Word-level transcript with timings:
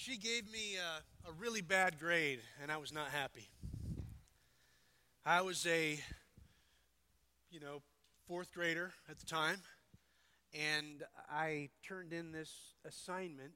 she 0.00 0.16
gave 0.16 0.50
me 0.50 0.76
a, 0.76 1.28
a, 1.28 1.32
really 1.34 1.60
bad 1.60 1.98
grade, 1.98 2.40
and 2.62 2.72
I 2.72 2.78
was 2.78 2.90
not 2.90 3.08
happy. 3.08 3.50
I 5.26 5.42
was 5.42 5.66
a, 5.66 6.00
you 7.50 7.60
know, 7.60 7.82
fourth 8.26 8.50
grader 8.54 8.92
at 9.10 9.18
the 9.18 9.26
time, 9.26 9.58
and 10.54 11.02
I 11.30 11.68
turned 11.86 12.14
in 12.14 12.32
this 12.32 12.50
assignment, 12.86 13.52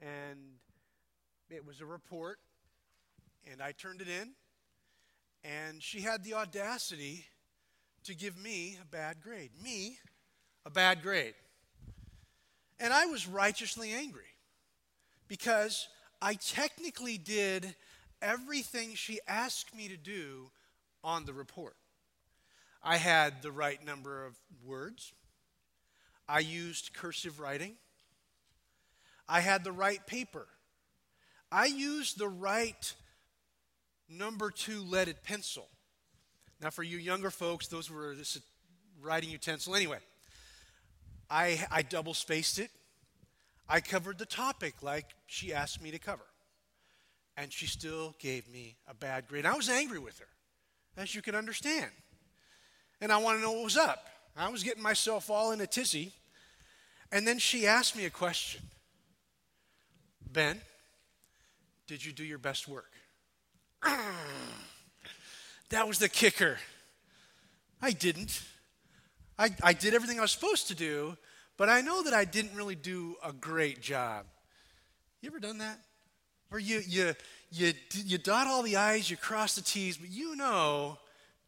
and 0.00 0.38
it 1.50 1.66
was 1.66 1.80
a 1.80 1.86
report, 1.86 2.38
and 3.50 3.60
I 3.60 3.72
turned 3.72 4.00
it 4.00 4.08
in, 4.08 4.34
and 5.42 5.82
she 5.82 6.00
had 6.00 6.22
the 6.22 6.34
audacity 6.34 7.24
to 8.04 8.14
give 8.14 8.38
me 8.40 8.78
a 8.80 8.86
bad 8.86 9.20
grade. 9.20 9.50
Me, 9.60 9.98
a 10.64 10.70
bad 10.70 11.02
grade. 11.02 11.34
And 12.78 12.92
I 12.92 13.06
was 13.06 13.26
righteously 13.26 13.92
angry 13.92 14.25
because 15.28 15.88
I 16.20 16.34
technically 16.34 17.18
did 17.18 17.74
everything 18.22 18.94
she 18.94 19.20
asked 19.28 19.74
me 19.74 19.88
to 19.88 19.96
do 19.96 20.50
on 21.04 21.24
the 21.24 21.32
report. 21.32 21.76
I 22.82 22.96
had 22.96 23.42
the 23.42 23.52
right 23.52 23.84
number 23.84 24.24
of 24.24 24.36
words. 24.64 25.12
I 26.28 26.40
used 26.40 26.92
cursive 26.92 27.40
writing. 27.40 27.74
I 29.28 29.40
had 29.40 29.64
the 29.64 29.72
right 29.72 30.04
paper. 30.06 30.46
I 31.50 31.66
used 31.66 32.18
the 32.18 32.28
right 32.28 32.94
number 34.08 34.50
two 34.50 34.82
leaded 34.82 35.22
pencil. 35.22 35.68
Now, 36.60 36.70
for 36.70 36.82
you 36.82 36.96
younger 36.96 37.30
folks, 37.30 37.66
those 37.66 37.90
were 37.90 38.14
this 38.14 38.40
writing 39.00 39.30
utensil. 39.30 39.74
Anyway, 39.74 39.98
I, 41.30 41.64
I 41.70 41.82
double 41.82 42.14
spaced 42.14 42.58
it. 42.58 42.70
I 43.68 43.80
covered 43.80 44.18
the 44.18 44.26
topic 44.26 44.82
like 44.82 45.06
she 45.26 45.52
asked 45.52 45.82
me 45.82 45.90
to 45.90 45.98
cover. 45.98 46.26
And 47.36 47.52
she 47.52 47.66
still 47.66 48.14
gave 48.18 48.48
me 48.48 48.76
a 48.88 48.94
bad 48.94 49.28
grade. 49.28 49.44
I 49.44 49.54
was 49.54 49.68
angry 49.68 49.98
with 49.98 50.18
her, 50.20 50.28
as 50.96 51.14
you 51.14 51.20
can 51.20 51.34
understand. 51.34 51.90
And 53.00 53.12
I 53.12 53.18
want 53.18 53.38
to 53.38 53.42
know 53.42 53.52
what 53.52 53.64
was 53.64 53.76
up. 53.76 54.06
I 54.36 54.48
was 54.48 54.62
getting 54.62 54.82
myself 54.82 55.28
all 55.30 55.52
in 55.52 55.60
a 55.60 55.66
tizzy. 55.66 56.12
And 57.12 57.26
then 57.26 57.38
she 57.38 57.66
asked 57.66 57.96
me 57.96 58.06
a 58.06 58.10
question 58.10 58.62
Ben, 60.30 60.60
did 61.86 62.04
you 62.04 62.12
do 62.12 62.24
your 62.24 62.38
best 62.38 62.68
work? 62.68 62.92
that 65.70 65.86
was 65.86 65.98
the 65.98 66.08
kicker. 66.08 66.58
I 67.80 67.92
didn't. 67.92 68.42
I, 69.38 69.50
I 69.62 69.72
did 69.74 69.94
everything 69.94 70.18
I 70.18 70.22
was 70.22 70.32
supposed 70.32 70.68
to 70.68 70.74
do, 70.74 71.16
but 71.56 71.68
I 71.68 71.80
know 71.80 72.02
that 72.02 72.14
I 72.14 72.24
didn't 72.24 72.54
really 72.54 72.74
do 72.74 73.16
a 73.24 73.32
great 73.32 73.80
job. 73.80 74.26
You 75.20 75.28
ever 75.28 75.40
done 75.40 75.58
that? 75.58 75.78
Where 76.48 76.60
you, 76.60 76.80
you, 76.86 77.14
you, 77.50 77.72
you 77.92 78.18
dot 78.18 78.46
all 78.46 78.62
the 78.62 78.76
I's, 78.76 79.10
you 79.10 79.16
cross 79.16 79.54
the 79.54 79.62
T's, 79.62 79.96
but 79.96 80.10
you 80.10 80.36
know 80.36 80.98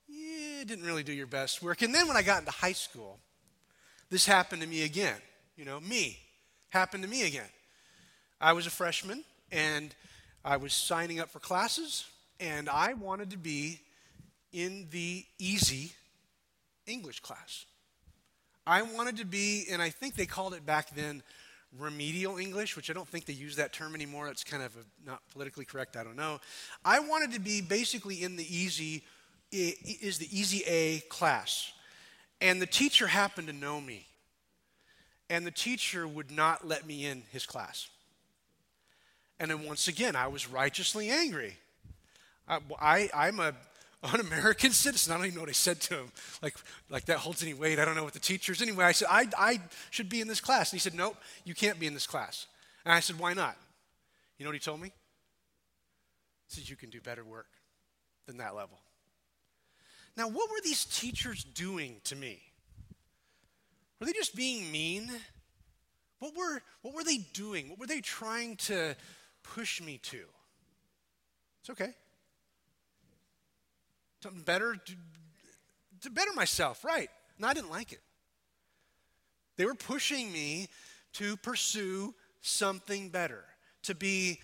you 0.08 0.64
didn't 0.64 0.84
really 0.84 1.02
do 1.02 1.12
your 1.12 1.26
best 1.26 1.62
work. 1.62 1.82
And 1.82 1.94
then 1.94 2.08
when 2.08 2.16
I 2.16 2.22
got 2.22 2.40
into 2.40 2.50
high 2.50 2.72
school, 2.72 3.18
this 4.10 4.26
happened 4.26 4.62
to 4.62 4.68
me 4.68 4.84
again. 4.84 5.16
You 5.56 5.64
know, 5.64 5.80
me. 5.80 6.18
Happened 6.70 7.02
to 7.04 7.08
me 7.08 7.26
again. 7.26 7.48
I 8.40 8.52
was 8.52 8.66
a 8.66 8.70
freshman 8.70 9.24
and 9.50 9.94
I 10.44 10.56
was 10.56 10.72
signing 10.72 11.20
up 11.20 11.30
for 11.30 11.40
classes, 11.40 12.06
and 12.40 12.68
I 12.68 12.94
wanted 12.94 13.30
to 13.30 13.36
be 13.36 13.80
in 14.52 14.86
the 14.90 15.24
easy 15.38 15.92
English 16.86 17.20
class. 17.20 17.66
I 18.68 18.82
wanted 18.82 19.16
to 19.16 19.24
be, 19.24 19.64
and 19.70 19.80
I 19.80 19.88
think 19.88 20.14
they 20.14 20.26
called 20.26 20.52
it 20.52 20.66
back 20.66 20.94
then 20.94 21.22
remedial 21.78 22.36
English, 22.36 22.76
which 22.76 22.90
I 22.90 22.92
don't 22.92 23.08
think 23.08 23.24
they 23.24 23.32
use 23.32 23.56
that 23.56 23.72
term 23.72 23.94
anymore. 23.94 24.28
It's 24.28 24.44
kind 24.44 24.62
of 24.62 24.76
a, 24.76 25.08
not 25.08 25.22
politically 25.32 25.64
correct. 25.64 25.96
I 25.96 26.04
don't 26.04 26.16
know. 26.16 26.38
I 26.84 27.00
wanted 27.00 27.32
to 27.32 27.40
be 27.40 27.62
basically 27.62 28.22
in 28.22 28.36
the 28.36 28.44
easy, 28.54 29.04
is 29.50 30.18
the 30.18 30.28
easy 30.30 30.62
A 30.66 31.00
class. 31.08 31.72
And 32.42 32.60
the 32.60 32.66
teacher 32.66 33.06
happened 33.06 33.48
to 33.48 33.54
know 33.54 33.80
me. 33.80 34.06
And 35.30 35.46
the 35.46 35.50
teacher 35.50 36.06
would 36.06 36.30
not 36.30 36.66
let 36.66 36.86
me 36.86 37.06
in 37.06 37.22
his 37.32 37.46
class. 37.46 37.88
And 39.40 39.50
then 39.50 39.64
once 39.64 39.88
again, 39.88 40.14
I 40.14 40.26
was 40.26 40.48
righteously 40.48 41.08
angry. 41.08 41.56
I, 42.46 42.58
I, 42.80 43.10
I'm 43.14 43.40
a 43.40 43.54
an 44.02 44.20
American 44.20 44.70
citizen. 44.70 45.12
I 45.12 45.16
don't 45.16 45.26
even 45.26 45.36
know 45.36 45.42
what 45.42 45.48
I 45.48 45.52
said 45.52 45.80
to 45.82 45.94
him. 45.94 46.12
Like, 46.42 46.56
like 46.88 47.06
that 47.06 47.18
holds 47.18 47.42
any 47.42 47.54
weight. 47.54 47.78
I 47.78 47.84
don't 47.84 47.96
know 47.96 48.04
what 48.04 48.12
the 48.12 48.20
teachers. 48.20 48.62
Anyway, 48.62 48.84
I 48.84 48.92
said, 48.92 49.08
I, 49.10 49.28
I 49.36 49.60
should 49.90 50.08
be 50.08 50.20
in 50.20 50.28
this 50.28 50.40
class. 50.40 50.70
And 50.70 50.78
he 50.78 50.80
said, 50.80 50.94
Nope, 50.94 51.16
you 51.44 51.54
can't 51.54 51.80
be 51.80 51.86
in 51.86 51.94
this 51.94 52.06
class. 52.06 52.46
And 52.84 52.92
I 52.92 53.00
said, 53.00 53.18
Why 53.18 53.34
not? 53.34 53.56
You 54.38 54.44
know 54.44 54.50
what 54.50 54.54
he 54.54 54.60
told 54.60 54.80
me? 54.80 54.92
He 56.48 56.54
said, 56.60 56.68
You 56.68 56.76
can 56.76 56.90
do 56.90 57.00
better 57.00 57.24
work 57.24 57.48
than 58.26 58.36
that 58.38 58.54
level. 58.54 58.78
Now, 60.16 60.28
what 60.28 60.50
were 60.50 60.60
these 60.62 60.84
teachers 60.84 61.44
doing 61.44 61.96
to 62.04 62.16
me? 62.16 62.40
Were 64.00 64.06
they 64.06 64.12
just 64.12 64.34
being 64.34 64.70
mean? 64.70 65.10
What 66.20 66.36
were, 66.36 66.62
what 66.82 66.94
were 66.94 67.04
they 67.04 67.18
doing? 67.32 67.68
What 67.68 67.78
were 67.78 67.86
they 67.86 68.00
trying 68.00 68.56
to 68.56 68.96
push 69.42 69.80
me 69.80 69.98
to? 69.98 70.24
It's 71.60 71.70
okay 71.70 71.94
something 74.22 74.42
better 74.42 74.76
to, 74.76 74.92
to 76.02 76.10
better 76.10 76.32
myself, 76.34 76.84
right? 76.84 77.08
And 77.36 77.46
I 77.46 77.54
didn't 77.54 77.70
like 77.70 77.92
it. 77.92 78.00
They 79.56 79.64
were 79.64 79.74
pushing 79.74 80.32
me 80.32 80.68
to 81.14 81.36
pursue 81.36 82.14
something 82.40 83.08
better, 83.08 83.44
to 83.82 83.94
be 83.94 84.40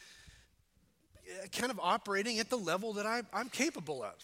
uh, 1.26 1.46
kind 1.48 1.70
of 1.70 1.78
operating 1.80 2.38
at 2.38 2.50
the 2.50 2.58
level 2.58 2.94
that 2.94 3.06
I, 3.06 3.22
am 3.32 3.48
capable 3.48 4.02
of. 4.02 4.14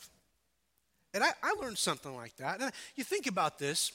And 1.15 1.22
I, 1.22 1.31
I, 1.43 1.55
learned 1.61 1.78
something 1.78 2.15
like 2.15 2.37
that. 2.37 2.61
And 2.61 2.72
you 2.97 3.05
think 3.05 3.27
about 3.27 3.59
this, 3.59 3.93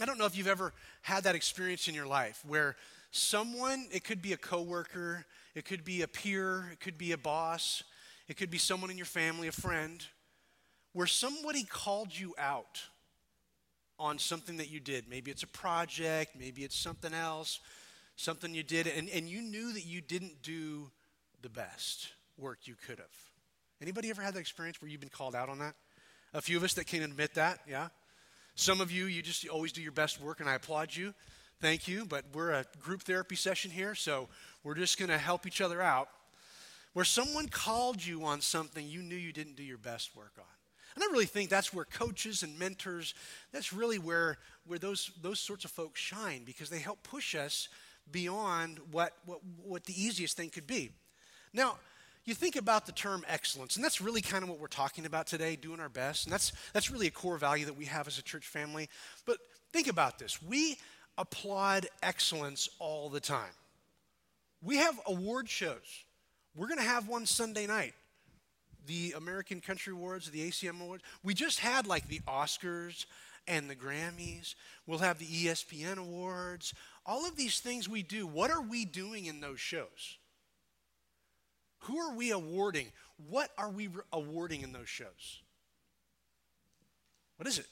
I 0.00 0.04
don't 0.04 0.18
know 0.18 0.26
if 0.26 0.36
you've 0.36 0.46
ever 0.48 0.72
had 1.02 1.24
that 1.24 1.34
experience 1.34 1.88
in 1.88 1.94
your 1.94 2.06
life 2.06 2.42
where 2.46 2.76
someone, 3.10 3.86
it 3.90 4.04
could 4.04 4.20
be 4.20 4.32
a 4.32 4.36
coworker, 4.36 5.24
it 5.54 5.64
could 5.64 5.84
be 5.84 6.02
a 6.02 6.08
peer, 6.08 6.68
it 6.72 6.80
could 6.80 6.98
be 6.98 7.12
a 7.12 7.18
boss, 7.18 7.82
it 8.28 8.36
could 8.36 8.50
be 8.50 8.58
someone 8.58 8.90
in 8.90 8.96
your 8.96 9.06
family, 9.06 9.48
a 9.48 9.52
friend, 9.52 10.04
where 10.94 11.06
somebody 11.06 11.64
called 11.64 12.16
you 12.16 12.34
out 12.38 12.80
on 13.98 14.18
something 14.18 14.56
that 14.56 14.70
you 14.70 14.80
did. 14.80 15.08
Maybe 15.08 15.30
it's 15.30 15.42
a 15.42 15.48
project, 15.48 16.34
maybe 16.38 16.64
it's 16.64 16.76
something 16.76 17.12
else, 17.12 17.60
something 18.16 18.54
you 18.54 18.62
did, 18.62 18.86
and, 18.86 19.08
and 19.10 19.28
you 19.28 19.42
knew 19.42 19.72
that 19.72 19.84
you 19.84 20.00
didn't 20.00 20.42
do 20.42 20.90
the 21.42 21.48
best 21.48 22.08
work 22.38 22.60
you 22.64 22.74
could 22.86 22.98
have. 22.98 23.06
Anybody 23.82 24.10
ever 24.10 24.22
had 24.22 24.34
that 24.34 24.40
experience 24.40 24.80
where 24.80 24.90
you've 24.90 25.00
been 25.00 25.10
called 25.10 25.34
out 25.34 25.48
on 25.48 25.58
that? 25.58 25.74
A 26.32 26.40
few 26.40 26.56
of 26.56 26.64
us 26.64 26.74
that 26.74 26.86
can 26.86 27.02
admit 27.02 27.34
that, 27.34 27.60
yeah? 27.68 27.88
Some 28.54 28.80
of 28.80 28.90
you, 28.90 29.06
you 29.06 29.20
just 29.20 29.46
always 29.48 29.72
do 29.72 29.82
your 29.82 29.92
best 29.92 30.20
work, 30.20 30.40
and 30.40 30.48
I 30.48 30.54
applaud 30.54 30.94
you. 30.94 31.12
Thank 31.60 31.88
you. 31.88 32.04
But 32.04 32.24
we're 32.32 32.52
a 32.52 32.64
group 32.80 33.02
therapy 33.02 33.36
session 33.36 33.70
here, 33.70 33.94
so 33.94 34.28
we're 34.62 34.74
just 34.74 34.98
going 34.98 35.10
to 35.10 35.18
help 35.18 35.46
each 35.46 35.60
other 35.60 35.82
out. 35.82 36.08
Where 36.92 37.04
someone 37.04 37.48
called 37.48 38.04
you 38.04 38.24
on 38.24 38.40
something 38.40 38.86
you 38.86 39.02
knew 39.02 39.16
you 39.16 39.32
didn't 39.32 39.56
do 39.56 39.64
your 39.64 39.78
best 39.78 40.16
work 40.16 40.32
on. 40.38 40.44
And 40.94 41.02
I 41.02 41.06
really 41.10 41.26
think 41.26 41.50
that's 41.50 41.74
where 41.74 41.84
coaches 41.84 42.42
and 42.42 42.58
mentors, 42.58 43.14
that's 43.52 43.72
really 43.72 43.98
where, 43.98 44.38
where 44.66 44.78
those, 44.78 45.10
those 45.22 45.40
sorts 45.40 45.64
of 45.64 45.70
folks 45.70 46.00
shine 46.00 46.42
because 46.44 46.70
they 46.70 46.78
help 46.78 47.02
push 47.02 47.34
us 47.34 47.68
beyond 48.10 48.78
what, 48.92 49.12
what, 49.26 49.40
what 49.62 49.84
the 49.84 50.00
easiest 50.00 50.36
thing 50.36 50.50
could 50.50 50.66
be. 50.66 50.90
Now, 51.52 51.76
you 52.24 52.34
think 52.34 52.56
about 52.56 52.86
the 52.86 52.92
term 52.92 53.24
excellence, 53.28 53.76
and 53.76 53.84
that's 53.84 54.00
really 54.00 54.22
kind 54.22 54.42
of 54.42 54.48
what 54.48 54.58
we're 54.58 54.66
talking 54.66 55.04
about 55.04 55.26
today, 55.26 55.56
doing 55.56 55.80
our 55.80 55.88
best. 55.88 56.26
And 56.26 56.32
that's, 56.32 56.52
that's 56.72 56.90
really 56.90 57.06
a 57.06 57.10
core 57.10 57.36
value 57.36 57.66
that 57.66 57.76
we 57.76 57.84
have 57.86 58.06
as 58.06 58.18
a 58.18 58.22
church 58.22 58.46
family. 58.46 58.88
But 59.26 59.38
think 59.72 59.88
about 59.88 60.18
this 60.18 60.42
we 60.42 60.78
applaud 61.18 61.86
excellence 62.02 62.68
all 62.78 63.08
the 63.08 63.20
time. 63.20 63.52
We 64.62 64.76
have 64.78 64.98
award 65.06 65.48
shows. 65.48 66.04
We're 66.56 66.68
going 66.68 66.78
to 66.78 66.84
have 66.84 67.08
one 67.08 67.26
Sunday 67.26 67.66
night 67.66 67.94
the 68.86 69.14
American 69.16 69.60
Country 69.60 69.92
Awards, 69.92 70.30
the 70.30 70.48
ACM 70.48 70.80
Awards. 70.80 71.02
We 71.22 71.34
just 71.34 71.60
had 71.60 71.86
like 71.86 72.08
the 72.08 72.20
Oscars 72.20 73.06
and 73.46 73.68
the 73.68 73.76
Grammys. 73.76 74.54
We'll 74.86 74.98
have 74.98 75.18
the 75.18 75.26
ESPN 75.26 75.98
Awards. 75.98 76.74
All 77.06 77.26
of 77.26 77.36
these 77.36 77.60
things 77.60 77.88
we 77.88 78.02
do, 78.02 78.26
what 78.26 78.50
are 78.50 78.62
we 78.62 78.84
doing 78.84 79.26
in 79.26 79.40
those 79.40 79.60
shows? 79.60 80.18
Who 81.80 81.98
are 81.98 82.14
we 82.14 82.30
awarding? 82.30 82.86
What 83.28 83.50
are 83.58 83.70
we 83.70 83.90
awarding 84.12 84.62
in 84.62 84.72
those 84.72 84.88
shows? 84.88 85.42
What 87.36 87.46
is 87.46 87.58
it? 87.58 87.66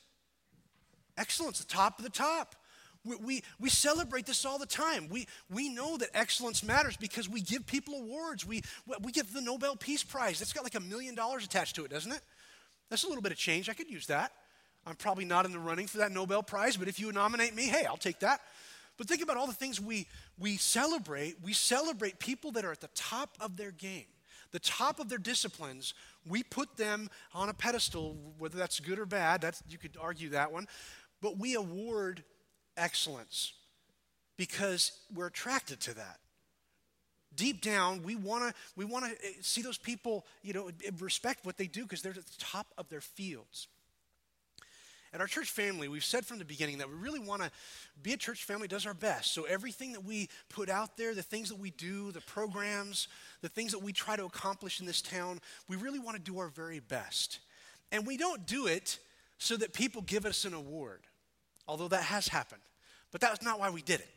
Excellence, 1.17 1.59
the 1.59 1.67
top 1.67 1.99
of 1.99 2.05
the 2.05 2.11
top. 2.11 2.57
We, 3.05 3.17
we, 3.17 3.43
we, 3.59 3.69
celebrate 3.69 4.27
this 4.27 4.45
all 4.45 4.59
the 4.59 4.67
time. 4.67 5.09
We, 5.09 5.27
we 5.51 5.69
know 5.69 5.97
that 5.97 6.11
excellence 6.15 6.63
matters 6.63 6.97
because 6.97 7.29
we 7.29 7.41
give 7.41 7.67
people 7.67 7.95
awards. 7.95 8.47
We, 8.47 8.63
we 9.01 9.11
give 9.11 9.33
the 9.33 9.41
Nobel 9.41 9.75
Peace 9.75 10.05
Prize. 10.05 10.39
That's 10.39 10.53
got 10.53 10.63
like 10.63 10.77
a 10.77 10.81
million 10.81 11.17
dollars 11.17 11.45
attached 11.45 11.75
to 11.77 11.85
it, 11.85 11.91
doesn't 11.91 12.13
it? 12.13 12.21
That's 12.91 13.03
a 13.03 13.09
little 13.09 13.23
bit 13.23 13.33
of 13.33 13.39
change. 13.39 13.69
I 13.69 13.73
could 13.73 13.91
use 13.91 14.07
that. 14.07 14.33
I'm 14.87 14.95
probably 14.97 15.25
not 15.25 15.47
in 15.47 15.53
the 15.53 15.59
running 15.59 15.87
for 15.87 15.99
that 15.99 16.13
Nobel 16.13 16.43
Prize, 16.43 16.77
but 16.77 16.89
if 16.89 17.01
you 17.01 17.11
nominate 17.13 17.55
me, 17.55 17.65
hey, 17.65 17.85
I'll 17.85 17.97
take 17.97 18.21
that. 18.21 18.41
But 18.99 19.09
think 19.09 19.23
about 19.23 19.37
all 19.37 19.47
the 19.47 19.53
things 19.53 19.81
we, 19.81 20.07
we 20.39 20.57
celebrate. 20.57 21.37
We 21.43 21.53
celebrate 21.53 22.19
people 22.19 22.53
that 22.53 22.65
are 22.65 22.73
at 22.73 22.81
the 22.81 22.91
top 22.95 23.37
of 23.41 23.57
their 23.57 23.71
game, 23.71 24.07
the 24.51 24.59
top 24.59 25.01
of 25.01 25.09
their 25.09 25.19
disciplines. 25.19 25.95
We 26.27 26.43
put 26.43 26.77
them 26.77 27.11
on 27.33 27.49
a 27.49 27.55
pedestal, 27.55 28.17
whether 28.39 28.59
that's 28.59 28.79
good 28.81 28.99
or 28.99 29.07
bad, 29.07 29.41
that's, 29.41 29.63
you 29.69 29.79
could 29.79 29.97
argue 30.01 30.31
that 30.31 30.53
one. 30.53 30.69
But 31.21 31.39
we 31.39 31.55
award 31.55 32.25
excellence 32.77 33.53
because 34.37 34.93
we're 35.15 35.27
attracted 35.27 35.81
to 35.81 35.95
that. 35.95 36.19
Deep 37.35 37.63
down, 37.63 38.03
we 38.03 38.15
want 38.15 38.49
to 38.49 38.55
we 38.77 38.85
want 38.85 39.07
to 39.07 39.11
eh, 39.11 39.33
see 39.41 39.63
those 39.63 39.79
people, 39.79 40.27
you 40.43 40.53
know, 40.53 40.71
respect 40.99 41.47
what 41.47 41.57
they 41.57 41.67
do 41.67 41.83
because 41.83 42.03
they're 42.03 42.13
at 42.13 42.27
the 42.27 42.39
top 42.39 42.67
of 42.77 42.89
their 42.89 43.01
fields. 43.01 43.69
At 45.15 45.21
our 45.21 45.27
church 45.27 45.51
family, 45.51 45.89
we've 45.89 46.05
said 46.05 46.25
from 46.25 46.39
the 46.39 46.45
beginning 46.45 46.79
that 46.79 46.89
we 46.89 46.95
really 46.95 47.21
want 47.21 47.43
to 47.43 47.51
be 48.03 48.15
a 48.15 48.17
church 48.17 48.45
family 48.45 48.67
does 48.67 48.87
our 48.87 48.95
best. 48.95 49.35
So 49.35 49.45
everything 49.45 49.93
that 49.93 50.05
we 50.05 50.31
put 50.49 50.71
out 50.71 50.97
there, 50.97 51.15
the 51.15 51.23
things 51.23 51.51
that 51.51 51.59
we 51.59 51.71
do, 51.71 52.13
the 52.13 52.23
programs, 52.23 53.09
the 53.43 53.51
things 53.51 53.73
that 53.73 53.83
we 53.83 53.93
try 53.93 54.17
to 54.17 54.25
accomplish 54.25 54.81
in 54.81 54.87
this 54.87 55.03
town, 55.03 55.41
we 55.69 55.77
really 55.77 55.99
want 55.99 56.17
to 56.17 56.23
do 56.23 56.39
our 56.39 56.49
very 56.49 56.81
best. 56.81 57.41
And 57.91 58.07
we 58.07 58.17
don't 58.17 58.47
do 58.47 58.67
it 58.67 58.99
so 59.37 59.57
that 59.59 59.75
people 59.75 60.01
give 60.01 60.25
us 60.25 60.47
an 60.47 60.55
award, 60.55 61.01
although 61.67 61.89
that 61.89 62.05
has 62.05 62.29
happened. 62.29 62.63
But 63.11 63.21
that's 63.21 63.43
not 63.43 63.61
why 63.61 63.71
we 63.71 63.83
did 63.83 64.01
it. 64.01 64.09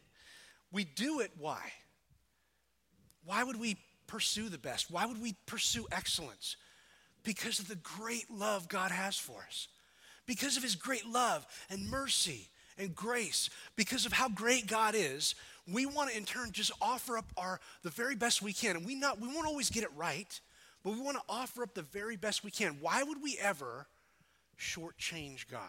We 0.71 0.83
do 0.83 1.19
it 1.19 1.31
why? 1.37 1.61
Why 3.25 3.43
would 3.43 3.59
we 3.59 3.77
pursue 4.07 4.49
the 4.49 4.57
best? 4.57 4.91
Why 4.91 5.05
would 5.05 5.21
we 5.21 5.35
pursue 5.45 5.87
excellence? 5.91 6.57
Because 7.23 7.59
of 7.59 7.67
the 7.67 7.75
great 7.77 8.29
love 8.29 8.69
God 8.69 8.91
has 8.91 9.17
for 9.17 9.41
us 9.47 9.67
because 10.25 10.57
of 10.57 10.63
his 10.63 10.75
great 10.75 11.05
love 11.05 11.45
and 11.69 11.89
mercy 11.89 12.49
and 12.77 12.95
grace, 12.95 13.49
because 13.75 14.05
of 14.05 14.13
how 14.13 14.29
great 14.29 14.67
God 14.67 14.95
is, 14.95 15.35
we 15.71 15.85
want 15.85 16.11
to 16.11 16.17
in 16.17 16.25
turn 16.25 16.51
just 16.51 16.71
offer 16.81 17.17
up 17.17 17.25
our 17.37 17.59
the 17.83 17.89
very 17.89 18.15
best 18.15 18.41
we 18.41 18.53
can. 18.53 18.75
And 18.75 18.85
we 18.85 18.95
not 18.95 19.19
we 19.19 19.27
won't 19.27 19.47
always 19.47 19.69
get 19.69 19.83
it 19.83 19.89
right, 19.95 20.39
but 20.83 20.93
we 20.93 21.01
want 21.01 21.17
to 21.17 21.23
offer 21.29 21.63
up 21.63 21.73
the 21.73 21.81
very 21.81 22.17
best 22.17 22.43
we 22.43 22.51
can. 22.51 22.77
Why 22.81 23.03
would 23.03 23.21
we 23.21 23.37
ever 23.41 23.87
shortchange 24.59 25.47
God? 25.49 25.61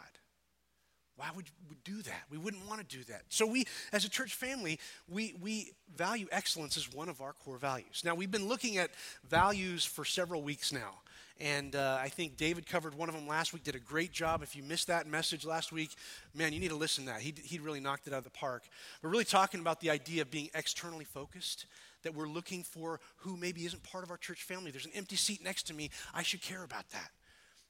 Why 1.16 1.28
would 1.34 1.46
we 1.68 1.76
do 1.84 2.02
that? 2.02 2.22
We 2.30 2.36
wouldn't 2.36 2.66
want 2.68 2.86
to 2.86 2.96
do 2.96 3.02
that. 3.04 3.22
So 3.30 3.46
we, 3.46 3.64
as 3.92 4.04
a 4.04 4.10
church 4.10 4.34
family, 4.34 4.78
we, 5.08 5.34
we 5.40 5.72
value 5.96 6.26
excellence 6.30 6.76
as 6.76 6.92
one 6.92 7.08
of 7.08 7.22
our 7.22 7.32
core 7.32 7.56
values. 7.56 8.02
Now, 8.04 8.14
we've 8.14 8.30
been 8.30 8.48
looking 8.48 8.76
at 8.76 8.90
values 9.28 9.84
for 9.84 10.04
several 10.04 10.42
weeks 10.42 10.72
now. 10.72 11.00
And 11.38 11.76
uh, 11.76 11.98
I 12.00 12.08
think 12.08 12.36
David 12.38 12.66
covered 12.66 12.94
one 12.94 13.10
of 13.10 13.14
them 13.14 13.28
last 13.28 13.52
week, 13.52 13.62
did 13.62 13.74
a 13.74 13.78
great 13.80 14.10
job. 14.10 14.42
If 14.42 14.56
you 14.56 14.62
missed 14.62 14.86
that 14.86 15.06
message 15.06 15.44
last 15.44 15.70
week, 15.70 15.90
man, 16.34 16.54
you 16.54 16.60
need 16.60 16.70
to 16.70 16.76
listen 16.76 17.04
to 17.04 17.12
that. 17.12 17.20
He, 17.20 17.34
he 17.42 17.58
really 17.58 17.80
knocked 17.80 18.06
it 18.06 18.14
out 18.14 18.18
of 18.18 18.24
the 18.24 18.30
park. 18.30 18.64
We're 19.02 19.10
really 19.10 19.24
talking 19.24 19.60
about 19.60 19.80
the 19.80 19.90
idea 19.90 20.22
of 20.22 20.30
being 20.30 20.48
externally 20.54 21.04
focused, 21.04 21.66
that 22.04 22.14
we're 22.14 22.28
looking 22.28 22.62
for 22.62 23.00
who 23.16 23.36
maybe 23.36 23.66
isn't 23.66 23.82
part 23.82 24.02
of 24.02 24.10
our 24.10 24.16
church 24.16 24.44
family. 24.44 24.70
There's 24.70 24.86
an 24.86 24.92
empty 24.94 25.16
seat 25.16 25.44
next 25.44 25.64
to 25.64 25.74
me. 25.74 25.90
I 26.14 26.22
should 26.22 26.40
care 26.40 26.64
about 26.64 26.88
that. 26.90 27.10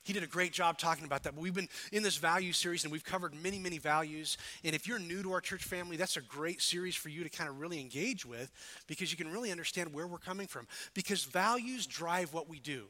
He 0.07 0.13
did 0.13 0.23
a 0.23 0.29
great 0.29 0.53
job 0.53 0.79
talking 0.79 1.05
about 1.05 1.25
that. 1.25 1.35
But 1.35 1.43
we've 1.43 1.53
been 1.53 1.69
in 1.91 2.05
this 2.05 2.17
value 2.17 2.53
series 2.53 2.85
and 2.85 2.93
we've 2.93 3.03
covered 3.03 3.35
many, 3.35 3.59
many 3.59 3.79
values. 3.79 4.39
And 4.63 4.73
if 4.73 4.87
you're 4.87 5.01
new 5.01 5.21
to 5.25 5.33
our 5.33 5.41
church 5.41 5.65
family, 5.65 5.97
that's 5.97 6.17
a 6.17 6.21
great 6.21 6.63
series 6.63 6.95
for 6.95 7.09
you 7.09 7.25
to 7.25 7.29
kind 7.29 7.51
of 7.51 7.59
really 7.59 7.81
engage 7.81 8.25
with 8.25 8.53
because 8.87 9.11
you 9.11 9.17
can 9.17 9.33
really 9.33 9.51
understand 9.51 9.93
where 9.93 10.07
we're 10.07 10.19
coming 10.19 10.47
from. 10.47 10.69
Because 10.95 11.25
values 11.25 11.89
drive 11.89 12.33
what 12.33 12.49
we 12.49 12.61
do. 12.61 12.85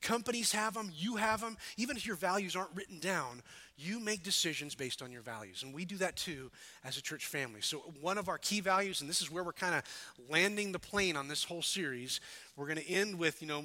Companies 0.00 0.52
have 0.52 0.74
them, 0.74 0.90
you 0.94 1.16
have 1.16 1.40
them. 1.40 1.56
Even 1.76 1.96
if 1.96 2.06
your 2.06 2.16
values 2.16 2.56
aren't 2.56 2.74
written 2.74 2.98
down, 2.98 3.42
you 3.76 3.98
make 3.98 4.22
decisions 4.22 4.74
based 4.74 5.00
on 5.02 5.10
your 5.10 5.22
values. 5.22 5.62
And 5.62 5.74
we 5.74 5.84
do 5.84 5.96
that 5.98 6.16
too 6.16 6.50
as 6.84 6.98
a 6.98 7.02
church 7.02 7.26
family. 7.26 7.60
So, 7.62 7.78
one 8.00 8.18
of 8.18 8.28
our 8.28 8.38
key 8.38 8.60
values, 8.60 9.00
and 9.00 9.08
this 9.08 9.22
is 9.22 9.30
where 9.30 9.42
we're 9.42 9.52
kind 9.52 9.74
of 9.74 9.82
landing 10.28 10.72
the 10.72 10.78
plane 10.78 11.16
on 11.16 11.28
this 11.28 11.44
whole 11.44 11.62
series, 11.62 12.20
we're 12.56 12.66
going 12.66 12.78
to 12.78 12.90
end 12.90 13.18
with, 13.18 13.40
you 13.40 13.48
know, 13.48 13.64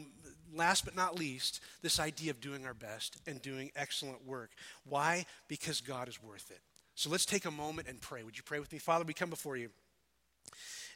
last 0.54 0.86
but 0.86 0.96
not 0.96 1.20
least, 1.20 1.60
this 1.82 2.00
idea 2.00 2.32
of 2.32 2.40
doing 2.40 2.66
our 2.66 2.74
best 2.74 3.18
and 3.28 3.42
doing 3.42 3.72
excellent 3.76 4.26
work. 4.26 4.52
Why? 4.88 5.26
Because 5.48 5.82
God 5.82 6.08
is 6.08 6.24
worth 6.24 6.50
it. 6.50 6.62
So, 6.96 7.10
let's 7.10 7.26
take 7.26 7.46
a 7.46 7.52
moment 7.52 7.88
and 7.90 8.00
pray. 8.00 8.24
Would 8.24 8.38
you 8.38 8.44
pray 8.44 8.60
with 8.60 8.72
me? 8.72 8.80
Father, 8.80 9.04
we 9.06 9.14
come 9.14 9.30
before 9.30 9.58
you. 9.58 9.70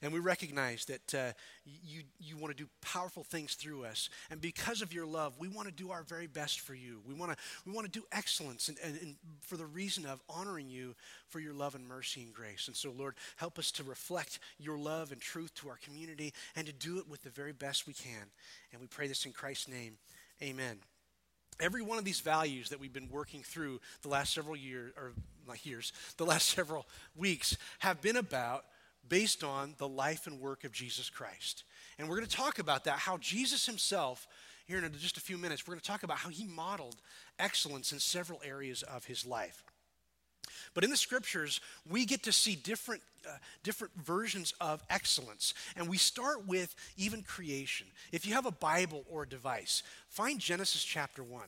And 0.01 0.13
we 0.13 0.19
recognize 0.19 0.85
that 0.85 1.13
uh, 1.13 1.31
you, 1.65 2.03
you 2.19 2.37
want 2.37 2.55
to 2.55 2.63
do 2.63 2.69
powerful 2.81 3.23
things 3.23 3.55
through 3.55 3.83
us. 3.85 4.09
And 4.29 4.39
because 4.39 4.81
of 4.81 4.93
your 4.93 5.05
love, 5.05 5.33
we 5.39 5.47
want 5.47 5.67
to 5.67 5.73
do 5.73 5.91
our 5.91 6.03
very 6.03 6.27
best 6.27 6.61
for 6.61 6.73
you. 6.73 7.01
We 7.07 7.13
want 7.13 7.31
to, 7.31 7.37
we 7.65 7.73
want 7.73 7.91
to 7.91 7.99
do 7.99 8.05
excellence 8.11 8.69
and, 8.69 8.77
and, 8.83 8.97
and 9.01 9.15
for 9.41 9.57
the 9.57 9.65
reason 9.65 10.05
of 10.05 10.21
honoring 10.29 10.69
you 10.69 10.95
for 11.27 11.39
your 11.39 11.53
love 11.53 11.75
and 11.75 11.87
mercy 11.87 12.21
and 12.21 12.33
grace. 12.33 12.67
And 12.67 12.75
so, 12.75 12.93
Lord, 12.97 13.15
help 13.35 13.59
us 13.59 13.71
to 13.71 13.83
reflect 13.83 14.39
your 14.57 14.77
love 14.77 15.11
and 15.11 15.19
truth 15.19 15.53
to 15.55 15.69
our 15.69 15.77
community 15.83 16.33
and 16.55 16.65
to 16.65 16.73
do 16.73 16.97
it 16.99 17.09
with 17.09 17.23
the 17.23 17.29
very 17.29 17.53
best 17.53 17.87
we 17.87 17.93
can. 17.93 18.31
And 18.71 18.81
we 18.81 18.87
pray 18.87 19.07
this 19.07 19.25
in 19.25 19.33
Christ's 19.33 19.67
name. 19.67 19.97
Amen. 20.41 20.77
Every 21.59 21.81
one 21.81 21.97
of 21.97 22.05
these 22.05 22.21
values 22.21 22.69
that 22.69 22.79
we've 22.79 22.93
been 22.93 23.09
working 23.09 23.43
through 23.43 23.81
the 24.01 24.07
last 24.07 24.33
several 24.33 24.55
years, 24.55 24.93
or 24.95 25.11
not 25.45 25.65
years, 25.65 25.91
the 26.15 26.25
last 26.25 26.49
several 26.55 26.87
weeks, 27.17 27.57
have 27.79 28.01
been 28.01 28.15
about 28.15 28.65
based 29.07 29.43
on 29.43 29.75
the 29.77 29.87
life 29.87 30.27
and 30.27 30.39
work 30.39 30.63
of 30.63 30.71
Jesus 30.71 31.09
Christ. 31.09 31.63
And 31.97 32.07
we're 32.07 32.17
going 32.17 32.27
to 32.27 32.35
talk 32.35 32.59
about 32.59 32.83
that, 32.85 32.99
how 32.99 33.17
Jesus 33.17 33.65
himself, 33.65 34.27
here 34.65 34.77
in 34.77 34.93
just 34.99 35.17
a 35.17 35.21
few 35.21 35.37
minutes, 35.37 35.67
we're 35.67 35.73
going 35.73 35.81
to 35.81 35.87
talk 35.87 36.03
about 36.03 36.17
how 36.17 36.29
he 36.29 36.45
modeled 36.45 36.97
excellence 37.39 37.91
in 37.91 37.99
several 37.99 38.41
areas 38.45 38.83
of 38.83 39.05
his 39.05 39.25
life. 39.25 39.63
But 40.73 40.83
in 40.83 40.89
the 40.89 40.97
scriptures, 40.97 41.61
we 41.89 42.05
get 42.05 42.23
to 42.23 42.31
see 42.31 42.55
different, 42.55 43.01
uh, 43.27 43.37
different 43.63 43.93
versions 43.95 44.53
of 44.61 44.83
excellence. 44.89 45.53
And 45.75 45.89
we 45.89 45.97
start 45.97 46.47
with 46.47 46.75
even 46.97 47.23
creation. 47.23 47.87
If 48.11 48.25
you 48.25 48.33
have 48.33 48.45
a 48.45 48.51
Bible 48.51 49.05
or 49.09 49.23
a 49.23 49.27
device, 49.27 49.83
find 50.07 50.39
Genesis 50.39 50.83
chapter 50.83 51.23
1. 51.23 51.43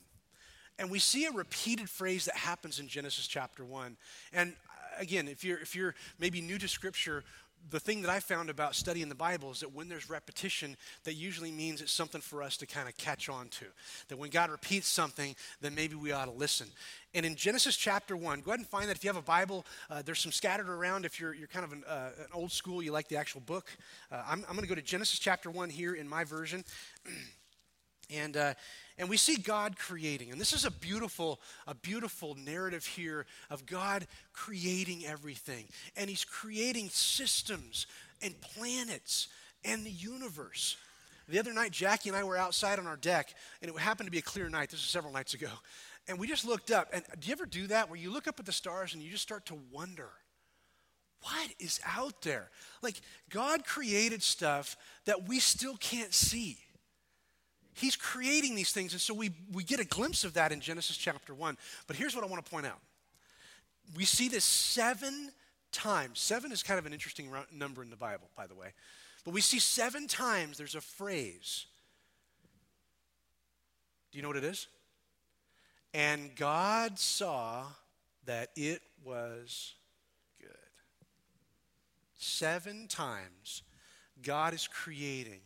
And 0.80 0.90
we 0.90 1.00
see 1.00 1.26
a 1.26 1.32
repeated 1.32 1.90
phrase 1.90 2.26
that 2.26 2.36
happens 2.36 2.80
in 2.80 2.88
Genesis 2.88 3.28
chapter 3.28 3.64
1. 3.64 3.98
And 4.34 4.56
again, 5.00 5.28
if 5.28 5.44
you're, 5.44 5.60
if 5.60 5.76
you're 5.76 5.96
maybe 6.20 6.42
new 6.42 6.58
to 6.58 6.68
scripture, 6.68 7.24
the 7.70 7.80
thing 7.80 8.02
that 8.02 8.10
I 8.10 8.20
found 8.20 8.50
about 8.50 8.76
studying 8.76 9.08
the 9.08 9.16
Bible 9.16 9.52
is 9.52 9.60
that 9.60 9.74
when 9.74 9.88
there's 9.88 10.10
repetition, 10.10 10.76
that 11.04 11.14
usually 11.14 11.52
means 11.52 11.82
it's 11.82 11.92
something 11.92 12.22
for 12.22 12.42
us 12.42 12.58
to 12.58 12.66
kind 12.66 12.90
of 12.90 12.98
catch 12.98 13.30
on 13.30 13.50
to. 13.50 13.66
That 14.08 14.18
when 14.18 14.30
God 14.30 14.50
repeats 14.50 14.88
something, 14.88 15.36
then 15.62 15.76
maybe 15.76 15.96
we 15.96 16.12
ought 16.12 16.26
to 16.26 16.32
listen. 16.32 16.68
And 17.14 17.26
in 17.26 17.36
Genesis 17.36 17.78
chapter 17.78 18.18
1, 18.18 18.42
go 18.42 18.52
ahead 18.52 18.60
and 18.60 18.68
find 18.68 18.90
that 18.90 18.98
if 18.98 19.04
you 19.04 19.10
have 19.10 19.18
a 19.18 19.22
Bible, 19.22 19.66
uh, 19.90 20.02
there's 20.02 20.20
some 20.20 20.32
scattered 20.32 20.70
around. 20.70 21.06
If 21.06 21.20
you're, 21.20 21.34
you're 21.34 21.48
kind 21.48 21.66
of 21.66 21.74
an, 21.74 21.84
uh, 21.88 22.10
an 22.18 22.28
old 22.34 22.52
school, 22.52 22.82
you 22.82 22.92
like 22.92 23.08
the 23.08 23.18
actual 23.18 23.42
book. 23.42 23.70
Uh, 24.12 24.24
I'm, 24.28 24.44
I'm 24.48 24.56
going 24.56 24.64
to 24.64 24.70
go 24.70 24.76
to 24.76 24.82
Genesis 24.82 25.20
chapter 25.20 25.52
1 25.52 25.70
here 25.70 25.94
in 25.94 26.08
my 26.08 26.24
version. 26.24 26.64
and 28.12 28.38
uh, 28.38 28.54
and 28.98 29.10
we 29.10 29.18
see 29.18 29.38
God 29.38 29.78
creating. 29.78 30.32
And 30.32 30.40
this 30.40 30.54
is 30.54 30.64
a 30.64 30.72
beautiful, 30.72 31.40
a 31.66 31.74
beautiful 31.74 32.36
narrative 32.36 32.86
here 32.86 33.26
of 33.50 33.66
God 33.66 34.06
creating 34.32 35.06
everything. 35.06 35.66
And 35.98 36.10
He's 36.10 36.24
creating 36.24 36.90
systems 36.90 37.88
and 38.22 38.40
planets 38.42 39.28
and 39.66 39.86
the 39.86 39.92
universe. 39.92 40.78
The 41.28 41.40
other 41.40 41.54
night, 41.54 41.72
Jackie 41.72 42.10
and 42.10 42.18
I 42.18 42.24
were 42.24 42.38
outside 42.38 42.78
on 42.78 42.88
our 42.88 42.98
deck, 42.98 43.34
and 43.62 43.72
it 43.72 43.78
happened 43.80 44.08
to 44.08 44.12
be 44.12 44.20
a 44.20 44.24
clear 44.24 44.50
night. 44.50 44.70
This 44.70 44.82
was 44.82 44.90
several 44.90 45.14
nights 45.14 45.34
ago. 45.34 45.50
And 46.08 46.20
we 46.20 46.28
just 46.28 46.46
looked 46.46 46.72
up. 46.72 46.90
And 46.92 47.04
do 47.20 47.28
you 47.28 47.32
ever 47.32 47.46
do 47.46 47.68
that 47.68 47.90
where 47.90 47.98
you 47.98 48.12
look 48.12 48.28
up 48.28 48.40
at 48.40 48.46
the 48.46 48.52
stars 48.52 48.94
and 48.94 49.02
you 49.02 49.10
just 49.12 49.24
start 49.24 49.46
to 49.48 49.58
wonder? 49.72 50.10
What 51.22 51.50
is 51.60 51.80
out 51.88 52.22
there? 52.24 52.50
Like, 52.82 53.00
God 53.30 53.66
created 53.66 54.24
stuff 54.24 54.76
that 55.06 55.28
we 55.28 55.40
still 55.40 55.78
can't 55.78 56.14
see. 56.14 56.58
He's 57.74 57.96
creating 57.96 58.56
these 58.56 58.72
things. 58.72 58.92
And 58.94 59.02
so 59.02 59.14
we, 59.14 59.32
we 59.52 59.64
get 59.64 59.80
a 59.80 59.86
glimpse 59.86 60.24
of 60.24 60.34
that 60.34 60.52
in 60.52 60.60
Genesis 60.60 60.98
chapter 60.98 61.34
1. 61.34 61.58
But 61.88 61.96
here's 61.96 62.16
what 62.16 62.24
I 62.24 62.28
want 62.28 62.44
to 62.44 62.50
point 62.52 62.66
out 62.66 62.80
we 63.96 64.06
see 64.06 64.30
this 64.30 64.46
seven 64.46 65.32
times. 65.72 66.20
Seven 66.20 66.52
is 66.52 66.64
kind 66.64 66.80
of 66.80 66.86
an 66.86 66.94
interesting 66.94 67.30
number 67.52 67.82
in 67.82 67.90
the 67.90 67.96
Bible, 67.96 68.30
by 68.36 68.48
the 68.48 68.56
way. 68.56 68.74
But 69.24 69.34
we 69.34 69.42
see 69.42 69.60
seven 69.60 70.08
times 70.08 70.58
there's 70.58 70.76
a 70.76 70.82
phrase. 70.82 71.66
Do 74.12 74.18
you 74.18 74.22
know 74.22 74.30
what 74.30 74.38
it 74.38 74.44
is? 74.44 74.68
And 75.94 76.36
God 76.36 77.00
saw 77.00 77.66
that 78.26 78.50
it 78.56 78.82
was 79.04 79.74
good. 80.40 80.50
Seven 82.18 82.88
times 82.88 83.64
God 84.22 84.54
is 84.54 84.68
creating 84.68 85.42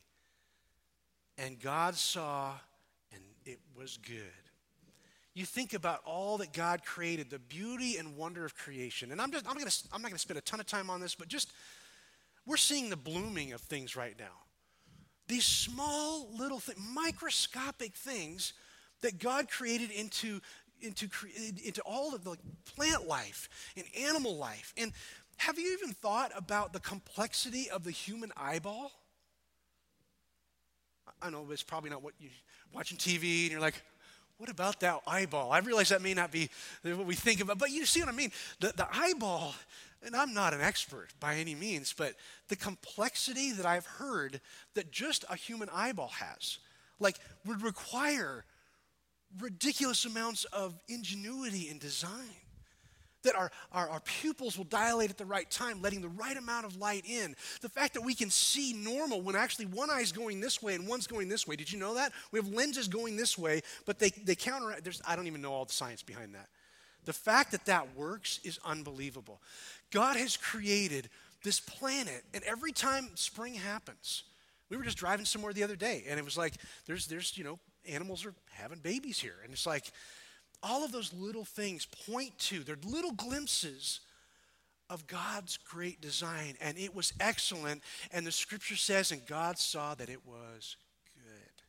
and 1.38 1.60
God 1.60 1.96
saw, 1.96 2.54
and 3.13 3.22
it 3.46 3.60
was 3.75 3.98
good. 3.98 4.22
You 5.34 5.46
think 5.46 5.74
about 5.74 6.00
all 6.06 6.38
that 6.38 6.54
God 6.54 6.86
created, 6.86 7.30
the 7.30 7.39
beauty 7.39 7.98
and 7.98 8.15
wonder 8.15 8.46
of 8.46 8.56
creation. 8.56 9.12
And 9.12 9.22
I'm, 9.22 9.32
just, 9.32 9.46
I'm, 9.50 9.58
gonna, 9.58 9.72
I'm 9.92 10.01
not 10.01 10.10
going 10.10 10.15
to 10.15 10.22
spend 10.22 10.38
a 10.38 10.42
ton 10.42 10.62
of 10.62 10.65
time 10.65 10.89
on 10.89 11.01
this, 11.01 11.13
but 11.13 11.27
just 11.27 11.51
we're 12.46 12.56
seeing 12.58 12.89
the 12.89 12.96
blooming 12.96 13.51
of 13.51 13.60
things 13.60 13.98
right 13.98 14.15
now. 14.18 14.25
These 15.27 15.46
small 15.46 16.30
little 16.38 16.60
things, 16.60 16.80
microscopic 16.94 17.96
things 17.96 18.54
that 19.01 19.20
God 19.20 19.50
created 19.50 19.92
into, 19.92 20.39
into, 20.80 21.10
into 21.65 21.82
all 21.82 22.15
of 22.15 22.24
the 22.24 22.38
plant 22.75 23.08
life 23.08 23.50
and 23.75 23.86
animal 24.08 24.38
life. 24.38 24.74
And 24.77 24.94
have 25.38 25.60
you 25.60 25.74
even 25.74 25.94
thought 25.94 26.32
about 26.36 26.72
the 26.72 26.80
complexity 26.80 27.70
of 27.70 27.84
the 27.84 27.92
human 27.92 28.32
eyeball? 28.38 28.92
I 31.22 31.29
know 31.29 31.45
it's 31.51 31.63
probably 31.63 31.89
not 31.89 32.03
what 32.03 32.13
you 32.19 32.29
watching 32.74 32.98
TV 32.98 33.43
and 33.43 33.51
you're 33.51 33.62
like, 33.62 33.81
what 34.38 34.50
about 34.50 34.81
that 34.81 35.01
eyeball? 35.07 35.51
I 35.51 35.60
realize 35.60 35.89
that 35.89 36.01
may 36.01 36.13
not 36.13 36.31
be 36.31 36.50
what 36.84 37.05
we 37.05 37.15
think 37.15 37.39
about, 37.39 37.57
but 37.57 37.72
you 37.72 37.86
see 37.86 38.01
what 38.01 38.10
I 38.10 38.12
mean? 38.12 38.31
The, 38.60 38.74
the 38.75 38.88
eyeball, 38.91 39.53
and 40.03 40.15
I'm 40.15 40.34
not 40.34 40.53
an 40.53 40.62
expert 40.62 41.07
by 41.19 41.36
any 41.36 41.55
means, 41.55 41.93
but 41.98 42.15
the 42.50 42.57
complexity 42.57 43.53
that 43.53 43.65
I've 43.65 43.86
heard 43.86 44.41
that 44.74 44.91
just 44.91 45.24
a 45.29 45.36
human 45.36 45.69
eyeball 45.74 46.10
has, 46.10 46.60
like, 47.00 47.17
would 47.45 47.62
require 47.62 48.43
ridiculous 49.39 50.05
amounts 50.05 50.43
of 50.45 50.77
ingenuity 50.89 51.69
and 51.69 51.79
design 51.79 52.36
that 53.25 53.36
our, 53.36 53.51
our, 53.72 53.89
our, 53.89 54.00
pupils 54.00 54.58
will 54.58 54.65
dilate 54.65 55.10
at 55.10 55.17
the 55.17 55.25
right 55.25 55.50
time, 55.50 55.82
letting 55.82 56.01
the 56.01 56.10
right 56.10 56.38
amount 56.38 56.65
of 56.65 56.77
light 56.77 57.05
in. 57.05 57.36
The 57.62 57.70
fact 57.70 57.94
that 57.94 58.01
we 58.01 58.15
can 58.15 58.29
see 58.29 58.74
normal 58.74 59.22
when 59.22 59.36
actually 59.36 59.65
one 59.65 59.89
eye's 59.89 60.12
going 60.12 60.39
this 60.39 60.62
way 60.62 60.75
and 60.75 60.88
one's 60.88 61.08
going 61.08 61.29
this 61.29 61.48
way. 61.48 61.55
Did 61.55 61.72
you 61.72 61.79
know 61.79 61.96
that? 61.96 62.12
We 62.32 62.39
have 62.39 62.48
lenses 62.48 62.88
going 62.88 63.17
this 63.17 63.38
way, 63.38 63.62
but 63.86 64.00
they, 64.00 64.10
they 64.10 64.36
counteract. 64.36 64.84
There's, 64.84 65.01
I 65.08 65.15
don't 65.15 65.27
even 65.27 65.41
know 65.41 65.53
all 65.53 65.65
the 65.65 65.74
science 65.74 66.01
behind 66.01 66.34
that. 66.36 66.48
The 67.05 67.13
fact 67.13 67.51
that 67.51 67.65
that 67.65 67.96
works 67.96 68.39
is 68.44 68.60
unbelievable. 68.65 69.41
God 69.91 70.15
has 70.15 70.38
created 70.38 71.10
this 71.44 71.60
planet, 71.60 72.24
and 72.34 72.44
every 72.44 72.72
time 72.72 73.10
spring 73.15 73.53
happens, 73.53 74.24
we 74.70 74.77
were 74.77 74.84
just 74.84 74.98
driving 74.98 75.25
somewhere 75.25 75.53
the 75.53 75.63
other 75.63 75.75
day, 75.75 76.03
and 76.10 76.20
it 76.20 76.25
was 76.25 76.38
like, 76.38 76.55
there's, 76.88 77.05
there's, 77.05 77.38
you 77.38 77.44
know, 77.44 77.60
animals 77.88 78.25
are 78.25 78.34
having 78.51 78.79
babies 78.79 79.20
here. 79.20 79.36
And 79.44 79.53
it's 79.53 79.65
like, 79.65 79.91
all 80.65 80.84
of 80.84 80.91
those 80.91 81.13
little 81.13 81.45
things 81.45 81.86
point 82.07 82.38
to, 82.39 82.63
they're 82.63 82.75
little 82.84 83.12
glimpses 83.12 84.00
of 84.89 85.05
God's 85.05 85.57
great 85.57 86.01
design. 86.01 86.55
And 86.60 86.77
it 86.77 86.95
was 86.95 87.13
excellent. 87.19 87.84
And 88.12 88.25
the 88.25 88.31
scripture 88.31 88.75
says, 88.75 89.12
and 89.12 89.24
God 89.27 89.60
saw 89.60 89.93
that 89.93 90.10
it 90.10 90.25
was 90.25 90.75
good. 91.15 91.63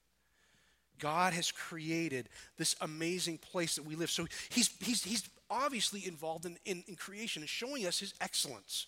God 0.99 1.35
has 1.35 1.53
created 1.53 2.31
this 2.57 2.75
amazing 2.81 3.37
place 3.38 3.76
that 3.76 3.85
we 3.85 3.97
live. 3.97 4.11
So 4.11 4.26
he's, 4.49 4.75
he's, 4.81 5.05
he's 5.05 5.29
obviously 5.50 6.07
involved 6.07 6.47
in, 6.47 6.57
in, 6.65 6.83
in 6.88 6.97
creation 6.97 7.43
and 7.43 7.49
showing 7.50 7.87
us 7.87 7.99
his 7.99 8.15
excellence. 8.23 8.87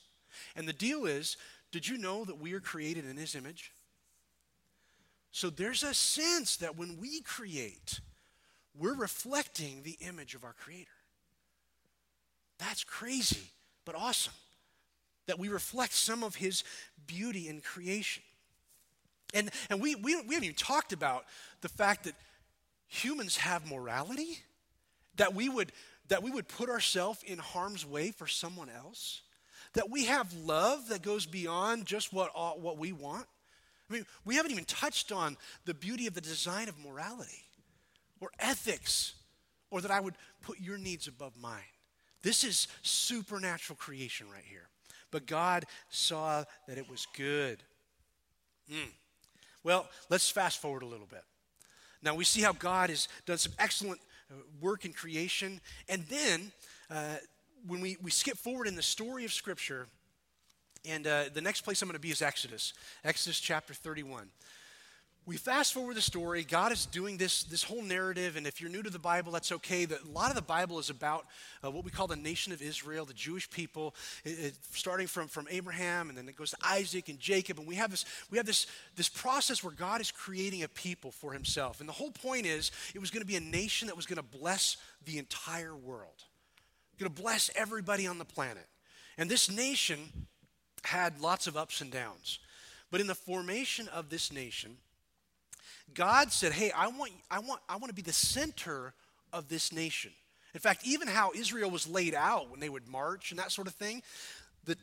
And 0.57 0.67
the 0.67 0.73
deal 0.73 1.05
is, 1.05 1.37
did 1.71 1.87
you 1.87 1.99
know 1.99 2.25
that 2.25 2.41
we 2.41 2.55
are 2.55 2.61
created 2.61 3.09
in 3.09 3.19
his 3.19 3.35
image? 3.35 3.73
So 5.33 5.51
there's 5.51 5.83
a 5.83 5.93
sense 5.93 6.57
that 6.57 6.79
when 6.79 6.99
we 6.99 7.21
create, 7.21 8.01
we're 8.79 8.95
reflecting 8.95 9.83
the 9.83 9.97
image 10.01 10.35
of 10.35 10.45
our 10.45 10.53
Creator. 10.53 10.91
That's 12.59 12.85
crazy, 12.85 13.51
but 13.85 13.95
awesome 13.95 14.33
that 15.27 15.39
we 15.39 15.49
reflect 15.49 15.93
some 15.93 16.25
of 16.25 16.35
His 16.35 16.65
beauty 17.07 17.49
in 17.49 17.61
creation. 17.61 18.23
And, 19.35 19.51
and 19.69 19.81
we, 19.81 19.95
we, 19.95 20.17
we 20.23 20.35
haven't 20.35 20.45
even 20.45 20.55
talked 20.55 20.93
about 20.93 21.27
the 21.61 21.69
fact 21.69 22.05
that 22.05 22.15
humans 22.87 23.37
have 23.37 23.71
morality, 23.71 24.39
that 25.17 25.35
we 25.35 25.51
would, 25.51 25.71
that 26.09 26.23
we 26.23 26.31
would 26.31 26.49
put 26.49 26.71
ourselves 26.71 27.23
in 27.23 27.39
harm's 27.39 27.85
way 27.85 28.11
for 28.11 28.27
someone 28.27 28.71
else, 28.71 29.21
that 29.75 29.91
we 29.91 30.07
have 30.07 30.33
love 30.33 30.89
that 30.89 31.03
goes 31.03 31.27
beyond 31.27 31.85
just 31.85 32.11
what, 32.11 32.31
uh, 32.35 32.53
what 32.53 32.79
we 32.79 32.93
want. 32.93 33.27
I 33.91 33.93
mean, 33.93 34.07
we 34.25 34.37
haven't 34.37 34.53
even 34.53 34.65
touched 34.65 35.13
on 35.13 35.37
the 35.67 35.75
beauty 35.75 36.07
of 36.07 36.15
the 36.15 36.23
design 36.23 36.71
of 36.71 36.79
morality 36.79 37.45
or 38.21 38.31
ethics, 38.39 39.15
or 39.71 39.81
that 39.81 39.91
I 39.91 40.01
would 40.01 40.15
put 40.43 40.61
your 40.61 40.79
needs 40.79 41.07
above 41.07 41.35
mine. 41.41 41.61
This 42.23 42.45
is 42.45 42.69
supernatural 42.83 43.77
creation 43.77 44.27
right 44.31 44.45
here. 44.45 44.69
But 45.11 45.27
God 45.27 45.65
saw 45.89 46.45
that 46.67 46.79
it 46.79 46.89
was 46.89 47.07
good. 47.17 47.63
Mm. 48.71 48.91
Well, 49.63 49.89
let's 50.11 50.29
fast 50.29 50.61
forward 50.61 50.83
a 50.83 50.87
little 50.87 51.07
bit. 51.07 51.23
Now 52.03 52.15
we 52.15 52.25
see 52.25 52.43
how 52.43 52.53
God 52.53 52.91
has 52.91 53.09
done 53.27 53.39
some 53.39 53.53
excellent 53.59 54.01
uh, 54.31 54.35
work 54.61 54.85
in 54.85 54.93
creation. 54.93 55.61
And 55.89 56.05
then 56.07 56.53
uh, 56.91 57.17
when 57.67 57.81
we, 57.81 57.97
we 58.03 58.11
skip 58.11 58.37
forward 58.37 58.67
in 58.67 58.77
the 58.77 58.83
story 58.83 59.25
of 59.25 59.33
Scripture, 59.33 59.87
and 60.85 61.07
uh, 61.07 61.25
the 61.33 61.41
next 61.41 61.63
place 61.63 61.83
I'm 61.83 61.89
going 61.89 61.95
to 61.95 62.01
be 62.01 62.11
is 62.11 62.23
Exodus, 62.23 62.73
Exodus 63.05 63.41
chapter 63.41 63.75
31 63.75 64.29
we 65.29 65.37
fast 65.37 65.75
forward 65.75 65.95
the 65.95 66.01
story. 66.01 66.43
God 66.43 66.73
is 66.73 66.87
doing 66.87 67.19
this, 67.19 67.43
this 67.43 67.63
whole 67.63 67.83
narrative 67.83 68.37
and 68.37 68.47
if 68.47 68.63
you're 68.63 68.71
new 68.71 68.83
to 68.83 68.89
the 68.89 68.99
bible 68.99 69.31
that's 69.31 69.53
okay. 69.53 69.85
That 69.85 70.03
a 70.03 70.09
lot 70.09 70.31
of 70.31 70.37
the 70.37 70.43
bible 70.43 70.79
is 70.79 70.89
about 70.89 71.27
uh, 71.63 71.71
what 71.71 71.85
we 71.85 71.91
call 71.91 72.07
the 72.07 72.17
nation 72.17 72.51
of 72.55 72.63
israel 72.63 73.05
the 73.05 73.13
jewish 73.13 73.51
people. 73.51 73.95
It, 74.25 74.31
it, 74.31 74.55
starting 74.73 75.07
from, 75.07 75.29
from 75.29 75.47
abraham 75.51 76.09
and 76.09 76.17
then 76.17 76.29
it 76.31 76.37
goes 76.37 76.53
to 76.53 76.57
isaac 76.65 77.11
and 77.11 77.21
jacob 77.21 77.59
and 77.59 77.69
we 77.69 77.75
have 77.75 77.91
this 77.91 78.07
we 78.31 78.39
have 78.39 78.47
this 78.47 78.67
this 78.97 79.11
process 79.11 79.63
where 79.63 79.75
god 79.75 80.01
is 80.01 80.11
creating 80.11 80.63
a 80.63 80.69
people 80.69 81.11
for 81.11 81.33
himself. 81.35 81.81
And 81.81 81.89
the 81.89 81.93
whole 81.93 82.11
point 82.11 82.47
is 82.47 82.71
it 82.95 82.99
was 82.99 83.11
going 83.11 83.23
to 83.23 83.27
be 83.27 83.37
a 83.37 83.41
nation 83.41 83.89
that 83.89 83.97
was 83.97 84.07
going 84.07 84.17
to 84.17 84.39
bless 84.39 84.79
the 85.05 85.19
entire 85.19 85.77
world. 85.77 86.25
Going 86.99 87.15
to 87.15 87.23
bless 87.23 87.51
everybody 87.55 88.07
on 88.07 88.17
the 88.17 88.25
planet. 88.25 88.67
And 89.19 89.31
this 89.31 89.51
nation 89.51 89.99
had 90.85 91.21
lots 91.21 91.47
of 91.47 91.57
ups 91.57 91.83
and 91.83 91.93
downs. 91.93 92.39
But 92.91 93.01
in 93.01 93.07
the 93.07 93.15
formation 93.15 93.89
of 93.89 94.09
this 94.09 94.33
nation 94.33 94.79
God 95.95 96.33
said, 96.33 96.53
Hey, 96.53 96.71
I 96.71 96.89
want, 96.89 97.13
I, 97.31 97.39
want, 97.41 97.61
I 97.69 97.77
want 97.77 97.89
to 97.89 97.95
be 97.95 98.03
the 98.03 98.13
center 98.13 98.93
of 99.33 99.49
this 99.49 99.73
nation. 99.73 100.13
In 100.55 100.61
fact, 100.61 100.83
even 100.85 101.09
how 101.09 101.33
Israel 101.35 101.71
was 101.71 101.87
laid 101.87 102.15
out 102.15 102.51
when 102.51 102.61
they 102.61 102.69
would 102.69 102.89
march 102.89 103.31
and 103.31 103.39
that 103.39 103.53
sort 103.53 103.67
of 103.67 103.75
thing, 103.75 104.03
the, 104.65 104.77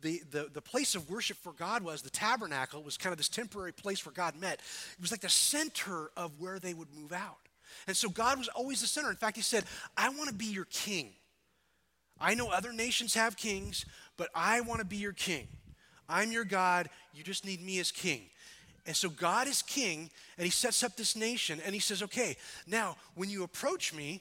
the, 0.00 0.20
the, 0.30 0.50
the 0.52 0.62
place 0.62 0.94
of 0.94 1.08
worship 1.08 1.36
for 1.38 1.52
God 1.52 1.82
was 1.82 2.02
the 2.02 2.10
tabernacle, 2.10 2.82
was 2.82 2.96
kind 2.96 3.12
of 3.12 3.18
this 3.18 3.28
temporary 3.28 3.72
place 3.72 4.04
where 4.04 4.12
God 4.12 4.34
met. 4.36 4.54
It 4.54 5.00
was 5.00 5.10
like 5.10 5.20
the 5.20 5.28
center 5.28 6.10
of 6.16 6.32
where 6.40 6.58
they 6.58 6.74
would 6.74 6.88
move 6.94 7.12
out. 7.12 7.38
And 7.86 7.96
so 7.96 8.08
God 8.08 8.38
was 8.38 8.48
always 8.48 8.80
the 8.80 8.86
center. 8.86 9.10
In 9.10 9.16
fact, 9.16 9.36
He 9.36 9.42
said, 9.42 9.64
I 9.96 10.08
want 10.10 10.28
to 10.28 10.34
be 10.34 10.46
your 10.46 10.66
king. 10.66 11.10
I 12.20 12.34
know 12.34 12.50
other 12.50 12.72
nations 12.72 13.14
have 13.14 13.36
kings, 13.36 13.84
but 14.16 14.28
I 14.34 14.60
want 14.60 14.80
to 14.80 14.86
be 14.86 14.96
your 14.96 15.12
king. 15.12 15.48
I'm 16.08 16.30
your 16.30 16.44
God. 16.44 16.88
You 17.14 17.24
just 17.24 17.44
need 17.44 17.64
me 17.64 17.78
as 17.78 17.90
king. 17.90 18.22
And 18.86 18.96
so 18.96 19.08
God 19.08 19.46
is 19.46 19.62
king, 19.62 20.10
and 20.36 20.44
he 20.44 20.50
sets 20.50 20.82
up 20.82 20.96
this 20.96 21.14
nation, 21.14 21.60
and 21.64 21.74
he 21.74 21.80
says, 21.80 22.02
okay, 22.02 22.36
now 22.66 22.96
when 23.14 23.30
you 23.30 23.44
approach 23.44 23.94
me, 23.94 24.20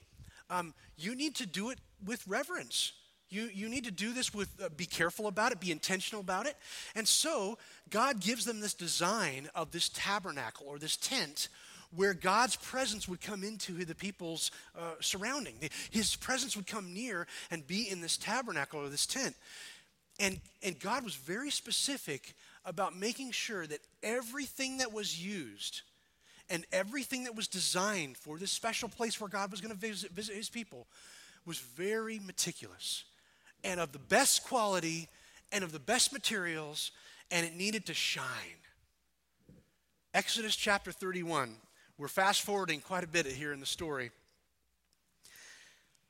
um, 0.49 0.73
you 0.97 1.15
need 1.15 1.35
to 1.35 1.45
do 1.45 1.71
it 1.71 1.79
with 2.05 2.27
reverence. 2.27 2.93
You, 3.29 3.49
you 3.53 3.69
need 3.69 3.85
to 3.85 3.91
do 3.91 4.13
this 4.13 4.33
with, 4.33 4.49
uh, 4.61 4.69
be 4.75 4.85
careful 4.85 5.27
about 5.27 5.51
it, 5.51 5.59
be 5.59 5.71
intentional 5.71 6.21
about 6.21 6.45
it. 6.45 6.55
And 6.95 7.07
so 7.07 7.57
God 7.89 8.19
gives 8.19 8.43
them 8.45 8.59
this 8.59 8.73
design 8.73 9.49
of 9.55 9.71
this 9.71 9.89
tabernacle 9.89 10.67
or 10.67 10.77
this 10.77 10.97
tent 10.97 11.47
where 11.95 12.13
God's 12.13 12.55
presence 12.57 13.07
would 13.07 13.21
come 13.21 13.43
into 13.43 13.85
the 13.85 13.95
people's 13.95 14.51
uh, 14.77 14.93
surrounding. 14.99 15.55
His 15.89 16.15
presence 16.15 16.55
would 16.55 16.67
come 16.67 16.93
near 16.93 17.25
and 17.49 17.65
be 17.65 17.89
in 17.89 18.01
this 18.01 18.17
tabernacle 18.17 18.79
or 18.79 18.89
this 18.89 19.05
tent. 19.05 19.35
And, 20.19 20.39
and 20.61 20.79
God 20.79 21.03
was 21.03 21.15
very 21.15 21.51
specific 21.51 22.35
about 22.65 22.95
making 22.95 23.31
sure 23.31 23.65
that 23.65 23.79
everything 24.03 24.77
that 24.77 24.93
was 24.93 25.23
used 25.23 25.81
and 26.49 26.65
everything 26.71 27.23
that 27.23 27.35
was 27.35 27.47
designed 27.47 28.17
for 28.17 28.37
this 28.37 28.51
special 28.51 28.89
place 28.89 29.19
where 29.19 29.29
God 29.29 29.51
was 29.51 29.61
going 29.61 29.73
to 29.73 29.79
visit, 29.79 30.11
visit 30.11 30.35
his 30.35 30.49
people 30.49 30.87
was 31.45 31.59
very 31.59 32.19
meticulous 32.19 33.05
and 33.63 33.79
of 33.79 33.91
the 33.91 33.99
best 33.99 34.43
quality 34.43 35.07
and 35.51 35.63
of 35.63 35.71
the 35.71 35.79
best 35.79 36.13
materials, 36.13 36.91
and 37.29 37.45
it 37.45 37.55
needed 37.55 37.85
to 37.87 37.93
shine. 37.93 38.25
Exodus 40.13 40.55
chapter 40.55 40.91
31. 40.91 41.55
We're 41.97 42.07
fast 42.07 42.41
forwarding 42.41 42.81
quite 42.81 43.03
a 43.03 43.07
bit 43.07 43.25
here 43.27 43.53
in 43.53 43.59
the 43.59 43.65
story. 43.65 44.11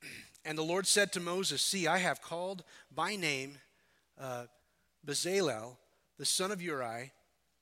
And 0.43 0.57
the 0.57 0.63
Lord 0.63 0.87
said 0.87 1.11
to 1.13 1.19
Moses, 1.19 1.61
See, 1.61 1.85
I 1.85 1.99
have 1.99 2.19
called 2.19 2.63
by 2.95 3.15
name 3.15 3.59
uh, 4.19 4.45
Bezalel, 5.05 5.75
the 6.21 6.25
son 6.27 6.51
of 6.51 6.61
Uri, 6.61 7.11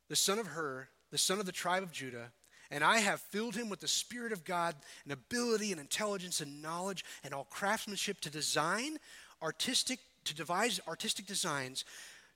the 0.09 0.17
son 0.17 0.37
of 0.37 0.47
Hur, 0.47 0.89
the 1.11 1.17
son 1.17 1.39
of 1.39 1.45
the 1.45 1.51
tribe 1.53 1.81
of 1.81 1.93
Judah, 1.93 2.33
and 2.69 2.83
I 2.83 2.97
have 2.97 3.21
filled 3.21 3.55
him 3.55 3.69
with 3.69 3.79
the 3.79 3.87
Spirit 3.87 4.33
of 4.33 4.43
God 4.43 4.75
and 5.05 5.13
ability 5.13 5.71
and 5.71 5.79
intelligence 5.79 6.41
and 6.41 6.61
knowledge 6.61 7.05
and 7.23 7.33
all 7.33 7.45
craftsmanship 7.45 8.19
to 8.19 8.29
design 8.29 8.97
artistic, 9.41 9.99
to 10.25 10.35
devise 10.35 10.81
artistic 10.89 11.25
designs, 11.25 11.85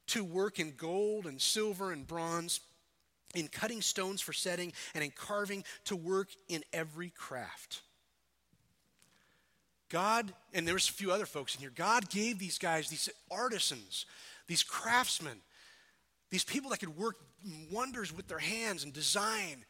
to 0.08 0.24
work 0.24 0.60
in 0.60 0.75
gold 0.77 1.25
and 1.25 1.42
silver 1.42 1.92
and 1.92 2.08
bronze, 2.08 2.62
in 3.36 3.50
cutting 3.50 3.82
stones 3.82 4.22
for 4.22 4.32
setting, 4.32 4.72
and 4.96 5.03
in 5.03 5.12
carving, 5.12 5.65
to 5.84 5.98
work 5.98 6.30
in 6.48 6.63
every 6.72 7.10
craft. 7.10 7.82
God, 9.89 10.34
and 10.53 10.65
there's 10.65 10.88
a 10.88 10.94
few 10.94 11.12
other 11.12 11.25
folks 11.25 11.53
in 11.53 11.60
here, 11.60 11.74
God 11.75 12.10
gave 12.10 12.39
these 12.39 12.58
guys, 12.58 12.88
these 12.88 13.10
artisans, 13.30 14.06
these 14.48 14.63
craftsmen, 14.63 15.42
these 16.34 16.44
people 16.44 16.72
that 16.72 16.80
could 16.80 16.98
work 16.98 17.18
wonders 17.72 18.12
with 18.12 18.28
their 18.28 18.40
hands 18.40 18.84
and 18.84 18.92
design 18.92 19.63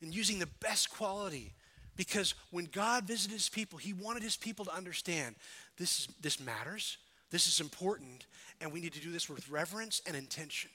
and 0.00 0.14
using 0.14 0.38
the 0.38 0.46
best 0.60 0.88
quality. 0.88 1.52
Because 1.96 2.36
when 2.52 2.66
God 2.66 3.02
visited 3.02 3.34
his 3.34 3.48
people, 3.48 3.80
he 3.80 3.92
wanted 3.92 4.22
his 4.22 4.36
people 4.36 4.64
to 4.66 4.72
understand 4.72 5.34
this, 5.76 6.06
this 6.20 6.38
matters. 6.38 6.98
This 7.32 7.48
is 7.48 7.58
important, 7.58 8.26
and 8.60 8.72
we 8.72 8.80
need 8.80 8.92
to 8.92 9.00
do 9.00 9.10
this 9.10 9.28
with 9.28 9.50
reverence 9.50 10.02
and 10.06 10.14
intention. 10.14 10.70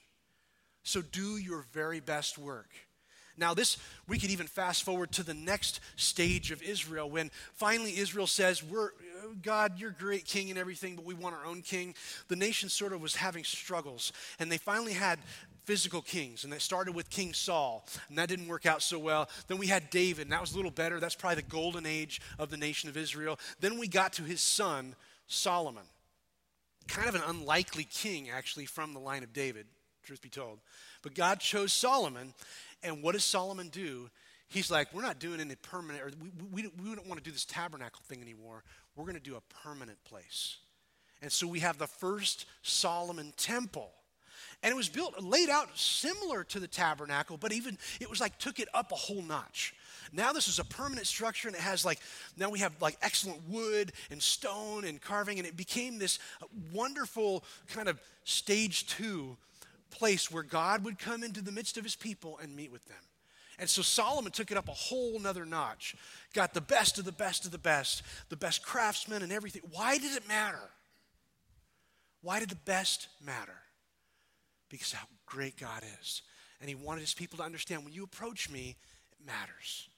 So 0.83 1.01
do 1.01 1.37
your 1.37 1.63
very 1.71 2.01
best 2.01 2.37
work. 2.37 2.71
Now, 3.37 3.53
this, 3.53 3.77
we 4.09 4.19
could 4.19 4.31
even 4.31 4.47
fast 4.47 4.83
forward 4.83 5.13
to 5.13 5.23
the 5.23 5.33
next 5.33 5.79
stage 5.95 6.51
of 6.51 6.61
Israel 6.61 7.09
when 7.09 7.31
finally 7.53 7.97
Israel 7.97 8.27
says, 8.27 8.61
We're, 8.61 8.89
God, 9.41 9.79
you're 9.79 9.91
great 9.91 10.25
king 10.25 10.49
and 10.49 10.59
everything, 10.59 10.95
but 10.95 11.05
we 11.05 11.13
want 11.13 11.35
our 11.35 11.45
own 11.45 11.61
king. 11.61 11.95
The 12.27 12.35
nation 12.35 12.69
sort 12.69 12.93
of 12.93 13.01
was 13.01 13.15
having 13.15 13.43
struggles, 13.43 14.11
and 14.39 14.51
they 14.51 14.57
finally 14.57 14.93
had 14.93 15.19
physical 15.65 16.01
kings, 16.01 16.43
and 16.43 16.51
that 16.51 16.61
started 16.61 16.95
with 16.95 17.11
King 17.11 17.31
Saul, 17.31 17.85
and 18.07 18.17
that 18.17 18.27
didn't 18.27 18.47
work 18.47 18.65
out 18.65 18.81
so 18.81 18.97
well. 18.97 19.29
Then 19.47 19.59
we 19.59 19.67
had 19.67 19.91
David, 19.91 20.23
and 20.23 20.31
that 20.31 20.41
was 20.41 20.53
a 20.53 20.55
little 20.55 20.71
better. 20.71 20.99
That's 20.99 21.13
probably 21.15 21.35
the 21.35 21.41
golden 21.43 21.85
age 21.85 22.21
of 22.39 22.49
the 22.49 22.57
nation 22.57 22.89
of 22.89 22.97
Israel. 22.97 23.39
Then 23.59 23.77
we 23.77 23.87
got 23.87 24.13
to 24.13 24.23
his 24.23 24.41
son, 24.41 24.95
Solomon. 25.27 25.83
Kind 26.87 27.07
of 27.07 27.13
an 27.13 27.21
unlikely 27.27 27.83
king, 27.83 28.31
actually, 28.31 28.65
from 28.65 28.93
the 28.93 28.99
line 28.99 29.21
of 29.21 29.31
David, 29.31 29.67
truth 30.01 30.23
be 30.23 30.29
told. 30.29 30.59
But 31.03 31.13
God 31.13 31.39
chose 31.39 31.71
Solomon, 31.71 32.33
and 32.81 33.03
what 33.03 33.11
does 33.11 33.23
Solomon 33.23 33.69
do? 33.69 34.09
He's 34.47 34.71
like, 34.71 34.91
we're 34.91 35.03
not 35.03 35.19
doing 35.19 35.39
any 35.39 35.53
permanent, 35.53 36.03
or 36.03 36.11
we, 36.19 36.63
we, 36.63 36.71
we 36.83 36.95
don't 36.95 37.07
want 37.07 37.19
to 37.19 37.23
do 37.23 37.31
this 37.31 37.45
tabernacle 37.45 38.01
thing 38.07 38.23
anymore. 38.23 38.63
We're 38.95 39.05
going 39.05 39.15
to 39.15 39.21
do 39.21 39.35
a 39.35 39.41
permanent 39.63 40.03
place. 40.03 40.57
And 41.21 41.31
so 41.31 41.47
we 41.47 41.59
have 41.59 41.77
the 41.77 41.87
first 41.87 42.45
Solomon 42.61 43.33
temple. 43.37 43.91
And 44.61 44.71
it 44.71 44.75
was 44.75 44.89
built, 44.89 45.21
laid 45.21 45.49
out 45.49 45.77
similar 45.77 46.43
to 46.45 46.59
the 46.59 46.67
tabernacle, 46.67 47.37
but 47.37 47.53
even 47.53 47.77
it 48.01 48.09
was 48.09 48.19
like 48.19 48.37
took 48.37 48.59
it 48.59 48.67
up 48.73 48.91
a 48.91 48.95
whole 48.95 49.21
notch. 49.21 49.73
Now 50.11 50.33
this 50.33 50.47
is 50.47 50.59
a 50.59 50.65
permanent 50.65 51.07
structure 51.07 51.47
and 51.47 51.55
it 51.55 51.61
has 51.61 51.85
like, 51.85 51.99
now 52.35 52.49
we 52.49 52.59
have 52.59 52.73
like 52.81 52.97
excellent 53.01 53.47
wood 53.47 53.93
and 54.11 54.21
stone 54.21 54.83
and 54.83 55.01
carving, 55.01 55.37
and 55.39 55.47
it 55.47 55.55
became 55.55 55.97
this 55.97 56.19
wonderful 56.73 57.43
kind 57.67 57.87
of 57.87 58.01
stage 58.25 58.87
two 58.87 59.37
place 59.91 60.29
where 60.29 60.43
God 60.43 60.83
would 60.83 60.99
come 60.99 61.23
into 61.23 61.41
the 61.41 61.51
midst 61.51 61.77
of 61.77 61.83
his 61.83 61.95
people 61.95 62.37
and 62.41 62.55
meet 62.55 62.71
with 62.71 62.85
them. 62.85 62.97
And 63.59 63.69
so 63.69 63.81
Solomon 63.81 64.31
took 64.31 64.51
it 64.51 64.57
up 64.57 64.69
a 64.69 64.73
whole 64.73 65.19
nother 65.19 65.45
notch, 65.45 65.95
got 66.33 66.53
the 66.53 66.61
best 66.61 66.97
of 66.97 67.05
the 67.05 67.11
best 67.11 67.45
of 67.45 67.51
the 67.51 67.57
best, 67.57 68.03
the 68.29 68.37
best 68.37 68.63
craftsmen 68.63 69.21
and 69.21 69.31
everything. 69.31 69.61
Why 69.73 69.97
did 69.97 70.15
it 70.15 70.27
matter? 70.27 70.69
Why 72.21 72.39
did 72.39 72.49
the 72.49 72.55
best 72.55 73.09
matter? 73.23 73.57
Because 74.69 74.93
how 74.93 75.05
great 75.25 75.57
God 75.57 75.83
is. 76.01 76.21
And 76.61 76.69
he 76.69 76.75
wanted 76.75 77.01
his 77.01 77.13
people 77.13 77.37
to 77.37 77.43
understand 77.43 77.83
when 77.83 77.93
you 77.93 78.03
approach 78.03 78.49
me, 78.49 78.77
it 79.11 79.25
matters. 79.25 79.89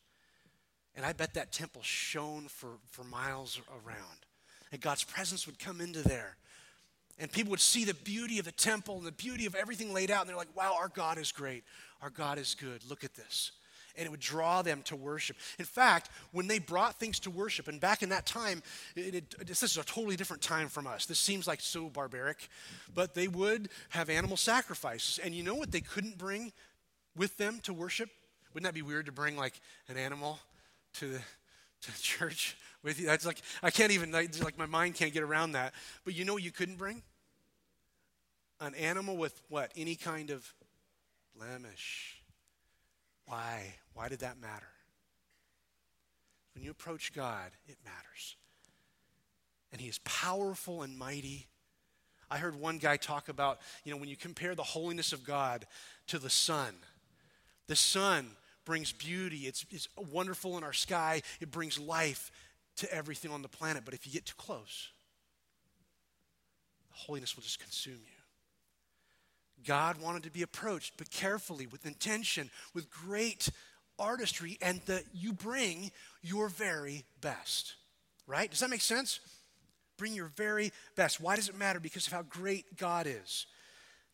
And 0.96 1.06
I 1.06 1.14
bet 1.14 1.36
that 1.36 1.52
temple 1.52 1.82
shone 1.84 2.48
for, 2.48 2.80
for 2.90 3.04
miles 3.04 3.60
around. 3.70 4.26
And 4.72 4.82
God's 4.82 5.04
presence 5.04 5.46
would 5.46 5.60
come 5.60 5.82
into 5.82 6.02
there. 6.02 6.36
And 7.20 7.32
people 7.32 7.52
would 7.52 7.60
see 7.60 7.86
the 7.86 7.94
beauty 7.94 8.40
of 8.40 8.46
the 8.46 8.52
temple 8.52 8.98
and 8.98 9.06
the 9.06 9.12
beauty 9.12 9.46
of 9.46 9.56
everything 9.56 9.94
laid 9.94 10.12
out. 10.12 10.22
And 10.22 10.30
they're 10.30 10.38
like, 10.38 10.56
wow, 10.56 10.76
our 10.80 10.88
God 10.88 11.18
is 11.18 11.32
great. 11.32 11.64
Our 12.02 12.10
God 12.10 12.38
is 12.38 12.56
good. 12.56 12.84
Look 12.90 13.04
at 13.04 13.14
this. 13.14 13.52
And 13.96 14.06
it 14.06 14.10
would 14.10 14.22
draw 14.22 14.62
them 14.62 14.82
to 14.84 14.96
worship. 14.96 15.36
In 15.60 15.66
fact, 15.66 16.10
when 16.32 16.48
they 16.48 16.60
brought 16.60 16.98
things 16.98 17.20
to 17.20 17.30
worship, 17.30 17.68
and 17.68 17.80
back 17.80 18.02
in 18.02 18.10
that 18.10 18.26
time, 18.26 18.64
it, 18.96 19.16
it, 19.16 19.48
this 19.48 19.64
is 19.64 19.78
a 19.78 19.84
totally 19.84 20.16
different 20.16 20.42
time 20.42 20.70
from 20.70 20.88
us. 20.88 21.06
This 21.06 21.20
seems 21.20 21.46
like 21.46 21.60
so 21.60 21.90
barbaric, 21.90 22.48
but 22.96 23.14
they 23.14 23.28
would 23.28 23.70
have 23.90 24.10
animal 24.10 24.38
sacrifices. 24.38 25.20
And 25.22 25.36
you 25.36 25.44
know 25.44 25.56
what 25.56 25.72
they 25.72 25.82
couldn't 25.82 26.18
bring 26.18 26.54
with 27.16 27.36
them 27.38 27.60
to 27.64 27.74
worship? 27.74 28.10
Wouldn't 28.54 28.66
that 28.66 28.74
be 28.74 28.82
weird 28.82 29.06
to 29.06 29.12
bring 29.12 29.36
like 29.36 29.60
an 29.90 29.98
animal 29.98 30.40
to 30.94 31.08
the, 31.08 31.20
to 31.82 31.92
the 31.92 31.98
church 32.02 32.58
with 32.84 33.00
you? 33.00 33.06
That's 33.06 33.26
like, 33.26 33.42
I 33.62 33.72
can't 33.72 33.92
even, 33.92 34.12
like, 34.12 34.58
my 34.58 34.66
mind 34.66 34.96
can't 34.96 35.14
get 35.14 35.24
around 35.24 35.54
that. 35.54 35.74
But 36.04 36.16
you 36.16 36.26
know 36.26 36.38
you 36.38 36.52
couldn't 36.52 36.78
bring? 36.78 37.04
An 38.60 38.76
animal 38.76 39.18
with 39.18 39.42
what? 39.50 39.72
Any 39.76 39.96
kind 39.96 40.30
of 40.30 40.54
blemish. 41.36 42.22
Why? 43.26 43.74
Why 43.94 44.10
did 44.10 44.20
that 44.20 44.40
matter? 44.40 44.68
When 46.54 46.64
you 46.64 46.72
approach 46.72 47.14
God, 47.14 47.52
it 47.68 47.78
matters. 47.84 48.36
And 49.72 49.80
He 49.80 49.88
is 49.88 50.00
powerful 50.00 50.82
and 50.82 50.98
mighty. 50.98 51.48
I 52.30 52.38
heard 52.38 52.56
one 52.56 52.78
guy 52.78 52.98
talk 52.98 53.30
about, 53.30 53.60
you 53.84 53.92
know, 53.92 53.98
when 53.98 54.10
you 54.10 54.16
compare 54.16 54.56
the 54.56 54.64
holiness 54.64 55.12
of 55.12 55.26
God 55.26 55.66
to 56.08 56.20
the 56.20 56.30
sun, 56.30 56.76
the 57.68 57.76
sun 57.76 58.32
brings 58.66 58.92
beauty. 58.92 59.40
It's, 59.40 59.66
it's 59.70 59.88
wonderful 59.98 60.58
in 60.58 60.64
our 60.64 60.74
sky. 60.74 61.22
It 61.40 61.52
brings 61.52 61.80
life 61.80 62.32
to 62.82 62.94
everything 62.94 63.32
on 63.32 63.42
the 63.42 63.48
planet. 63.48 63.84
But 63.86 63.94
if 63.94 64.06
you 64.06 64.14
get 64.14 64.26
too 64.26 64.36
close, 64.38 64.90
holiness 66.92 67.36
will 67.36 67.44
just 67.44 67.60
consume 67.60 67.94
you. 67.94 68.22
God 69.66 70.02
wanted 70.02 70.24
to 70.24 70.32
be 70.32 70.42
approached, 70.42 70.94
but 70.98 71.10
carefully, 71.12 71.68
with 71.68 71.86
intention, 71.86 72.50
with 72.74 72.90
great 72.90 73.50
artistry, 74.00 74.58
and 74.62 74.82
that 74.88 75.04
you 75.14 75.34
bring 75.34 75.92
your 76.22 76.50
very 76.50 77.06
best. 77.22 77.76
Right? 78.28 78.50
Does 78.50 78.60
that 78.60 78.70
make 78.70 78.82
sense? 78.82 79.20
Bring 79.98 80.14
your 80.14 80.32
very 80.36 80.72
best. 80.96 81.22
Why 81.22 81.36
does 81.36 81.50
it 81.50 81.58
matter? 81.58 81.80
Because 81.80 82.08
of 82.08 82.14
how 82.14 82.24
great 82.24 82.78
God 82.78 83.08
is. 83.08 83.46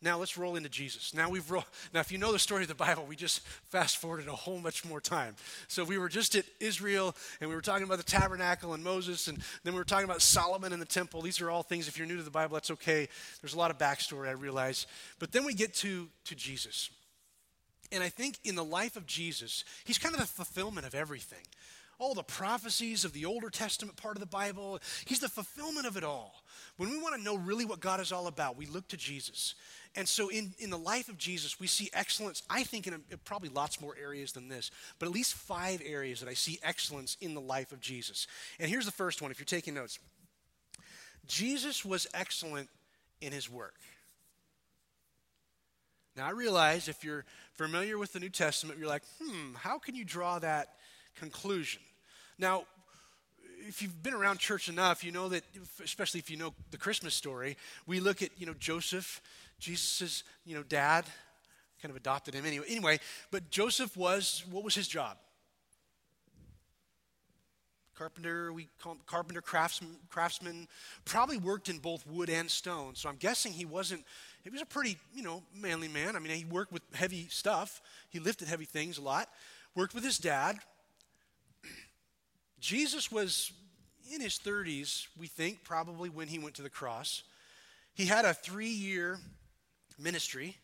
Now 0.00 0.18
let's 0.18 0.38
roll 0.38 0.54
into 0.54 0.68
Jesus. 0.68 1.12
Now 1.12 1.28
we've 1.28 1.50
now 1.50 2.00
if 2.00 2.12
you 2.12 2.18
know 2.18 2.30
the 2.30 2.38
story 2.38 2.62
of 2.62 2.68
the 2.68 2.74
Bible, 2.74 3.04
we 3.08 3.16
just 3.16 3.40
fast 3.70 3.96
forwarded 3.96 4.28
a 4.28 4.32
whole 4.32 4.60
much 4.60 4.84
more 4.84 5.00
time. 5.00 5.34
So 5.66 5.82
we 5.82 5.98
were 5.98 6.08
just 6.08 6.36
at 6.36 6.44
Israel 6.60 7.16
and 7.40 7.50
we 7.50 7.56
were 7.56 7.62
talking 7.62 7.84
about 7.84 7.98
the 7.98 8.04
tabernacle 8.04 8.74
and 8.74 8.84
Moses 8.84 9.26
and 9.26 9.38
then 9.64 9.74
we 9.74 9.80
were 9.80 9.84
talking 9.84 10.04
about 10.04 10.22
Solomon 10.22 10.72
and 10.72 10.80
the 10.80 10.86
temple. 10.86 11.20
These 11.20 11.40
are 11.40 11.50
all 11.50 11.64
things 11.64 11.88
if 11.88 11.98
you're 11.98 12.06
new 12.06 12.16
to 12.16 12.22
the 12.22 12.30
Bible 12.30 12.54
that's 12.54 12.70
okay. 12.70 13.08
There's 13.42 13.54
a 13.54 13.58
lot 13.58 13.72
of 13.72 13.78
backstory 13.78 14.28
I 14.28 14.32
realize. 14.32 14.86
But 15.18 15.32
then 15.32 15.44
we 15.44 15.52
get 15.52 15.74
to 15.76 16.08
to 16.26 16.34
Jesus. 16.36 16.90
And 17.90 18.02
I 18.02 18.08
think 18.08 18.38
in 18.44 18.54
the 18.54 18.64
life 18.64 18.96
of 18.96 19.06
Jesus, 19.06 19.64
he's 19.84 19.98
kind 19.98 20.14
of 20.14 20.20
the 20.20 20.26
fulfillment 20.26 20.86
of 20.86 20.94
everything. 20.94 21.44
All 21.98 22.14
the 22.14 22.22
prophecies 22.22 23.04
of 23.04 23.12
the 23.12 23.24
Older 23.24 23.50
Testament 23.50 23.96
part 23.96 24.16
of 24.16 24.20
the 24.20 24.26
Bible, 24.26 24.78
he's 25.04 25.18
the 25.18 25.28
fulfillment 25.28 25.86
of 25.86 25.96
it 25.96 26.04
all. 26.04 26.44
When 26.76 26.90
we 26.90 27.00
want 27.00 27.16
to 27.16 27.22
know 27.22 27.36
really 27.36 27.64
what 27.64 27.80
God 27.80 28.00
is 28.00 28.12
all 28.12 28.28
about, 28.28 28.56
we 28.56 28.66
look 28.66 28.86
to 28.88 28.96
Jesus. 28.96 29.56
And 29.96 30.08
so, 30.08 30.28
in, 30.28 30.54
in 30.60 30.70
the 30.70 30.78
life 30.78 31.08
of 31.08 31.18
Jesus, 31.18 31.58
we 31.58 31.66
see 31.66 31.90
excellence, 31.92 32.44
I 32.48 32.62
think, 32.62 32.86
in, 32.86 32.94
a, 32.94 33.00
in 33.10 33.18
probably 33.24 33.48
lots 33.48 33.80
more 33.80 33.96
areas 34.00 34.32
than 34.32 34.48
this, 34.48 34.70
but 35.00 35.06
at 35.06 35.12
least 35.12 35.34
five 35.34 35.82
areas 35.84 36.20
that 36.20 36.28
I 36.28 36.34
see 36.34 36.60
excellence 36.62 37.16
in 37.20 37.34
the 37.34 37.40
life 37.40 37.72
of 37.72 37.80
Jesus. 37.80 38.28
And 38.60 38.70
here's 38.70 38.86
the 38.86 38.92
first 38.92 39.20
one 39.20 39.32
if 39.32 39.40
you're 39.40 39.44
taking 39.44 39.74
notes 39.74 39.98
Jesus 41.26 41.84
was 41.84 42.06
excellent 42.14 42.68
in 43.20 43.32
his 43.32 43.50
work. 43.50 43.74
Now, 46.16 46.26
I 46.26 46.30
realize 46.30 46.88
if 46.88 47.04
you're 47.04 47.24
familiar 47.52 47.96
with 47.96 48.12
the 48.12 48.18
New 48.18 48.28
Testament, 48.28 48.78
you're 48.78 48.88
like, 48.88 49.04
hmm, 49.22 49.54
how 49.54 49.78
can 49.78 49.94
you 49.94 50.04
draw 50.04 50.38
that 50.40 50.74
conclusion? 51.14 51.80
Now, 52.38 52.64
if 53.66 53.82
you've 53.82 54.02
been 54.02 54.14
around 54.14 54.38
church 54.38 54.68
enough, 54.68 55.04
you 55.04 55.12
know 55.12 55.28
that, 55.28 55.42
especially 55.82 56.20
if 56.20 56.30
you 56.30 56.36
know 56.36 56.54
the 56.70 56.78
Christmas 56.78 57.14
story, 57.14 57.56
we 57.86 58.00
look 58.00 58.22
at, 58.22 58.30
you 58.38 58.46
know, 58.46 58.54
Joseph 58.58 59.20
Jesus' 59.58 60.22
you 60.44 60.54
know, 60.54 60.62
dad 60.62 61.04
kind 61.82 61.90
of 61.90 61.96
adopted 61.96 62.34
him 62.34 62.44
anyway. 62.46 62.66
Anyway, 62.68 63.00
but 63.30 63.50
Joseph 63.50 63.96
was, 63.96 64.44
what 64.50 64.64
was 64.64 64.74
his 64.74 64.88
job? 64.88 65.16
Carpenter, 67.96 68.52
we 68.52 68.68
call 68.80 68.92
him 68.92 68.98
carpenter, 69.06 69.40
craftsman, 69.40 69.96
craftsman, 70.08 70.68
probably 71.04 71.36
worked 71.36 71.68
in 71.68 71.78
both 71.78 72.06
wood 72.06 72.30
and 72.30 72.48
stone. 72.48 72.94
So 72.94 73.08
I'm 73.08 73.16
guessing 73.16 73.52
he 73.52 73.64
wasn't, 73.64 74.04
he 74.44 74.50
was 74.50 74.62
a 74.62 74.66
pretty, 74.66 74.96
you 75.12 75.22
know, 75.22 75.42
manly 75.52 75.88
man. 75.88 76.14
I 76.14 76.20
mean, 76.20 76.32
he 76.32 76.44
worked 76.44 76.72
with 76.72 76.82
heavy 76.94 77.26
stuff. 77.28 77.82
He 78.10 78.20
lifted 78.20 78.46
heavy 78.46 78.66
things 78.66 78.98
a 78.98 79.02
lot. 79.02 79.28
Worked 79.74 79.94
with 79.94 80.04
his 80.04 80.18
dad. 80.18 80.58
Jesus 82.60 83.12
was 83.12 83.52
in 84.12 84.20
his 84.20 84.38
30s, 84.38 85.06
we 85.18 85.26
think, 85.26 85.64
probably 85.64 86.08
when 86.08 86.28
he 86.28 86.38
went 86.38 86.54
to 86.56 86.62
the 86.62 86.70
cross. 86.70 87.22
He 87.94 88.06
had 88.06 88.24
a 88.24 88.34
three 88.34 88.68
year 88.68 89.18
ministry, 89.98 90.56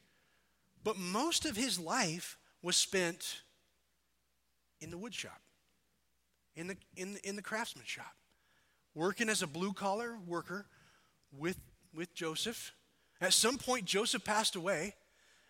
but 0.83 0.97
most 0.97 1.45
of 1.45 1.57
his 1.57 1.79
life 1.79 2.39
was 2.63 2.77
spent 2.77 3.43
in 4.81 4.91
the 4.91 4.99
wood 4.99 5.15
shop, 5.15 5.41
in 6.57 6.67
the, 6.67 6.77
in, 6.97 7.19
in 7.25 7.37
the 7.37 7.43
craftsman 7.43 7.85
shop, 7.87 8.15
working 8.95 9.29
as 9.29 9.43
a 9.43 9.47
blue 9.47 9.73
collar 9.73 10.17
worker 10.27 10.67
with, 11.33 11.59
with 11.95 12.15
Joseph. 12.15 12.73
At 13.21 13.33
some 13.33 13.59
point, 13.59 13.85
Joseph 13.85 14.25
passed 14.25 14.57
away. 14.57 14.95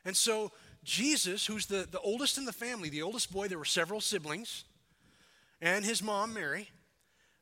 And 0.05 0.17
so, 0.17 0.53
Jesus, 0.83 1.47
who's 1.47 1.67
the, 1.67 1.89
the 1.91 2.01
oldest 2.01 2.39
in 2.39 2.45
the 2.45 2.53
family, 2.53 2.89
the 2.89 3.03
oldest 3.03 3.33
boy, 3.33 3.49
there 3.49 3.59
were 3.59 3.65
several 3.65 4.01
siblings, 4.01 4.65
and 5.61 5.85
his 5.85 6.03
mom, 6.03 6.35
Mary, 6.35 6.69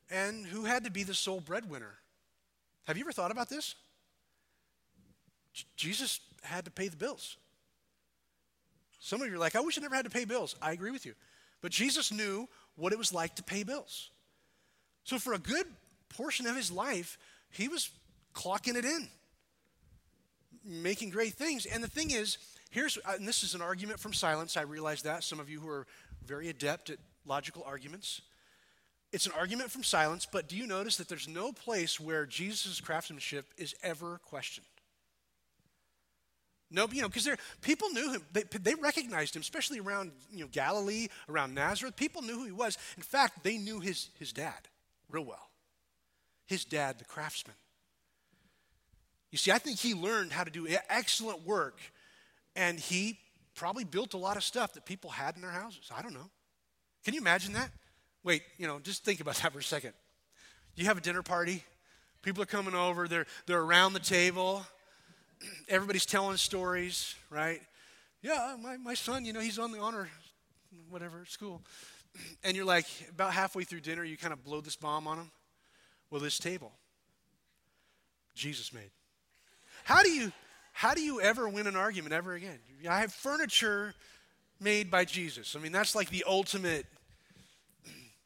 and 0.09 0.45
who 0.45 0.65
had 0.65 0.83
to 0.85 0.91
be 0.91 1.03
the 1.03 1.13
sole 1.13 1.39
breadwinner. 1.39 1.95
Have 2.85 2.97
you 2.97 3.03
ever 3.03 3.11
thought 3.11 3.31
about 3.31 3.49
this? 3.49 3.75
J- 5.53 5.65
Jesus 5.75 6.19
had 6.41 6.65
to 6.65 6.71
pay 6.71 6.87
the 6.87 6.97
bills. 6.97 7.37
Some 8.99 9.21
of 9.21 9.27
you 9.27 9.35
are 9.35 9.39
like, 9.39 9.55
I 9.55 9.59
wish 9.59 9.77
I 9.77 9.81
never 9.81 9.95
had 9.95 10.05
to 10.05 10.11
pay 10.11 10.25
bills. 10.25 10.55
I 10.61 10.71
agree 10.71 10.91
with 10.91 11.05
you. 11.05 11.13
But 11.61 11.71
Jesus 11.71 12.11
knew 12.11 12.47
what 12.75 12.93
it 12.93 12.97
was 12.97 13.13
like 13.13 13.35
to 13.35 13.43
pay 13.43 13.63
bills. 13.63 14.11
So 15.03 15.17
for 15.19 15.33
a 15.33 15.39
good 15.39 15.65
portion 16.09 16.47
of 16.47 16.55
his 16.55 16.71
life, 16.71 17.17
he 17.49 17.67
was 17.67 17.89
clocking 18.33 18.75
it 18.75 18.85
in, 18.85 19.07
making 20.63 21.09
great 21.09 21.33
things. 21.33 21.65
And 21.65 21.83
the 21.83 21.89
thing 21.89 22.11
is, 22.11 22.37
here's, 22.69 22.97
uh, 22.97 23.13
and 23.15 23.27
this 23.27 23.43
is 23.43 23.55
an 23.55 23.61
argument 23.61 23.99
from 23.99 24.13
silence. 24.13 24.57
I 24.57 24.61
realize 24.61 25.01
that. 25.03 25.23
Some 25.23 25.39
of 25.39 25.49
you 25.49 25.59
who 25.59 25.69
are 25.69 25.85
very 26.25 26.49
adept 26.49 26.89
at 26.89 26.99
logical 27.25 27.63
arguments. 27.65 28.21
It's 29.11 29.25
an 29.25 29.33
argument 29.37 29.71
from 29.71 29.83
silence, 29.83 30.27
but 30.29 30.47
do 30.47 30.55
you 30.57 30.65
notice 30.65 30.97
that 30.97 31.07
there's 31.07 31.27
no 31.27 31.51
place 31.51 31.99
where 31.99 32.25
Jesus' 32.25 32.81
craftsmanship 32.81 33.45
is 33.57 33.75
ever 33.83 34.19
questioned? 34.25 34.65
No, 36.71 36.87
you 36.91 37.03
know, 37.03 37.07
because 37.07 37.29
people 37.61 37.89
knew 37.89 38.13
him. 38.13 38.23
They, 38.31 38.41
they 38.59 38.73
recognized 38.73 39.35
him, 39.35 39.41
especially 39.41 39.79
around 39.79 40.11
you 40.31 40.39
know, 40.39 40.49
Galilee, 40.51 41.07
around 41.29 41.53
Nazareth. 41.53 41.95
People 41.95 42.23
knew 42.23 42.33
who 42.33 42.45
he 42.45 42.51
was. 42.51 42.79
In 42.97 43.03
fact, 43.03 43.43
they 43.43 43.59
knew 43.59 43.79
his, 43.79 44.09
his 44.17 44.33
dad 44.33 44.67
real 45.11 45.23
well. 45.23 45.49
His 46.47 46.65
dad, 46.65 46.97
the 46.97 47.05
craftsman. 47.05 47.55
You 49.29 49.37
see, 49.37 49.51
I 49.51 49.59
think 49.59 49.77
he 49.77 49.93
learned 49.93 50.31
how 50.31 50.43
to 50.43 50.51
do 50.51 50.67
excellent 50.89 51.45
work, 51.45 51.79
and 52.55 52.79
he 52.79 53.19
probably 53.55 53.83
built 53.83 54.15
a 54.15 54.17
lot 54.17 54.35
of 54.35 54.43
stuff 54.43 54.73
that 54.73 54.85
people 54.85 55.11
had 55.11 55.35
in 55.35 55.41
their 55.41 55.51
houses. 55.51 55.89
I 55.95 56.01
don't 56.01 56.13
know. 56.13 56.29
Can 57.03 57.13
you 57.13 57.21
imagine 57.21 57.53
that? 57.53 57.69
Wait, 58.23 58.43
you 58.57 58.67
know, 58.67 58.79
just 58.79 59.03
think 59.03 59.19
about 59.19 59.35
that 59.41 59.51
for 59.51 59.59
a 59.59 59.63
second. 59.63 59.93
You 60.75 60.85
have 60.85 60.97
a 60.97 61.01
dinner 61.01 61.21
party, 61.21 61.63
people 62.21 62.41
are 62.41 62.47
coming 62.47 62.73
over, 62.73 63.07
they're, 63.07 63.27
they're 63.45 63.61
around 63.61 63.93
the 63.93 63.99
table 63.99 64.65
everybody's 65.69 66.05
telling 66.05 66.37
stories, 66.37 67.15
right? 67.29 67.61
Yeah, 68.21 68.55
my, 68.61 68.77
my 68.77 68.93
son, 68.93 69.25
you 69.25 69.33
know, 69.33 69.39
he's 69.39 69.59
on 69.59 69.71
the 69.71 69.79
honor, 69.79 70.09
whatever, 70.89 71.25
school. 71.27 71.61
And 72.43 72.55
you're 72.55 72.63
like, 72.63 72.85
about 73.09 73.33
halfway 73.33 73.63
through 73.63 73.79
dinner, 73.79 74.03
you 74.03 74.17
kind 74.17 74.33
of 74.33 74.43
blow 74.43 74.61
this 74.61 74.75
bomb 74.75 75.07
on 75.07 75.17
him. 75.17 75.31
Well, 76.11 76.21
this 76.21 76.37
table, 76.37 76.71
Jesus 78.35 78.71
made. 78.71 78.91
How 79.83 80.03
do 80.03 80.11
you, 80.11 80.31
how 80.73 80.93
do 80.93 81.01
you 81.01 81.21
ever 81.21 81.49
win 81.49 81.65
an 81.65 81.75
argument 81.75 82.13
ever 82.13 82.33
again? 82.33 82.59
I 82.87 82.99
have 82.99 83.11
furniture 83.11 83.95
made 84.59 84.91
by 84.91 85.05
Jesus. 85.05 85.55
I 85.55 85.59
mean, 85.59 85.71
that's 85.71 85.95
like 85.95 86.11
the 86.11 86.23
ultimate. 86.27 86.85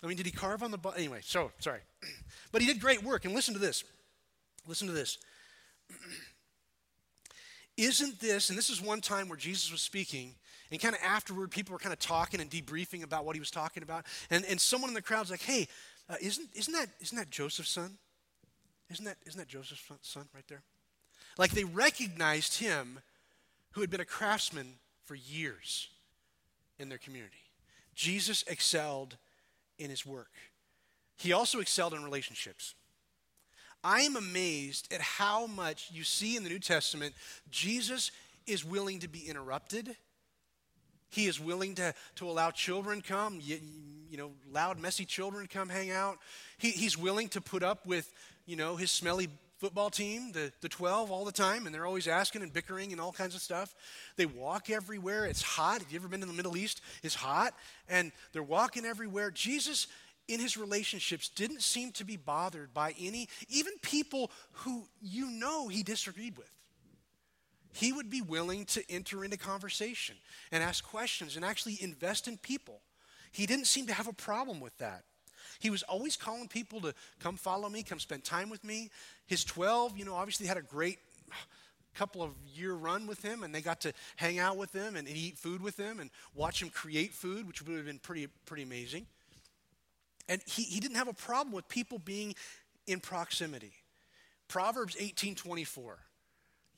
I 0.03 0.07
mean, 0.07 0.17
did 0.17 0.25
he 0.25 0.31
carve 0.31 0.63
on 0.63 0.71
the? 0.71 0.79
Anyway, 0.95 1.19
so 1.23 1.51
sorry, 1.59 1.79
but 2.51 2.61
he 2.61 2.67
did 2.67 2.79
great 2.79 3.03
work. 3.03 3.25
And 3.25 3.33
listen 3.33 3.53
to 3.53 3.59
this. 3.59 3.83
Listen 4.67 4.87
to 4.87 4.93
this. 4.93 5.17
Isn't 7.77 8.19
this, 8.19 8.49
and 8.49 8.57
this 8.57 8.69
is 8.69 8.81
one 8.81 9.01
time 9.01 9.29
where 9.29 9.37
Jesus 9.37 9.71
was 9.71 9.81
speaking, 9.81 10.33
and 10.71 10.81
kind 10.81 10.95
of 10.95 11.01
afterward, 11.03 11.51
people 11.51 11.73
were 11.73 11.79
kind 11.79 11.93
of 11.93 11.99
talking 11.99 12.41
and 12.41 12.49
debriefing 12.49 13.03
about 13.03 13.25
what 13.25 13.35
he 13.35 13.39
was 13.39 13.51
talking 13.51 13.83
about. 13.83 14.05
And, 14.29 14.43
and 14.45 14.59
someone 14.59 14.89
in 14.89 14.95
the 14.95 15.01
crowd's 15.01 15.31
like, 15.31 15.41
hey, 15.41 15.67
uh, 16.09 16.15
isn't, 16.21 16.49
isn't, 16.55 16.73
that, 16.73 16.89
isn't 16.99 17.17
that 17.17 17.29
Joseph's 17.29 17.69
son? 17.69 17.97
Isn't 18.89 19.05
that, 19.05 19.17
isn't 19.25 19.37
that 19.37 19.47
Joseph's 19.47 19.83
son 20.01 20.27
right 20.33 20.47
there? 20.47 20.63
Like 21.37 21.51
they 21.51 21.63
recognized 21.63 22.59
him 22.59 22.99
who 23.71 23.81
had 23.81 23.89
been 23.89 24.01
a 24.01 24.05
craftsman 24.05 24.73
for 25.05 25.15
years 25.15 25.89
in 26.79 26.89
their 26.89 26.97
community. 26.97 27.37
Jesus 27.95 28.43
excelled 28.47 29.17
in 29.77 29.89
his 29.89 30.05
work, 30.05 30.31
he 31.17 31.33
also 31.33 31.59
excelled 31.59 31.93
in 31.93 32.03
relationships. 32.03 32.75
I 33.83 34.01
am 34.01 34.15
amazed 34.15 34.91
at 34.93 35.01
how 35.01 35.47
much 35.47 35.89
you 35.91 36.03
see 36.03 36.35
in 36.35 36.43
the 36.43 36.49
New 36.49 36.59
Testament 36.59 37.13
Jesus 37.49 38.11
is 38.45 38.65
willing 38.65 38.99
to 38.99 39.07
be 39.07 39.27
interrupted. 39.27 39.95
He 41.09 41.27
is 41.27 41.39
willing 41.39 41.75
to, 41.75 41.93
to 42.15 42.29
allow 42.29 42.51
children 42.51 43.01
come, 43.01 43.39
you, 43.41 43.59
you 44.09 44.17
know, 44.17 44.31
loud, 44.51 44.79
messy 44.79 45.05
children 45.05 45.47
come 45.47 45.69
hang 45.69 45.91
out. 45.91 46.17
He, 46.57 46.71
he's 46.71 46.97
willing 46.97 47.29
to 47.29 47.41
put 47.41 47.63
up 47.63 47.85
with, 47.85 48.11
you 48.45 48.55
know, 48.55 48.75
his 48.75 48.91
smelly 48.91 49.29
football 49.57 49.89
team, 49.89 50.31
the, 50.31 50.51
the 50.61 50.69
12, 50.69 51.11
all 51.11 51.25
the 51.25 51.31
time, 51.31 51.65
and 51.65 51.73
they're 51.73 51.85
always 51.85 52.07
asking 52.07 52.43
and 52.43 52.53
bickering 52.53 52.91
and 52.91 53.01
all 53.01 53.11
kinds 53.11 53.35
of 53.35 53.41
stuff. 53.41 53.73
They 54.15 54.25
walk 54.25 54.69
everywhere. 54.69 55.25
It's 55.25 55.41
hot. 55.41 55.81
Have 55.81 55.91
you 55.91 55.99
ever 55.99 56.07
been 56.07 56.21
in 56.21 56.27
the 56.27 56.33
Middle 56.33 56.57
East? 56.57 56.81
It's 57.03 57.15
hot, 57.15 57.53
and 57.89 58.11
they're 58.33 58.43
walking 58.43 58.85
everywhere. 58.85 59.31
Jesus 59.31 59.87
in 60.27 60.39
his 60.39 60.57
relationships 60.57 61.29
didn't 61.29 61.61
seem 61.61 61.91
to 61.93 62.03
be 62.05 62.17
bothered 62.17 62.73
by 62.73 62.93
any, 62.99 63.29
even 63.49 63.73
people 63.81 64.31
who 64.51 64.87
you 65.01 65.31
know 65.31 65.67
he 65.67 65.83
disagreed 65.83 66.37
with. 66.37 66.51
He 67.73 67.93
would 67.93 68.09
be 68.09 68.21
willing 68.21 68.65
to 68.65 68.83
enter 68.89 69.23
into 69.23 69.37
conversation 69.37 70.15
and 70.51 70.63
ask 70.63 70.83
questions 70.83 71.35
and 71.35 71.45
actually 71.45 71.77
invest 71.79 72.27
in 72.27 72.37
people. 72.37 72.81
He 73.31 73.45
didn't 73.45 73.65
seem 73.65 73.87
to 73.87 73.93
have 73.93 74.07
a 74.07 74.13
problem 74.13 74.59
with 74.59 74.77
that. 74.79 75.03
He 75.59 75.69
was 75.69 75.83
always 75.83 76.15
calling 76.15 76.47
people 76.47 76.81
to 76.81 76.93
come 77.19 77.37
follow 77.37 77.69
me, 77.69 77.83
come 77.83 77.99
spend 77.99 78.23
time 78.23 78.49
with 78.49 78.63
me. 78.63 78.89
His 79.25 79.43
12, 79.43 79.97
you 79.97 80.05
know, 80.05 80.15
obviously 80.15 80.47
had 80.47 80.57
a 80.57 80.61
great 80.61 80.99
couple 81.95 82.21
of 82.21 82.31
year 82.53 82.73
run 82.73 83.07
with 83.07 83.23
him 83.23 83.43
and 83.43 83.53
they 83.53 83.61
got 83.61 83.81
to 83.81 83.91
hang 84.17 84.37
out 84.37 84.55
with 84.55 84.71
him 84.71 84.95
and 84.95 85.07
eat 85.07 85.37
food 85.37 85.61
with 85.61 85.77
him 85.77 85.99
and 85.99 86.11
watch 86.35 86.61
him 86.61 86.69
create 86.69 87.11
food, 87.11 87.47
which 87.47 87.61
would 87.61 87.75
have 87.75 87.85
been 87.85 87.99
pretty, 87.99 88.27
pretty 88.45 88.63
amazing. 88.63 89.07
And 90.29 90.41
he, 90.45 90.63
he 90.63 90.79
didn't 90.79 90.97
have 90.97 91.07
a 91.07 91.13
problem 91.13 91.53
with 91.53 91.67
people 91.67 91.99
being 91.99 92.35
in 92.85 92.99
proximity. 92.99 93.73
Proverbs 94.47 94.95
18:24. 94.95 95.95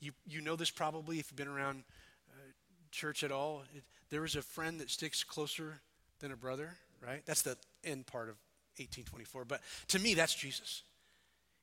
You, 0.00 0.12
you 0.26 0.40
know 0.40 0.56
this 0.56 0.70
probably 0.70 1.18
if 1.18 1.30
you've 1.30 1.36
been 1.36 1.48
around 1.48 1.84
uh, 2.30 2.52
church 2.90 3.22
at 3.22 3.30
all. 3.30 3.64
It, 3.74 3.84
there 4.08 4.24
is 4.24 4.34
a 4.34 4.42
friend 4.42 4.80
that 4.80 4.90
sticks 4.90 5.22
closer 5.22 5.80
than 6.20 6.32
a 6.32 6.36
brother, 6.36 6.76
right? 7.06 7.22
That's 7.26 7.42
the 7.42 7.56
end 7.84 8.06
part 8.06 8.28
of 8.28 8.36
1824. 8.80 9.44
But 9.44 9.60
to 9.88 9.98
me, 9.98 10.14
that's 10.14 10.34
Jesus. 10.34 10.82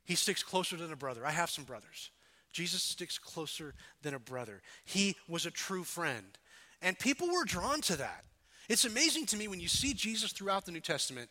He 0.06 0.16
sticks 0.16 0.44
closer 0.44 0.78
than 0.78 0.92
a 0.92 0.96
brother. 0.96 1.26
I 1.26 1.32
have 1.32 1.50
some 1.50 1.64
brothers. 1.64 2.12
Jesus 2.54 2.82
sticks 2.82 3.20
closer 3.20 3.74
than 4.02 4.14
a 4.14 4.20
brother. 4.20 4.62
He 4.86 5.16
was 5.28 5.46
a 5.46 5.52
true 5.52 5.84
friend. 5.84 6.38
And 6.82 6.98
people 6.98 7.28
were 7.28 7.46
drawn 7.46 7.82
to 7.82 7.98
that. 7.98 8.24
It's 8.70 8.86
amazing 8.86 9.26
to 9.28 9.38
me 9.38 9.48
when 9.48 9.60
you 9.60 9.68
see 9.68 9.94
Jesus 9.94 10.32
throughout 10.32 10.66
the 10.66 10.72
New 10.72 10.82
Testament 10.82 11.30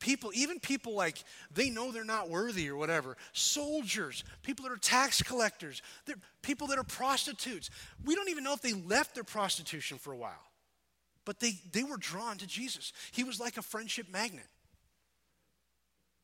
People, 0.00 0.30
even 0.32 0.60
people 0.60 0.94
like 0.94 1.24
they 1.52 1.70
know 1.70 1.90
they're 1.90 2.04
not 2.04 2.30
worthy 2.30 2.68
or 2.68 2.76
whatever. 2.76 3.16
Soldiers, 3.32 4.22
people 4.42 4.64
that 4.64 4.72
are 4.72 4.76
tax 4.76 5.22
collectors, 5.22 5.82
people 6.40 6.68
that 6.68 6.78
are 6.78 6.84
prostitutes. 6.84 7.68
We 8.04 8.14
don't 8.14 8.28
even 8.28 8.44
know 8.44 8.52
if 8.52 8.62
they 8.62 8.74
left 8.74 9.14
their 9.14 9.24
prostitution 9.24 9.98
for 9.98 10.12
a 10.12 10.16
while. 10.16 10.44
But 11.24 11.40
they, 11.40 11.58
they 11.72 11.82
were 11.82 11.96
drawn 11.96 12.38
to 12.38 12.46
Jesus. 12.46 12.92
He 13.10 13.24
was 13.24 13.40
like 13.40 13.56
a 13.56 13.62
friendship 13.62 14.06
magnet. 14.10 14.46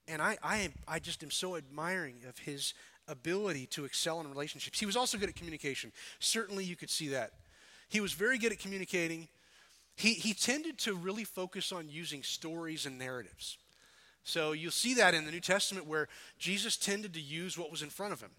And 0.07 0.21
I, 0.21 0.37
I, 0.43 0.69
I 0.87 0.99
just 0.99 1.23
am 1.23 1.31
so 1.31 1.57
admiring 1.57 2.17
of 2.29 2.39
his 2.39 2.75
ability 3.09 3.67
to 3.67 3.85
excel 3.85 4.21
in 4.21 4.29
relationships. 4.29 4.79
He 4.79 4.87
was 4.87 4.97
also 4.97 5.19
good 5.19 5.29
at 5.29 5.37
communication. 5.37 5.93
Certainly, 6.19 6.65
you 6.65 6.77
could 6.77 6.91
see 6.91 7.09
that. 7.09 7.33
He 7.89 8.01
was 8.01 8.13
very 8.13 8.39
good 8.39 8.53
at 8.53 8.59
communicating. 8.59 9.29
He, 9.97 10.15
he 10.15 10.35
tended 10.35 10.79
to 10.79 10.95
really 10.95 11.25
focus 11.25 11.73
on 11.73 11.89
using 11.89 12.23
stories 12.23 12.87
and 12.87 12.99
narratives. 12.99 13.59
So 14.25 14.53
you'll 14.53 14.73
see 14.73 14.95
that 14.95 15.15
in 15.15 15.27
the 15.27 15.31
New 15.31 15.41
Testament 15.41 15.87
where 15.87 16.09
Jesus 16.39 16.77
tended 16.77 17.15
to 17.15 17.21
use 17.21 17.59
what 17.59 17.71
was 17.71 17.83
in 17.83 17.91
front 17.91 18.13
of 18.13 18.21
him. 18.21 18.31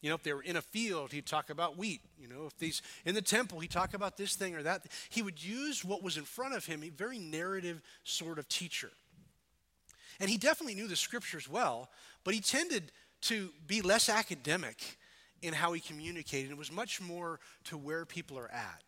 You 0.00 0.10
know, 0.10 0.14
if 0.14 0.22
they 0.22 0.32
were 0.32 0.42
in 0.42 0.56
a 0.56 0.62
field, 0.62 1.12
he'd 1.12 1.26
talk 1.26 1.50
about 1.50 1.76
wheat. 1.76 2.00
You 2.20 2.28
know, 2.28 2.46
if 2.46 2.52
he's 2.60 2.82
in 3.04 3.14
the 3.14 3.22
temple, 3.22 3.58
he'd 3.60 3.70
talk 3.70 3.94
about 3.94 4.16
this 4.16 4.36
thing 4.36 4.54
or 4.54 4.62
that. 4.62 4.86
He 5.08 5.22
would 5.22 5.42
use 5.42 5.84
what 5.84 6.02
was 6.02 6.16
in 6.16 6.24
front 6.24 6.54
of 6.54 6.66
him, 6.66 6.84
a 6.84 6.88
very 6.88 7.18
narrative 7.18 7.82
sort 8.04 8.38
of 8.38 8.48
teacher. 8.48 8.90
And 10.20 10.28
he 10.28 10.36
definitely 10.38 10.74
knew 10.74 10.88
the 10.88 10.96
scriptures 10.96 11.48
well, 11.48 11.90
but 12.24 12.34
he 12.34 12.40
tended 12.40 12.92
to 13.22 13.50
be 13.66 13.82
less 13.82 14.08
academic 14.08 14.98
in 15.42 15.54
how 15.54 15.72
he 15.72 15.80
communicated. 15.80 16.50
It 16.50 16.58
was 16.58 16.72
much 16.72 17.00
more 17.00 17.38
to 17.64 17.76
where 17.76 18.04
people 18.04 18.38
are 18.38 18.50
at. 18.50 18.82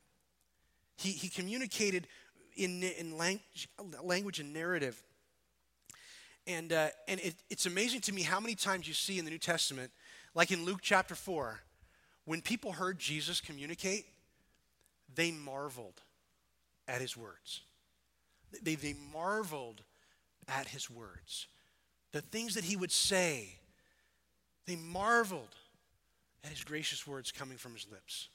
He, 0.96 1.10
he 1.10 1.28
communicated 1.28 2.08
in, 2.56 2.82
in 2.82 3.16
language, 3.16 3.68
language 4.02 4.40
and 4.40 4.52
narrative 4.52 5.00
and, 6.46 6.72
uh, 6.72 6.88
and 7.06 7.20
it, 7.20 7.34
it's 7.48 7.66
amazing 7.66 8.00
to 8.02 8.12
me 8.12 8.22
how 8.22 8.40
many 8.40 8.54
times 8.54 8.88
you 8.88 8.94
see 8.94 9.18
in 9.18 9.24
the 9.24 9.30
New 9.30 9.38
Testament, 9.38 9.92
like 10.34 10.50
in 10.50 10.64
Luke 10.64 10.80
chapter 10.82 11.14
4, 11.14 11.60
when 12.24 12.40
people 12.40 12.72
heard 12.72 12.98
Jesus 12.98 13.40
communicate, 13.40 14.06
they 15.14 15.30
marveled 15.30 16.00
at 16.88 17.00
his 17.00 17.16
words. 17.16 17.62
They, 18.62 18.74
they 18.74 18.94
marveled 19.12 19.82
at 20.48 20.68
his 20.68 20.90
words. 20.90 21.46
The 22.12 22.20
things 22.20 22.54
that 22.54 22.64
he 22.64 22.76
would 22.76 22.92
say, 22.92 23.60
they 24.66 24.76
marveled 24.76 25.54
at 26.44 26.50
his 26.50 26.64
gracious 26.64 27.06
words 27.06 27.30
coming 27.30 27.58
from 27.58 27.74
his 27.74 27.86
lips. 27.90 28.28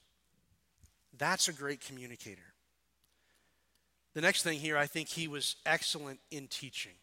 That's 1.17 1.47
a 1.47 1.53
great 1.53 1.81
communicator. 1.81 2.41
The 4.13 4.21
next 4.21 4.43
thing 4.43 4.59
here, 4.59 4.77
I 4.77 4.85
think 4.85 5.09
he 5.09 5.27
was 5.27 5.57
excellent 5.65 6.19
in 6.31 6.47
teaching. 6.47 6.93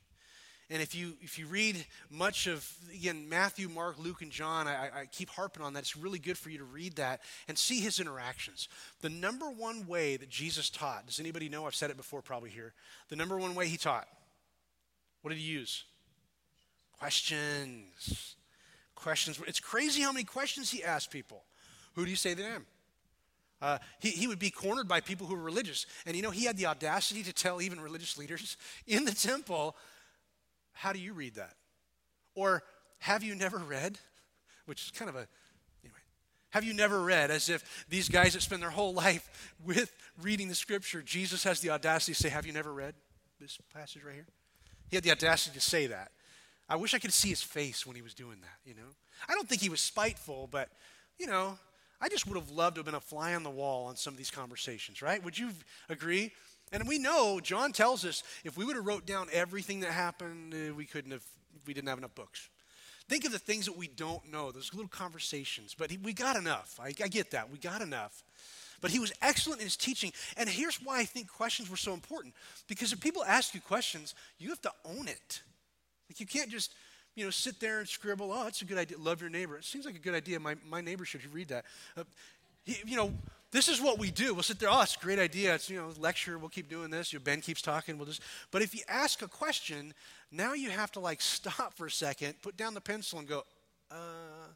And 0.71 0.81
if 0.81 0.95
you 0.95 1.13
if 1.21 1.39
you 1.39 1.47
read 1.47 1.85
much 2.09 2.47
of 2.47 2.67
again 2.95 3.29
Matthew, 3.29 3.69
Mark, 3.69 3.99
Luke, 3.99 4.23
and 4.23 4.31
John, 4.33 4.67
I, 4.67 4.89
I, 5.01 5.07
keep 5.13 5.29
harping 5.29 5.63
on 5.63 5.75
that. 5.75 5.81
It's 5.81 5.99
really 5.99 6.19
good 6.19 6.39
for 6.39 6.49
you 6.49 6.57
to 6.57 6.65
read 6.65 6.97
that 6.97 7.21
and 7.47 7.59
see 7.59 7.81
his 7.81 8.01
interactions. 8.01 8.69
The 9.03 9.11
number 9.11 9.51
one 9.51 9.87
way 9.87 10.17
that 10.17 10.31
Jesus 10.31 10.71
taught. 10.71 11.07
Does 11.07 11.21
anybody 11.21 11.51
know? 11.51 11.67
I've 11.67 11.75
said 11.75 11.91
it 11.91 11.99
before, 11.99 12.23
probably 12.23 12.49
here. 12.49 12.73
The 13.11 13.17
number 13.17 13.37
one 13.37 13.55
way 13.55 13.69
he 13.69 13.77
taught. 13.77 14.09
What 15.23 15.31
did 15.31 15.39
he 15.39 15.51
use? 15.51 15.85
Questions. 16.99 18.37
questions. 18.95 19.41
It's 19.47 19.61
crazy 19.61 20.03
how 20.03 20.13
many 20.13 20.25
questions 20.25 20.71
he 20.71 20.85
asked 20.85 21.11
people. 21.11 21.45
Who 21.95 22.05
do 22.05 22.11
you 22.11 22.17
say 22.17 22.35
that 22.35 22.45
I 22.45 22.49
am? 22.49 22.67
Uh, 23.61 23.79
he, 24.01 24.11
he 24.11 24.27
would 24.27 24.41
be 24.41 24.51
cornered 24.51 24.89
by 24.89 25.01
people 25.01 25.27
who 25.27 25.37
were 25.37 25.43
religious. 25.43 25.87
And 26.05 26.17
you 26.17 26.23
know, 26.23 26.31
he 26.31 26.45
had 26.45 26.57
the 26.57 26.67
audacity 26.67 27.23
to 27.23 27.33
tell 27.33 27.63
even 27.63 27.81
religious 27.81 28.19
leaders 28.19 28.57
in 28.87 29.05
the 29.05 29.15
temple, 29.15 29.77
How 30.73 30.93
do 30.93 30.99
you 30.99 31.13
read 31.13 31.37
that? 31.37 31.55
Or, 32.35 32.63
Have 32.99 33.23
you 33.23 33.35
never 33.35 33.59
read? 33.59 33.99
Which 34.67 34.83
is 34.85 34.91
kind 34.91 35.09
of 35.09 35.15
a, 35.15 35.27
anyway. 35.85 35.99
Have 36.51 36.65
you 36.65 36.75
never 36.75 37.03
read? 37.03 37.31
As 37.31 37.49
if 37.49 37.87
these 37.89 38.09
guys 38.09 38.35
that 38.35 38.43
spend 38.43 38.63
their 38.63 38.71
whole 38.71 38.95
life 38.95 39.55
with 39.65 39.93
reading 40.21 40.49
the 40.49 40.55
scripture, 40.55 41.03
Jesus 41.03 41.45
has 41.45 41.61
the 41.61 41.71
audacity 41.71 42.15
to 42.15 42.21
say, 42.21 42.29
Have 42.31 42.47
you 42.47 42.53
never 42.53 42.73
read 42.73 42.95
this 43.41 43.59
passage 43.73 44.03
right 44.03 44.15
here? 44.15 44.27
He 44.93 44.97
had 44.97 45.05
the 45.05 45.11
audacity 45.11 45.55
to 45.55 45.61
say 45.63 45.87
that. 45.87 46.13
I 46.69 46.77
wish 46.77 46.93
I 46.93 46.99
could 46.99 47.15
see 47.15 47.31
his 47.31 47.41
face 47.41 47.87
when 47.87 47.97
he 47.97 48.03
was 48.03 48.13
doing 48.13 48.37
that, 48.43 48.59
you 48.69 48.75
know? 48.75 48.91
I 49.27 49.33
don't 49.33 49.49
think 49.49 49.63
he 49.63 49.71
was 49.71 49.81
spiteful, 49.81 50.51
but, 50.51 50.69
you 51.19 51.27
know, 51.27 51.59
I 51.99 52.11
just 52.11 52.27
would 52.27 52.37
have 52.37 52.51
loved 52.51 52.75
to 52.75 52.81
have 52.81 52.85
been 52.85 52.95
a 52.95 53.01
fly 53.01 53.35
on 53.35 53.43
the 53.43 53.49
wall 53.49 53.87
on 53.87 53.97
some 53.97 54.13
of 54.13 54.19
these 54.19 54.31
conversations, 54.31 55.01
right? 55.01 55.25
Would 55.25 55.39
you 55.39 55.49
agree? 55.89 56.31
And 56.73 56.87
we 56.87 56.99
know 56.99 57.41
John 57.43 57.73
tells 57.73 58.05
us 58.05 58.23
if 58.45 58.59
we 58.59 58.67
would 58.67 58.77
have 58.77 58.87
wrote 58.87 59.07
down 59.07 59.29
everything 59.33 59.81
that 59.81 59.93
happened, 59.93 60.53
uh, 60.53 60.75
we 60.75 60.85
couldn't 60.85 61.13
have. 61.13 61.25
We 61.67 61.73
didn't 61.73 61.89
have 61.89 61.99
enough 61.99 62.15
books. 62.15 62.51
Think 63.09 63.25
of 63.25 63.33
the 63.33 63.39
things 63.39 63.65
that 63.65 63.79
we 63.79 63.89
don't 63.89 64.31
know. 64.31 64.53
Those 64.53 64.75
little 64.75 64.89
conversations, 64.89 65.75
but 65.79 65.91
we 66.03 66.13
got 66.13 66.37
enough. 66.37 66.79
I, 66.79 66.89
I 67.03 67.09
get 67.09 67.31
that. 67.31 67.51
We 67.51 67.59
got 67.59 67.81
enough. 67.81 68.25
But 68.83 68.91
he 68.91 68.99
was 68.99 69.13
excellent 69.23 69.61
in 69.61 69.67
his 69.67 69.77
teaching. 69.77 70.13
And 70.37 70.47
here's 70.47 70.77
why 70.77 70.99
I 70.99 71.05
think 71.05 71.33
questions 71.33 71.71
were 71.71 71.79
so 71.79 71.95
important. 71.95 72.35
Because 72.69 72.93
if 72.93 73.01
people 73.01 73.25
ask 73.25 73.55
you 73.55 73.63
questions, 73.63 74.15
you 74.39 74.51
have 74.51 74.61
to 74.63 74.73
own 74.85 75.09
it. 75.09 75.41
Like 76.11 76.21
you 76.21 76.27
can't 76.27 76.51
just 76.51 76.75
you 77.15 77.25
know, 77.25 77.31
sit 77.31 77.61
there 77.61 77.79
and 77.79 77.89
scribble, 77.89 78.33
oh, 78.33 78.45
that's 78.45 78.63
a 78.63 78.65
good 78.65 78.79
idea. 78.79 78.99
Love 78.99 79.21
your 79.21 79.31
neighbor. 79.31 79.57
It 79.57 79.65
seems 79.65 79.85
like 79.85 79.95
a 79.95 79.99
good 79.99 80.15
idea. 80.15 80.41
My, 80.41 80.57
my 80.69 80.81
neighbor 80.81 81.05
should 81.05 81.21
read 81.33 81.49
that. 81.49 81.65
Uh, 81.97 82.05
he, 82.65 82.77
you 82.87 82.97
know, 82.97 83.13
this 83.51 83.69
is 83.69 83.81
what 83.81 83.99
we 83.99 84.11
do. 84.11 84.33
We'll 84.33 84.43
sit 84.43 84.59
there, 84.59 84.71
oh, 84.71 84.81
it's 84.81 84.97
a 84.97 84.99
great 84.99 85.19
idea. 85.19 85.55
It's, 85.55 85.69
you 85.69 85.77
know, 85.77 85.91
lecture, 85.99 86.39
we'll 86.39 86.49
keep 86.49 86.71
doing 86.71 86.91
this. 86.91 87.13
You 87.13 87.19
know, 87.19 87.25
ben 87.25 87.43
keeps 87.43 87.61
talking, 87.61 87.99
we'll 87.99 88.07
just, 88.07 88.23
but 88.51 88.63
if 88.63 88.75
you 88.75 88.81
ask 88.89 89.21
a 89.21 89.29
question, 89.29 89.93
now 90.31 90.55
you 90.55 90.71
have 90.71 90.91
to 90.93 91.01
like 91.01 91.21
stop 91.21 91.75
for 91.75 91.87
a 91.87 91.91
second, 91.91 92.41
put 92.43 92.57
down 92.57 92.73
the 92.73 92.81
pencil 92.81 93.19
and 93.19 93.29
go, 93.29 93.45
uh, 93.91 94.49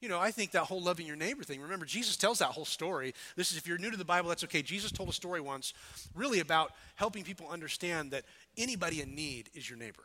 you 0.00 0.08
know, 0.08 0.18
I 0.18 0.30
think 0.30 0.50
that 0.50 0.64
whole 0.64 0.82
loving 0.82 1.06
your 1.06 1.16
neighbor 1.16 1.42
thing. 1.42 1.60
Remember, 1.60 1.86
Jesus 1.86 2.16
tells 2.16 2.38
that 2.40 2.48
whole 2.48 2.66
story. 2.66 3.14
This 3.34 3.50
is, 3.50 3.56
if 3.56 3.66
you're 3.66 3.78
new 3.78 3.90
to 3.90 3.96
the 3.96 4.04
Bible, 4.04 4.28
that's 4.28 4.44
okay. 4.44 4.62
Jesus 4.62 4.92
told 4.92 5.08
a 5.08 5.12
story 5.12 5.40
once, 5.40 5.72
really 6.14 6.40
about 6.40 6.72
helping 6.96 7.24
people 7.24 7.48
understand 7.48 8.10
that 8.10 8.24
anybody 8.58 9.00
in 9.00 9.14
need 9.14 9.48
is 9.54 9.68
your 9.68 9.78
neighbor. 9.78 10.04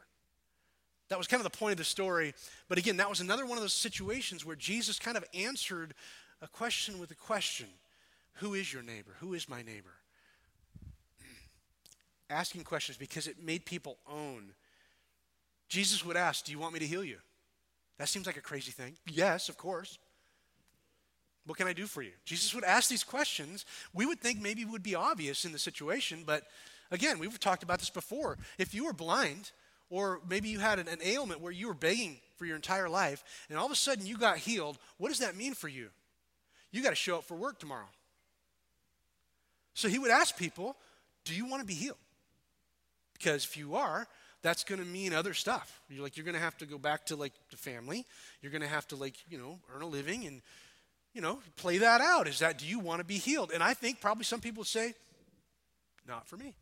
That 1.09 1.17
was 1.17 1.27
kind 1.27 1.45
of 1.45 1.51
the 1.51 1.57
point 1.57 1.73
of 1.73 1.77
the 1.77 1.83
story. 1.83 2.33
But 2.69 2.77
again, 2.77 2.97
that 2.97 3.09
was 3.09 3.19
another 3.19 3.45
one 3.45 3.57
of 3.57 3.63
those 3.63 3.73
situations 3.73 4.45
where 4.45 4.55
Jesus 4.55 4.97
kind 4.97 5.17
of 5.17 5.25
answered 5.33 5.93
a 6.41 6.47
question 6.47 6.99
with 6.99 7.11
a 7.11 7.15
question 7.15 7.67
Who 8.35 8.53
is 8.53 8.71
your 8.71 8.83
neighbor? 8.83 9.17
Who 9.19 9.33
is 9.33 9.49
my 9.49 9.61
neighbor? 9.61 9.91
Asking 12.29 12.63
questions 12.63 12.97
because 12.97 13.27
it 13.27 13.43
made 13.43 13.65
people 13.65 13.97
own. 14.09 14.53
Jesus 15.67 16.05
would 16.05 16.15
ask, 16.15 16.45
Do 16.45 16.53
you 16.53 16.59
want 16.59 16.73
me 16.73 16.79
to 16.79 16.87
heal 16.87 17.03
you? 17.03 17.17
That 18.01 18.07
seems 18.07 18.25
like 18.25 18.35
a 18.37 18.41
crazy 18.41 18.71
thing. 18.71 18.97
Yes, 19.05 19.47
of 19.47 19.59
course. 19.59 19.99
What 21.45 21.59
can 21.59 21.67
I 21.67 21.73
do 21.73 21.85
for 21.85 22.01
you? 22.01 22.13
Jesus 22.25 22.51
would 22.55 22.63
ask 22.63 22.89
these 22.89 23.03
questions. 23.03 23.63
We 23.93 24.07
would 24.07 24.19
think 24.19 24.41
maybe 24.41 24.65
would 24.65 24.81
be 24.81 24.95
obvious 24.95 25.45
in 25.45 25.51
the 25.51 25.59
situation, 25.59 26.23
but 26.25 26.45
again, 26.89 27.19
we've 27.19 27.39
talked 27.39 27.61
about 27.61 27.77
this 27.77 27.91
before. 27.91 28.39
If 28.57 28.73
you 28.73 28.85
were 28.85 28.93
blind, 28.93 29.51
or 29.91 30.19
maybe 30.27 30.49
you 30.49 30.57
had 30.57 30.79
an, 30.79 30.87
an 30.87 30.97
ailment 31.05 31.41
where 31.41 31.51
you 31.51 31.67
were 31.67 31.75
begging 31.75 32.17
for 32.37 32.47
your 32.47 32.55
entire 32.55 32.89
life, 32.89 33.23
and 33.49 33.59
all 33.59 33.67
of 33.67 33.71
a 33.71 33.75
sudden 33.75 34.07
you 34.07 34.17
got 34.17 34.39
healed. 34.39 34.79
What 34.97 35.09
does 35.09 35.19
that 35.19 35.35
mean 35.35 35.53
for 35.53 35.67
you? 35.67 35.89
You 36.71 36.81
got 36.81 36.89
to 36.89 36.95
show 36.95 37.19
up 37.19 37.25
for 37.25 37.35
work 37.35 37.59
tomorrow. 37.59 37.89
So 39.75 39.89
he 39.89 39.99
would 39.99 40.09
ask 40.09 40.35
people, 40.35 40.75
Do 41.23 41.35
you 41.35 41.45
want 41.45 41.61
to 41.61 41.67
be 41.67 41.75
healed? 41.75 41.99
Because 43.13 43.45
if 43.45 43.55
you 43.55 43.75
are, 43.75 44.07
that's 44.41 44.63
going 44.63 44.79
to 44.79 44.87
mean 44.87 45.13
other 45.13 45.33
stuff. 45.33 45.81
You're 45.89 46.03
like 46.03 46.17
you're 46.17 46.25
going 46.25 46.35
to 46.35 46.41
have 46.41 46.57
to 46.57 46.65
go 46.65 46.77
back 46.77 47.05
to 47.07 47.15
like 47.15 47.33
the 47.49 47.57
family. 47.57 48.05
You're 48.41 48.51
going 48.51 48.61
to 48.61 48.67
have 48.67 48.87
to 48.89 48.95
like, 48.95 49.15
you 49.29 49.37
know, 49.37 49.59
earn 49.73 49.81
a 49.81 49.87
living 49.87 50.25
and 50.25 50.41
you 51.13 51.21
know, 51.21 51.39
play 51.57 51.77
that 51.79 51.99
out. 52.01 52.27
Is 52.27 52.39
that 52.39 52.57
do 52.57 52.65
you 52.65 52.79
want 52.79 52.99
to 52.99 53.05
be 53.05 53.17
healed? 53.17 53.51
And 53.53 53.61
I 53.61 53.73
think 53.73 53.99
probably 53.99 54.23
some 54.23 54.39
people 54.39 54.63
say 54.63 54.93
not 56.07 56.27
for 56.27 56.37
me. 56.37 56.55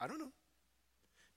I 0.00 0.06
don't 0.06 0.18
know. 0.18 0.32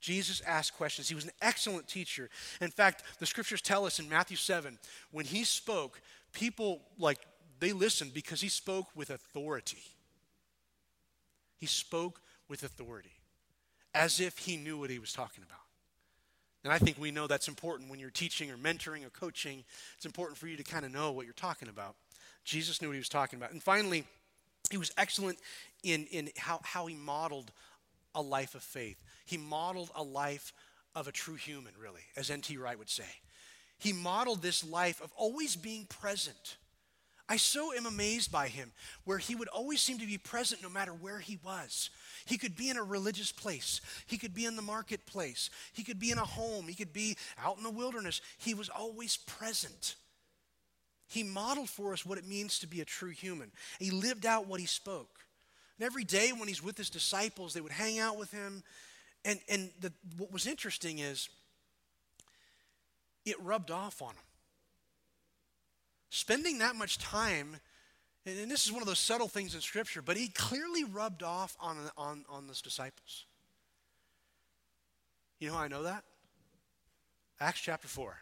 Jesus 0.00 0.40
asked 0.46 0.74
questions. 0.76 1.08
He 1.08 1.14
was 1.14 1.24
an 1.24 1.32
excellent 1.42 1.86
teacher. 1.86 2.30
In 2.60 2.70
fact, 2.70 3.02
the 3.18 3.26
scriptures 3.26 3.60
tell 3.60 3.84
us 3.84 3.98
in 3.98 4.08
Matthew 4.08 4.36
7, 4.36 4.78
when 5.10 5.26
he 5.26 5.44
spoke, 5.44 6.00
people 6.32 6.80
like 6.98 7.18
they 7.58 7.72
listened 7.72 8.14
because 8.14 8.40
he 8.40 8.48
spoke 8.48 8.86
with 8.94 9.10
authority. 9.10 9.82
He 11.58 11.66
spoke 11.66 12.22
with 12.48 12.62
authority, 12.62 13.12
as 13.94 14.20
if 14.20 14.38
he 14.38 14.56
knew 14.56 14.78
what 14.78 14.90
he 14.90 14.98
was 14.98 15.12
talking 15.12 15.44
about. 15.46 15.58
And 16.62 16.72
I 16.72 16.78
think 16.78 16.98
we 16.98 17.10
know 17.10 17.26
that's 17.26 17.48
important 17.48 17.90
when 17.90 17.98
you're 17.98 18.10
teaching 18.10 18.50
or 18.50 18.56
mentoring 18.56 19.04
or 19.04 19.10
coaching. 19.10 19.64
It's 19.96 20.06
important 20.06 20.38
for 20.38 20.46
you 20.46 20.56
to 20.56 20.62
kind 20.62 20.84
of 20.84 20.92
know 20.92 21.10
what 21.12 21.24
you're 21.24 21.32
talking 21.32 21.68
about. 21.68 21.96
Jesus 22.44 22.82
knew 22.82 22.88
what 22.88 22.94
he 22.94 23.00
was 23.00 23.08
talking 23.08 23.38
about. 23.38 23.52
And 23.52 23.62
finally, 23.62 24.04
he 24.70 24.76
was 24.76 24.92
excellent 24.98 25.38
in, 25.82 26.06
in 26.10 26.30
how, 26.36 26.60
how 26.62 26.86
he 26.86 26.94
modeled 26.94 27.50
a 28.14 28.20
life 28.20 28.54
of 28.54 28.62
faith. 28.62 29.02
He 29.24 29.36
modeled 29.36 29.90
a 29.94 30.02
life 30.02 30.52
of 30.94 31.08
a 31.08 31.12
true 31.12 31.36
human, 31.36 31.72
really, 31.80 32.02
as 32.16 32.30
N.T. 32.30 32.56
Wright 32.56 32.78
would 32.78 32.90
say. 32.90 33.04
He 33.78 33.92
modeled 33.92 34.42
this 34.42 34.64
life 34.64 35.00
of 35.02 35.12
always 35.16 35.56
being 35.56 35.86
present. 35.86 36.56
I 37.30 37.36
so 37.36 37.72
am 37.72 37.86
amazed 37.86 38.32
by 38.32 38.48
him, 38.48 38.72
where 39.04 39.18
he 39.18 39.36
would 39.36 39.46
always 39.46 39.80
seem 39.80 39.98
to 40.00 40.06
be 40.06 40.18
present 40.18 40.64
no 40.64 40.68
matter 40.68 40.92
where 40.92 41.20
he 41.20 41.38
was. 41.44 41.88
He 42.26 42.36
could 42.36 42.56
be 42.56 42.68
in 42.68 42.76
a 42.76 42.82
religious 42.82 43.30
place, 43.30 43.80
he 44.08 44.18
could 44.18 44.34
be 44.34 44.46
in 44.46 44.56
the 44.56 44.62
marketplace, 44.62 45.48
he 45.72 45.84
could 45.84 46.00
be 46.00 46.10
in 46.10 46.18
a 46.18 46.24
home, 46.24 46.66
he 46.66 46.74
could 46.74 46.92
be 46.92 47.16
out 47.42 47.56
in 47.56 47.62
the 47.62 47.70
wilderness. 47.70 48.20
He 48.36 48.52
was 48.52 48.68
always 48.68 49.16
present. 49.16 49.94
He 51.06 51.22
modeled 51.22 51.68
for 51.68 51.92
us 51.92 52.04
what 52.04 52.18
it 52.18 52.26
means 52.26 52.58
to 52.58 52.66
be 52.66 52.80
a 52.80 52.84
true 52.84 53.10
human. 53.10 53.52
He 53.78 53.92
lived 53.92 54.26
out 54.26 54.48
what 54.48 54.60
he 54.60 54.66
spoke. 54.66 55.20
And 55.78 55.86
every 55.86 56.04
day 56.04 56.32
when 56.32 56.48
he's 56.48 56.62
with 56.62 56.76
his 56.76 56.90
disciples, 56.90 57.54
they 57.54 57.60
would 57.60 57.72
hang 57.72 58.00
out 58.00 58.18
with 58.18 58.32
him. 58.32 58.64
And, 59.24 59.38
and 59.48 59.70
the, 59.80 59.92
what 60.18 60.32
was 60.32 60.48
interesting 60.48 60.98
is 60.98 61.28
it 63.24 63.40
rubbed 63.40 63.70
off 63.70 64.02
on 64.02 64.10
him. 64.10 64.24
Spending 66.10 66.58
that 66.58 66.74
much 66.74 66.98
time, 66.98 67.56
and, 68.26 68.50
this 68.50 68.66
is 68.66 68.72
one 68.72 68.82
of 68.82 68.88
those 68.88 68.98
subtle 68.98 69.28
things 69.28 69.54
in 69.54 69.60
Scripture, 69.60 70.02
but 70.02 70.16
he 70.16 70.28
clearly 70.28 70.84
rubbed 70.84 71.22
off 71.22 71.56
on, 71.60 71.78
on, 71.96 72.24
on 72.28 72.46
those 72.48 72.60
disciples. 72.60 73.24
You 75.38 75.48
know 75.48 75.54
how 75.54 75.62
I 75.62 75.68
know 75.68 75.84
that? 75.84 76.04
Acts 77.40 77.60
chapter 77.60 77.88
4. 77.88 78.16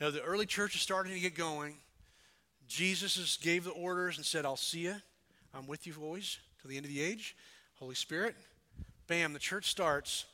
Now, 0.00 0.10
the 0.10 0.22
early 0.22 0.46
church 0.46 0.74
is 0.74 0.80
starting 0.80 1.12
to 1.12 1.20
get 1.20 1.36
going. 1.36 1.76
Jesus 2.66 3.36
gave 3.36 3.64
the 3.64 3.70
orders 3.70 4.16
and 4.16 4.26
said, 4.26 4.44
I'll 4.44 4.56
see 4.56 4.80
you 4.80 4.96
I'm 5.54 5.68
with 5.68 5.86
you 5.86 5.94
always 6.02 6.38
till 6.60 6.70
the 6.70 6.76
end 6.76 6.86
of 6.86 6.90
the 6.90 7.00
age. 7.00 7.36
Holy 7.78 7.94
Spirit. 7.94 8.34
Bam, 9.06 9.32
the 9.34 9.38
church 9.38 9.70
starts. 9.70 10.24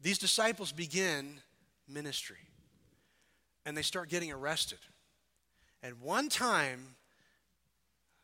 These 0.00 0.18
disciples 0.18 0.72
begin 0.72 1.40
ministry 1.88 2.45
and 3.66 3.76
they 3.76 3.82
start 3.82 4.08
getting 4.08 4.32
arrested. 4.32 4.78
And 5.82 6.00
one 6.00 6.28
time, 6.28 6.94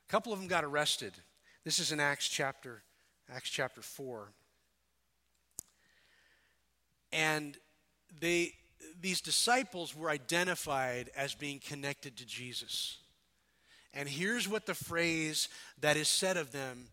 a 0.09 0.11
couple 0.11 0.33
of 0.33 0.39
them 0.39 0.49
got 0.49 0.65
arrested. 0.65 1.13
This 1.65 1.79
is 1.79 1.93
in 1.93 2.01
Acts 2.01 2.29
chapter 2.29 2.83
Acts 3.35 3.51
chapter 3.51 3.83
4. 3.83 4.29
And 7.13 7.57
they 8.21 8.53
these 9.01 9.21
disciples 9.21 9.97
were 9.97 10.11
identified 10.11 11.11
as 11.17 11.35
being 11.35 11.61
connected 11.61 12.17
to 12.17 12.27
Jesus. 12.27 12.99
And 13.95 14.09
here's 14.09 14.49
what 14.49 14.67
the 14.67 14.75
phrase 14.75 15.49
that 15.81 15.97
is 15.97 16.09
said 16.09 16.37
of 16.37 16.53
them 16.53 16.89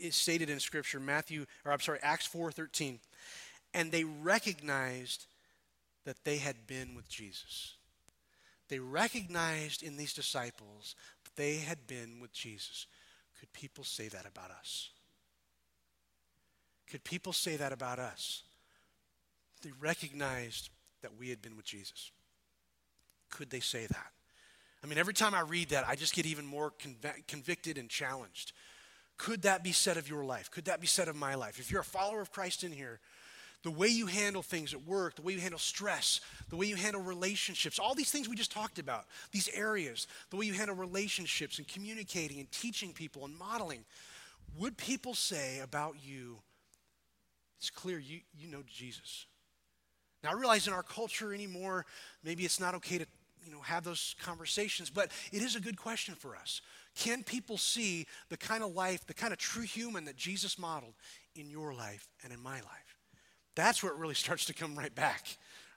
is 0.00 0.16
stated 0.16 0.50
in 0.50 0.60
Scripture, 0.60 1.00
Matthew, 1.00 1.46
or 1.64 1.72
I'm 1.72 1.80
sorry, 1.80 1.98
Acts 2.02 2.26
4:13. 2.26 2.98
And 3.72 3.90
they 3.90 4.04
recognized 4.04 5.26
that 6.04 6.24
they 6.24 6.38
had 6.38 6.66
been 6.66 6.94
with 6.94 7.08
Jesus. 7.08 7.74
They 8.68 8.78
recognized 8.78 9.82
in 9.82 9.96
these 9.96 10.12
disciples 10.12 10.96
that 11.24 11.36
they 11.36 11.56
had 11.56 11.86
been 11.86 12.18
with 12.20 12.32
Jesus. 12.32 12.86
Could 13.38 13.52
people 13.52 13.84
say 13.84 14.08
that 14.08 14.26
about 14.26 14.50
us? 14.50 14.90
Could 16.90 17.04
people 17.04 17.32
say 17.32 17.56
that 17.56 17.72
about 17.72 17.98
us? 17.98 18.42
They 19.62 19.72
recognized 19.80 20.70
that 21.02 21.16
we 21.18 21.30
had 21.30 21.42
been 21.42 21.56
with 21.56 21.66
Jesus. 21.66 22.10
Could 23.30 23.50
they 23.50 23.60
say 23.60 23.86
that? 23.86 24.12
I 24.82 24.86
mean, 24.86 24.98
every 24.98 25.14
time 25.14 25.34
I 25.34 25.40
read 25.40 25.70
that, 25.70 25.88
I 25.88 25.96
just 25.96 26.14
get 26.14 26.26
even 26.26 26.44
more 26.44 26.70
conv- 26.70 27.26
convicted 27.26 27.78
and 27.78 27.88
challenged. 27.88 28.52
Could 29.16 29.42
that 29.42 29.64
be 29.64 29.72
said 29.72 29.96
of 29.96 30.08
your 30.08 30.24
life? 30.24 30.50
Could 30.50 30.66
that 30.66 30.80
be 30.80 30.86
said 30.86 31.08
of 31.08 31.16
my 31.16 31.34
life? 31.34 31.58
If 31.58 31.70
you're 31.70 31.80
a 31.80 31.84
follower 31.84 32.20
of 32.20 32.30
Christ 32.30 32.64
in 32.64 32.72
here, 32.72 33.00
the 33.64 33.70
way 33.70 33.88
you 33.88 34.06
handle 34.06 34.42
things 34.42 34.74
at 34.74 34.86
work, 34.86 35.16
the 35.16 35.22
way 35.22 35.32
you 35.32 35.40
handle 35.40 35.58
stress, 35.58 36.20
the 36.50 36.56
way 36.56 36.66
you 36.66 36.76
handle 36.76 37.00
relationships, 37.00 37.78
all 37.78 37.94
these 37.94 38.10
things 38.10 38.28
we 38.28 38.36
just 38.36 38.52
talked 38.52 38.78
about, 38.78 39.06
these 39.32 39.48
areas, 39.54 40.06
the 40.28 40.36
way 40.36 40.44
you 40.44 40.52
handle 40.52 40.76
relationships 40.76 41.58
and 41.58 41.66
communicating 41.66 42.38
and 42.38 42.52
teaching 42.52 42.92
people 42.92 43.24
and 43.24 43.36
modeling, 43.36 43.84
would 44.58 44.76
people 44.76 45.14
say 45.14 45.60
about 45.60 45.96
you, 46.04 46.36
it's 47.58 47.70
clear 47.70 47.98
you, 47.98 48.20
you 48.38 48.48
know 48.48 48.62
Jesus? 48.68 49.24
Now, 50.22 50.30
I 50.30 50.34
realize 50.34 50.66
in 50.66 50.74
our 50.74 50.82
culture 50.82 51.32
anymore, 51.32 51.86
maybe 52.22 52.44
it's 52.44 52.60
not 52.60 52.74
okay 52.74 52.98
to 52.98 53.06
you 53.46 53.52
know, 53.52 53.60
have 53.60 53.82
those 53.82 54.14
conversations, 54.22 54.90
but 54.90 55.10
it 55.32 55.40
is 55.40 55.56
a 55.56 55.60
good 55.60 55.76
question 55.76 56.14
for 56.14 56.36
us. 56.36 56.60
Can 56.94 57.22
people 57.22 57.56
see 57.56 58.06
the 58.28 58.36
kind 58.36 58.62
of 58.62 58.74
life, 58.74 59.06
the 59.06 59.14
kind 59.14 59.32
of 59.32 59.38
true 59.38 59.62
human 59.64 60.04
that 60.04 60.16
Jesus 60.16 60.58
modeled 60.58 60.94
in 61.34 61.48
your 61.48 61.72
life 61.72 62.06
and 62.22 62.32
in 62.32 62.42
my 62.42 62.56
life? 62.56 62.93
That's 63.54 63.82
where 63.82 63.92
it 63.92 63.98
really 63.98 64.14
starts 64.14 64.46
to 64.46 64.54
come 64.54 64.76
right 64.76 64.94
back, 64.94 65.26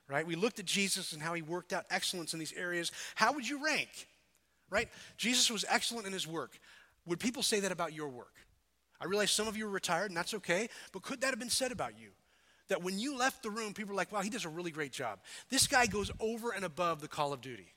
right? 0.08 0.26
We 0.26 0.34
looked 0.34 0.58
at 0.58 0.64
Jesus 0.64 1.12
and 1.12 1.22
how 1.22 1.34
he 1.34 1.42
worked 1.42 1.72
out 1.72 1.84
excellence 1.90 2.32
in 2.32 2.38
these 2.38 2.52
areas. 2.52 2.92
How 3.14 3.32
would 3.32 3.48
you 3.48 3.64
rank, 3.64 3.88
right? 4.70 4.88
Jesus 5.16 5.50
was 5.50 5.64
excellent 5.68 6.06
in 6.06 6.12
his 6.12 6.26
work. 6.26 6.58
Would 7.06 7.20
people 7.20 7.42
say 7.42 7.60
that 7.60 7.72
about 7.72 7.92
your 7.92 8.08
work? 8.08 8.34
I 9.00 9.06
realize 9.06 9.30
some 9.30 9.46
of 9.46 9.56
you 9.56 9.66
are 9.66 9.70
retired, 9.70 10.10
and 10.10 10.16
that's 10.16 10.34
okay, 10.34 10.68
but 10.92 11.02
could 11.02 11.20
that 11.20 11.30
have 11.30 11.38
been 11.38 11.50
said 11.50 11.70
about 11.70 11.98
you? 11.98 12.10
That 12.68 12.82
when 12.82 12.98
you 12.98 13.16
left 13.16 13.42
the 13.42 13.50
room, 13.50 13.72
people 13.72 13.92
were 13.92 13.96
like, 13.96 14.12
wow, 14.12 14.20
he 14.20 14.28
does 14.28 14.44
a 14.44 14.48
really 14.48 14.70
great 14.70 14.92
job. 14.92 15.20
This 15.48 15.66
guy 15.66 15.86
goes 15.86 16.10
over 16.20 16.50
and 16.50 16.64
above 16.64 17.00
the 17.00 17.08
call 17.08 17.32
of 17.32 17.40
duty. 17.40 17.72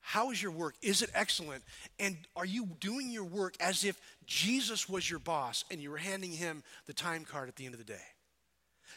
How 0.00 0.30
is 0.32 0.42
your 0.42 0.52
work? 0.52 0.74
Is 0.82 1.02
it 1.02 1.10
excellent? 1.14 1.62
And 1.98 2.16
are 2.36 2.44
you 2.44 2.66
doing 2.80 3.10
your 3.10 3.24
work 3.24 3.54
as 3.60 3.84
if 3.84 3.98
Jesus 4.26 4.88
was 4.88 5.08
your 5.08 5.18
boss 5.18 5.64
and 5.70 5.80
you 5.80 5.90
were 5.90 5.96
handing 5.96 6.32
him 6.32 6.62
the 6.86 6.92
time 6.92 7.24
card 7.24 7.48
at 7.48 7.56
the 7.56 7.64
end 7.64 7.74
of 7.74 7.78
the 7.78 7.84
day? 7.84 8.02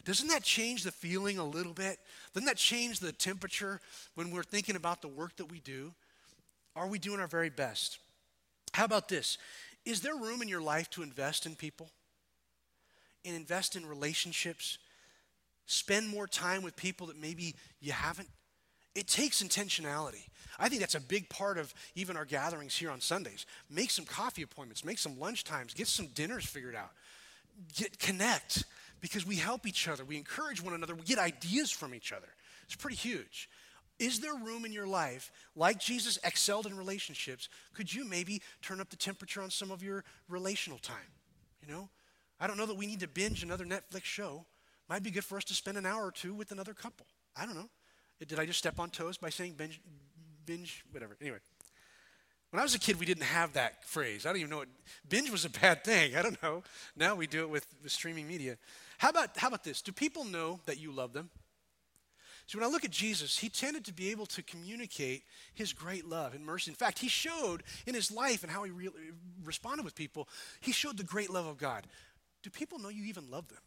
Doesn't 0.05 0.27
that 0.29 0.43
change 0.43 0.83
the 0.83 0.91
feeling 0.91 1.37
a 1.37 1.45
little 1.45 1.73
bit? 1.73 1.99
Doesn't 2.33 2.47
that 2.47 2.57
change 2.57 2.99
the 2.99 3.11
temperature 3.11 3.81
when 4.15 4.31
we're 4.31 4.43
thinking 4.43 4.75
about 4.75 5.01
the 5.01 5.07
work 5.07 5.35
that 5.37 5.51
we 5.51 5.59
do? 5.59 5.93
Are 6.75 6.87
we 6.87 6.99
doing 6.99 7.19
our 7.19 7.27
very 7.27 7.49
best? 7.49 7.99
How 8.73 8.85
about 8.85 9.09
this? 9.09 9.37
Is 9.85 10.01
there 10.01 10.15
room 10.15 10.41
in 10.41 10.47
your 10.47 10.61
life 10.61 10.89
to 10.91 11.01
invest 11.01 11.45
in 11.45 11.55
people? 11.55 11.89
And 13.25 13.35
invest 13.35 13.75
in 13.75 13.85
relationships? 13.85 14.77
Spend 15.65 16.07
more 16.07 16.27
time 16.27 16.61
with 16.61 16.75
people 16.75 17.07
that 17.07 17.19
maybe 17.19 17.55
you 17.81 17.91
haven't? 17.91 18.29
It 18.95 19.07
takes 19.07 19.43
intentionality. 19.43 20.27
I 20.57 20.69
think 20.69 20.81
that's 20.81 20.95
a 20.95 21.01
big 21.01 21.29
part 21.29 21.57
of 21.57 21.73
even 21.95 22.17
our 22.17 22.25
gatherings 22.25 22.75
here 22.75 22.89
on 22.89 22.99
Sundays. 22.99 23.45
Make 23.69 23.91
some 23.91 24.05
coffee 24.05 24.41
appointments, 24.41 24.83
make 24.83 24.97
some 24.97 25.19
lunch 25.19 25.43
times, 25.43 25.73
get 25.73 25.87
some 25.87 26.07
dinners 26.07 26.45
figured 26.45 26.75
out. 26.75 26.91
Get 27.75 27.99
connect 27.99 28.63
because 29.01 29.25
we 29.25 29.35
help 29.35 29.67
each 29.67 29.87
other, 29.87 30.03
we 30.03 30.17
encourage 30.17 30.61
one 30.61 30.73
another, 30.73 30.95
we 30.95 31.03
get 31.03 31.19
ideas 31.19 31.71
from 31.71 31.93
each 31.93 32.11
other. 32.11 32.27
It's 32.63 32.75
pretty 32.75 32.97
huge. 32.97 33.49
Is 33.99 34.19
there 34.19 34.35
room 34.35 34.65
in 34.65 34.71
your 34.71 34.85
life, 34.85 35.31
like 35.55 35.79
Jesus 35.79 36.19
excelled 36.23 36.67
in 36.67 36.77
relationships, 36.77 37.49
could 37.73 37.91
you 37.91 38.05
maybe 38.05 38.41
turn 38.61 38.79
up 38.79 38.89
the 38.89 38.95
temperature 38.95 39.41
on 39.41 39.49
some 39.49 39.71
of 39.71 39.81
your 39.81 40.03
relational 40.29 40.77
time? 40.77 40.97
You 41.65 41.73
know, 41.73 41.89
I 42.39 42.47
don't 42.47 42.57
know 42.57 42.67
that 42.67 42.77
we 42.77 42.85
need 42.85 42.99
to 42.99 43.07
binge 43.07 43.43
another 43.43 43.65
Netflix 43.65 44.03
show. 44.03 44.45
Might 44.87 45.03
be 45.03 45.11
good 45.11 45.25
for 45.25 45.37
us 45.37 45.43
to 45.45 45.53
spend 45.53 45.77
an 45.77 45.85
hour 45.85 46.05
or 46.05 46.11
two 46.11 46.33
with 46.33 46.51
another 46.51 46.73
couple. 46.73 47.07
I 47.35 47.45
don't 47.45 47.55
know. 47.55 47.69
Did 48.25 48.39
I 48.39 48.45
just 48.45 48.59
step 48.59 48.79
on 48.79 48.89
toes 48.89 49.17
by 49.17 49.29
saying 49.29 49.53
binge, 49.53 49.81
binge, 50.45 50.83
whatever? 50.91 51.17
Anyway, 51.21 51.37
when 52.51 52.59
I 52.59 52.63
was 52.63 52.73
a 52.73 52.79
kid, 52.79 52.99
we 52.99 53.05
didn't 53.05 53.23
have 53.23 53.53
that 53.53 53.83
phrase. 53.83 54.25
I 54.25 54.29
don't 54.29 54.37
even 54.37 54.49
know 54.49 54.57
what 54.57 54.69
binge 55.09 55.29
was 55.29 55.43
a 55.43 55.49
bad 55.49 55.83
thing. 55.83 56.15
I 56.15 56.21
don't 56.21 56.41
know. 56.41 56.63
Now 56.95 57.15
we 57.15 57.27
do 57.27 57.41
it 57.41 57.49
with 57.49 57.67
the 57.83 57.89
streaming 57.89 58.27
media. 58.27 58.57
How 58.97 59.09
about, 59.09 59.37
how 59.37 59.47
about 59.47 59.63
this? 59.63 59.81
Do 59.81 59.91
people 59.91 60.25
know 60.25 60.59
that 60.65 60.79
you 60.79 60.91
love 60.91 61.13
them? 61.13 61.29
So 62.47 62.57
when 62.57 62.67
I 62.67 62.71
look 62.71 62.85
at 62.85 62.91
Jesus, 62.91 63.37
he 63.37 63.49
tended 63.49 63.83
to 63.85 63.93
be 63.93 64.09
able 64.09 64.25
to 64.27 64.41
communicate 64.41 65.23
his 65.53 65.73
great 65.73 66.07
love 66.07 66.33
and 66.33 66.45
mercy. 66.45 66.71
In 66.71 66.75
fact, 66.75 66.97
he 66.97 67.09
showed 67.09 67.61
in 67.85 67.93
his 67.93 68.09
life 68.09 68.41
and 68.41 68.51
how 68.51 68.63
he 68.63 68.71
re- 68.71 68.89
responded 69.43 69.83
with 69.83 69.95
people, 69.95 70.29
he 70.61 70.71
showed 70.71 70.97
the 70.97 71.03
great 71.03 71.29
love 71.29 71.45
of 71.45 71.57
God. 71.57 71.85
Do 72.43 72.49
people 72.49 72.79
know 72.79 72.89
you 72.89 73.03
even 73.05 73.29
love 73.29 73.49
them? 73.49 73.57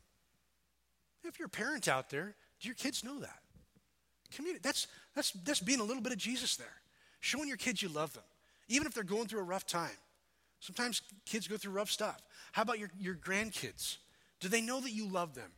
If 1.25 1.39
you're 1.39 1.47
a 1.47 1.51
parent 1.51 1.89
out 1.89 2.09
there, 2.09 2.35
do 2.61 2.69
your 2.69 2.75
kids 2.75 3.05
know 3.05 3.21
that? 3.21 3.39
Communi- 4.33 4.63
that's, 4.63 4.87
that's, 5.15 5.33
that's 5.33 5.61
being 5.61 5.81
a 5.81 5.85
little 5.85 6.03
bit 6.03 6.13
of 6.13 6.19
Jesus 6.19 6.57
there. 6.57 6.67
Showing 7.21 7.49
your 7.49 7.59
kids 7.59 7.83
you 7.83 7.91
love 7.91 8.15
them, 8.15 8.25
even 8.69 8.87
if 8.87 8.95
they're 8.95 9.05
going 9.05 9.27
through 9.27 9.41
a 9.41 9.45
rough 9.45 9.67
time. 9.67 9.91
Sometimes 10.61 11.03
kids 11.27 11.47
go 11.47 11.59
through 11.59 11.73
rough 11.73 11.91
stuff. 11.91 12.23
How 12.53 12.63
about 12.63 12.79
your, 12.79 12.91
your 12.99 13.15
grandkids? 13.15 13.99
Do 14.41 14.49
they 14.49 14.61
know 14.61 14.81
that 14.81 14.91
you 14.91 15.07
love 15.07 15.35
them? 15.35 15.51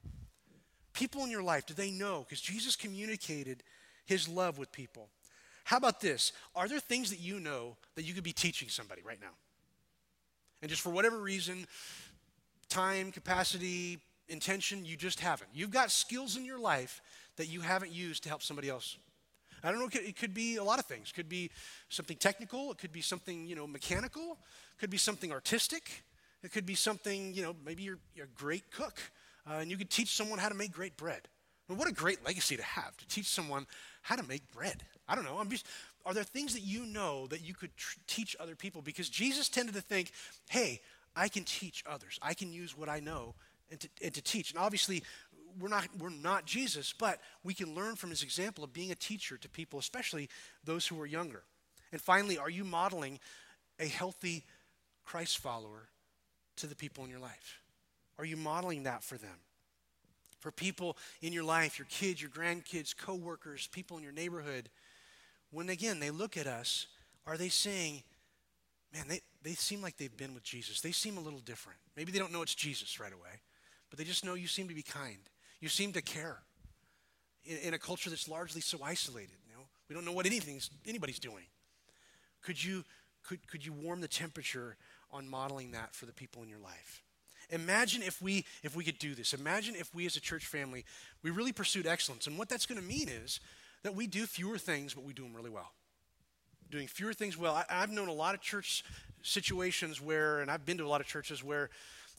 People 0.93 1.25
in 1.25 1.31
your 1.31 1.43
life, 1.43 1.67
do 1.67 1.75
they 1.75 1.91
know? 1.91 2.25
Because 2.29 2.41
Jesus 2.41 2.77
communicated 2.77 3.63
his 4.05 4.29
love 4.29 4.59
with 4.59 4.71
people. 4.73 5.09
How 5.65 5.77
about 5.77 6.01
this? 6.01 6.33
Are 6.55 6.69
there 6.69 6.81
things 6.81 7.11
that 7.11 7.21
you 7.21 7.41
know 7.41 7.77
that 7.95 8.03
you 8.03 8.15
could 8.15 8.25
be 8.25 8.33
teaching 8.33 8.69
somebody 8.69 9.03
right 9.03 9.21
now? 9.21 9.35
And 10.61 10.69
just 10.69 10.83
for 10.83 10.91
whatever 10.91 11.19
reason, 11.19 11.67
time, 12.69 13.13
capacity, 13.13 14.01
intention, 14.29 14.85
you 14.85 14.97
just 14.97 15.21
haven't. 15.21 15.51
You've 15.55 15.71
got 15.71 15.91
skills 15.91 16.37
in 16.37 16.45
your 16.45 16.59
life 16.59 17.01
that 17.37 17.47
you 17.47 17.61
haven't 17.61 17.93
used 17.93 18.25
to 18.25 18.29
help 18.29 18.43
somebody 18.43 18.69
else. 18.69 18.97
I 19.65 19.71
don't 19.71 19.81
know, 19.81 19.89
it 19.93 20.17
could 20.17 20.35
be 20.35 20.57
a 20.57 20.65
lot 20.65 20.81
of 20.81 20.87
things. 20.87 21.11
It 21.11 21.15
could 21.15 21.29
be 21.29 21.51
something 21.89 22.17
technical, 22.17 22.73
it 22.73 22.79
could 22.79 22.93
be 22.93 23.01
something, 23.01 23.47
you 23.47 23.55
know, 23.55 23.67
mechanical, 23.67 24.33
it 24.33 24.81
could 24.81 24.91
be 24.91 24.99
something 24.99 25.31
artistic, 25.31 26.03
it 26.43 26.53
could 26.53 26.67
be 26.67 26.75
something, 26.75 27.35
you 27.35 27.43
know, 27.43 27.55
maybe 27.65 27.83
you're, 27.83 27.99
you're 28.15 28.27
a 28.27 28.39
great 28.39 28.71
cook 28.71 28.99
uh, 29.49 29.55
and 29.55 29.71
you 29.71 29.77
could 29.77 29.91
teach 29.91 30.17
someone 30.17 30.39
how 30.39 30.49
to 30.49 30.55
make 30.55 30.73
great 30.73 30.97
bread. 30.97 31.29
What 31.69 31.89
a 31.89 31.93
great 31.93 32.25
legacy 32.25 32.57
to 32.57 32.63
have, 32.63 32.97
to 32.99 33.09
teach 33.09 33.27
someone 33.27 33.67
how 34.03 34.17
to 34.17 34.23
make 34.25 34.51
bread. 34.53 34.83
I 35.09 35.15
don't 35.15 35.25
know. 35.25 35.39
I'm 35.39 35.49
just, 35.49 35.67
are 36.05 36.13
there 36.13 36.25
things 36.25 36.55
that 36.55 36.63
you 36.63 36.85
know 36.85 37.27
that 37.29 37.41
you 37.41 37.55
could 37.55 37.75
tr- 37.77 37.99
teach 38.07 38.37
other 38.39 38.55
people? 38.55 38.83
Because 38.83 39.09
Jesus 39.09 39.49
tended 39.49 39.75
to 39.77 39.81
think, 39.81 40.13
hey, 40.51 40.81
I 41.15 41.29
can 41.29 41.45
teach 41.45 41.83
others. 41.87 42.19
I 42.21 42.35
can 42.35 42.53
use 42.53 42.77
what 42.77 42.89
I 42.89 43.01
know 43.01 43.35
and 43.71 43.81
to, 43.81 43.89
and 44.03 44.15
to 44.15 44.23
teach. 44.23 44.51
And 44.51 44.59
obviously, 44.59 45.03
we're 45.59 45.69
not, 45.69 45.87
we're 45.99 46.11
not 46.11 46.47
Jesus, 46.47 46.93
but 46.93 47.21
we 47.45 47.55
can 47.55 47.75
learn 47.75 47.97
from 47.97 48.11
his 48.11 48.23
example 48.23 48.65
of 48.65 48.73
being 48.73 48.91
a 48.91 48.97
teacher 48.97 49.37
to 49.39 49.49
people, 49.49 49.79
especially 49.79 50.29
those 50.65 50.87
who 50.87 51.01
are 51.01 51.07
younger. 51.07 51.43
And 51.93 52.01
finally, 52.01 52.39
are 52.39 52.51
you 52.51 52.65
modeling 52.65 53.19
a 53.79 53.87
healthy 53.87 54.45
Christ 55.05 55.39
follower 55.39 55.89
to 56.57 56.67
the 56.67 56.77
people 56.77 57.05
in 57.05 57.11
your 57.11 57.21
life? 57.21 57.61
Are 58.19 58.25
you 58.25 58.37
modeling 58.37 58.85
that 58.85 59.03
for 59.03 59.17
them? 59.17 59.39
For 60.41 60.51
people 60.51 60.97
in 61.21 61.33
your 61.33 61.45
life, 61.45 61.79
your 61.79 61.87
kids, 61.89 62.21
your 62.21 62.31
grandkids, 62.31 62.97
coworkers, 62.97 63.69
people 63.69 63.97
in 63.97 64.03
your 64.03 64.13
neighborhood, 64.13 64.69
when 65.51 65.69
again 65.69 66.01
they 66.01 66.11
look 66.11 66.37
at 66.37 66.47
us, 66.47 66.87
are 67.27 67.37
they 67.37 67.49
saying, 67.49 68.03
man, 68.93 69.05
they, 69.09 69.21
they 69.43 69.53
seem 69.53 69.81
like 69.81 69.97
they've 69.97 70.17
been 70.17 70.35
with 70.35 70.43
Jesus. 70.43 70.81
They 70.81 70.93
seem 70.93 71.17
a 71.17 71.21
little 71.21 71.39
different. 71.41 71.79
Maybe 71.97 72.13
they 72.13 72.19
don't 72.19 72.33
know 72.33 72.43
it's 72.43 72.55
Jesus 72.55 72.99
right 72.99 73.13
away, 73.13 73.41
but 73.91 73.99
they 73.99 74.05
just 74.05 74.25
know 74.25 74.35
you 74.35 74.49
seem 74.49 74.69
to 74.69 74.75
be 74.75 74.83
kind. 74.83 75.19
You 75.61 75.69
seem 75.69 75.93
to 75.93 76.03
care 76.03 76.39
in, 77.45 77.59
in 77.59 77.75
a 77.75 77.79
culture 77.79 78.11
that's 78.11 78.29
largely 78.29 78.61
so 78.61 78.81
isolated. 78.83 79.37
You 79.49 79.55
know, 79.55 79.65
we 79.89 79.95
don't 79.95 80.05
know 80.05 80.13
what 80.13 80.27
anything's, 80.27 80.71
anybody's 80.87 81.19
doing. 81.19 81.45
Could 82.43 82.63
you, 82.63 82.85
could, 83.23 83.47
could 83.47 83.65
you 83.65 83.73
warm 83.73 84.01
the 84.01 84.09
temperature 84.09 84.77
on 85.13 85.29
modeling 85.29 85.73
that 85.73 85.95
for 85.95 86.07
the 86.07 86.13
people 86.13 86.43
in 86.43 86.49
your 86.49 86.59
life? 86.59 87.03
Imagine 87.51 88.03
if 88.03 88.21
we 88.23 88.45
if 88.63 88.75
we 88.75 88.83
could 88.85 88.99
do 88.99 89.15
this. 89.15 89.35
Imagine 89.35 89.75
if 89.77 89.95
we 89.95 90.07
as 90.07 90.17
a 90.17 90.21
church 90.21 90.47
family 90.47 90.85
we 91.23 91.31
really 91.31 91.53
pursued 91.53 91.87
excellence. 91.87 92.27
And 92.27 92.39
what 92.39 92.49
that's 92.49 92.67
going 92.67 92.81
to 92.81 92.87
mean 92.87 93.09
is 93.09 93.41
that 93.83 93.95
we 93.95 94.07
do 94.07 94.27
fewer 94.27 94.59
things, 94.59 94.95
but 94.95 95.05
we 95.05 95.13
do 95.13 95.23
them 95.23 95.35
really 95.35 95.51
well. 95.51 95.73
Doing 96.71 96.87
fewer 96.87 97.13
things 97.13 97.37
well. 97.37 97.55
I, 97.55 97.65
I've 97.69 97.91
known 97.91 98.09
a 98.09 98.13
lot 98.13 98.35
of 98.35 98.41
church 98.41 98.85
situations 99.23 100.01
where, 100.01 100.41
and 100.41 100.51
I've 100.51 100.65
been 100.65 100.79
to 100.79 100.85
a 100.85 100.89
lot 100.89 101.01
of 101.01 101.07
churches 101.07 101.45
where 101.45 101.71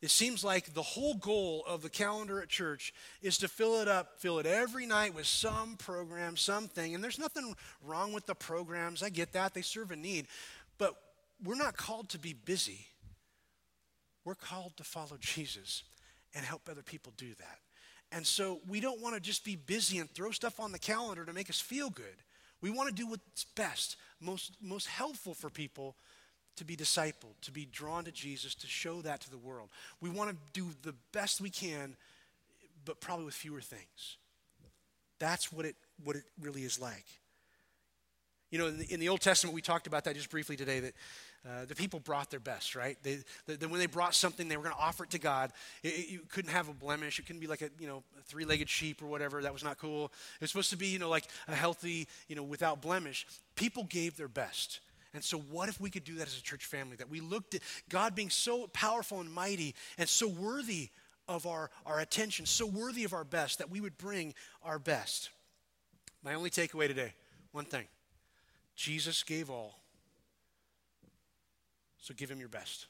it 0.01 0.12
seems 0.12 0.43
like 0.43 0.73
the 0.73 0.82
whole 0.82 1.15
goal 1.15 1.63
of 1.65 1.82
the 1.82 1.89
calendar 1.89 2.41
at 2.41 2.49
church 2.49 2.93
is 3.21 3.38
to 3.38 3.47
fill 3.47 3.79
it 3.79 3.88
up, 3.88 4.19
fill 4.19 4.38
it 4.38 4.45
every 4.45 4.86
night 4.86 5.15
with 5.15 5.25
some 5.25 5.77
program, 5.77 6.36
something. 6.36 6.93
And 6.93 7.01
there's 7.01 7.17
nothing 7.17 7.55
wrong 7.82 8.11
with 8.11 8.26
the 8.26 8.36
programs. 8.36 9.01
I 9.01 9.09
get 9.09 9.32
that. 9.32 9.53
They 9.53 9.61
serve 9.61 9.91
a 9.91 9.95
need. 9.95 10.28
But 10.78 10.95
we're 11.41 11.55
not 11.55 11.78
called 11.78 12.09
to 12.09 12.20
be 12.20 12.34
busy. 12.34 12.88
We're 14.26 14.36
called 14.36 14.78
to 14.78 14.84
follow 14.84 15.17
Jesus 15.19 15.84
and 16.34 16.45
help 16.45 16.69
other 16.69 16.82
people 16.82 17.13
do 17.17 17.30
that. 17.39 17.59
And 18.11 18.26
so 18.26 18.61
we 18.67 18.80
don't 18.80 19.01
want 19.01 19.15
to 19.15 19.21
just 19.21 19.43
be 19.43 19.55
busy 19.55 19.97
and 19.97 20.09
throw 20.09 20.32
stuff 20.32 20.59
on 20.59 20.71
the 20.71 20.80
calendar 20.80 21.26
to 21.26 21.34
make 21.34 21.49
us 21.49 21.59
feel 21.59 21.89
good. 21.89 22.05
We 22.61 22.69
want 22.69 22.89
to 22.89 22.95
do 22.95 23.07
what's 23.07 23.43
best, 23.55 23.97
most, 24.21 24.55
most 24.61 24.88
helpful 24.88 25.34
for 25.34 25.49
people 25.49 25.95
to 26.55 26.63
be 26.63 26.76
discipled, 26.76 27.34
to 27.41 27.51
be 27.51 27.65
drawn 27.65 28.05
to 28.05 28.11
Jesus, 28.11 28.53
to 28.55 28.67
show 28.67 29.01
that 29.01 29.21
to 29.21 29.32
the 29.32 29.38
world. 29.38 29.69
We 29.99 30.09
want 30.09 30.30
to 30.30 30.38
do 30.53 30.69
the 30.84 30.93
best 31.11 31.41
we 31.41 31.49
can, 31.49 31.95
but 32.86 33.01
probably 33.01 33.26
with 33.26 33.34
fewer 33.34 33.61
things. 33.61 34.17
That's 35.19 35.51
what 35.51 35.65
it, 35.65 35.76
what 36.03 36.15
it 36.15 36.24
really 36.39 36.63
is 36.63 36.80
like. 36.80 37.05
You 38.51 38.59
know, 38.59 38.67
in 38.67 38.78
the, 38.78 38.93
in 38.93 38.99
the 38.99 39.09
Old 39.09 39.21
Testament, 39.21 39.55
we 39.55 39.61
talked 39.61 39.88
about 39.88 40.03
that 40.03 40.15
just 40.15 40.30
briefly 40.30 40.55
today 40.55 40.80
that 40.82 40.93
uh, 41.45 41.65
the 41.65 41.75
people 41.75 41.99
brought 41.99 42.31
their 42.31 42.39
best, 42.39 42.73
right? 42.73 42.97
They, 43.03 43.19
the, 43.47 43.67
when 43.67 43.79
they 43.79 43.85
brought 43.85 44.15
something, 44.15 44.47
they 44.47 44.55
were 44.55 44.63
going 44.63 44.75
to 44.75 44.81
offer 44.81 45.03
it 45.03 45.09
to 45.09 45.19
God. 45.19 45.51
It, 45.83 45.89
it, 45.89 46.09
you 46.09 46.21
couldn't 46.29 46.51
have 46.51 46.69
a 46.69 46.73
blemish. 46.73 47.19
It 47.19 47.25
couldn't 47.25 47.41
be 47.41 47.47
like 47.47 47.61
a 47.61 47.69
you 47.79 47.87
know 47.87 48.03
three-legged 48.27 48.69
sheep 48.69 49.01
or 49.01 49.07
whatever. 49.07 49.41
That 49.41 49.51
was 49.51 49.63
not 49.63 49.77
cool. 49.77 50.05
It 50.05 50.41
was 50.41 50.51
supposed 50.51 50.69
to 50.69 50.77
be 50.77 50.87
you 50.87 50.99
know 50.99 51.09
like 51.09 51.25
a 51.47 51.55
healthy 51.55 52.07
you 52.27 52.35
know 52.35 52.43
without 52.43 52.81
blemish. 52.81 53.27
People 53.55 53.83
gave 53.83 54.15
their 54.15 54.27
best. 54.27 54.79
And 55.13 55.23
so, 55.23 55.37
what 55.37 55.69
if 55.69 55.79
we 55.79 55.89
could 55.89 56.05
do 56.05 56.15
that 56.15 56.27
as 56.27 56.37
a 56.37 56.41
church 56.41 56.65
family? 56.65 56.95
That 56.95 57.09
we 57.09 57.19
looked 57.19 57.55
at 57.55 57.61
God 57.89 58.15
being 58.15 58.29
so 58.29 58.67
powerful 58.67 59.19
and 59.19 59.31
mighty 59.31 59.75
and 59.97 60.09
so 60.09 60.27
worthy 60.27 60.89
of 61.27 61.45
our, 61.45 61.69
our 61.85 61.99
attention, 61.99 62.45
so 62.45 62.65
worthy 62.65 63.03
of 63.03 63.13
our 63.13 63.23
best, 63.23 63.59
that 63.59 63.69
we 63.69 63.79
would 63.79 63.97
bring 63.97 64.33
our 64.63 64.79
best. 64.79 65.29
My 66.23 66.33
only 66.33 66.49
takeaway 66.49 66.87
today 66.87 67.13
one 67.51 67.65
thing 67.65 67.85
Jesus 68.75 69.23
gave 69.23 69.49
all 69.49 69.82
so 72.04 72.14
give 72.14 72.30
him 72.30 72.38
your 72.38 72.49
best. 72.49 72.88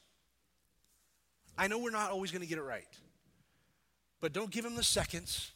I 1.55 1.67
know 1.67 1.77
we're 1.77 1.91
not 1.91 2.09
always 2.09 2.31
going 2.31 2.41
to 2.41 2.47
get 2.47 2.57
it 2.57 2.63
right, 2.63 2.87
but 4.19 4.33
don't 4.33 4.49
give 4.49 4.65
him 4.65 4.75
the 4.75 4.83
seconds. 4.83 5.51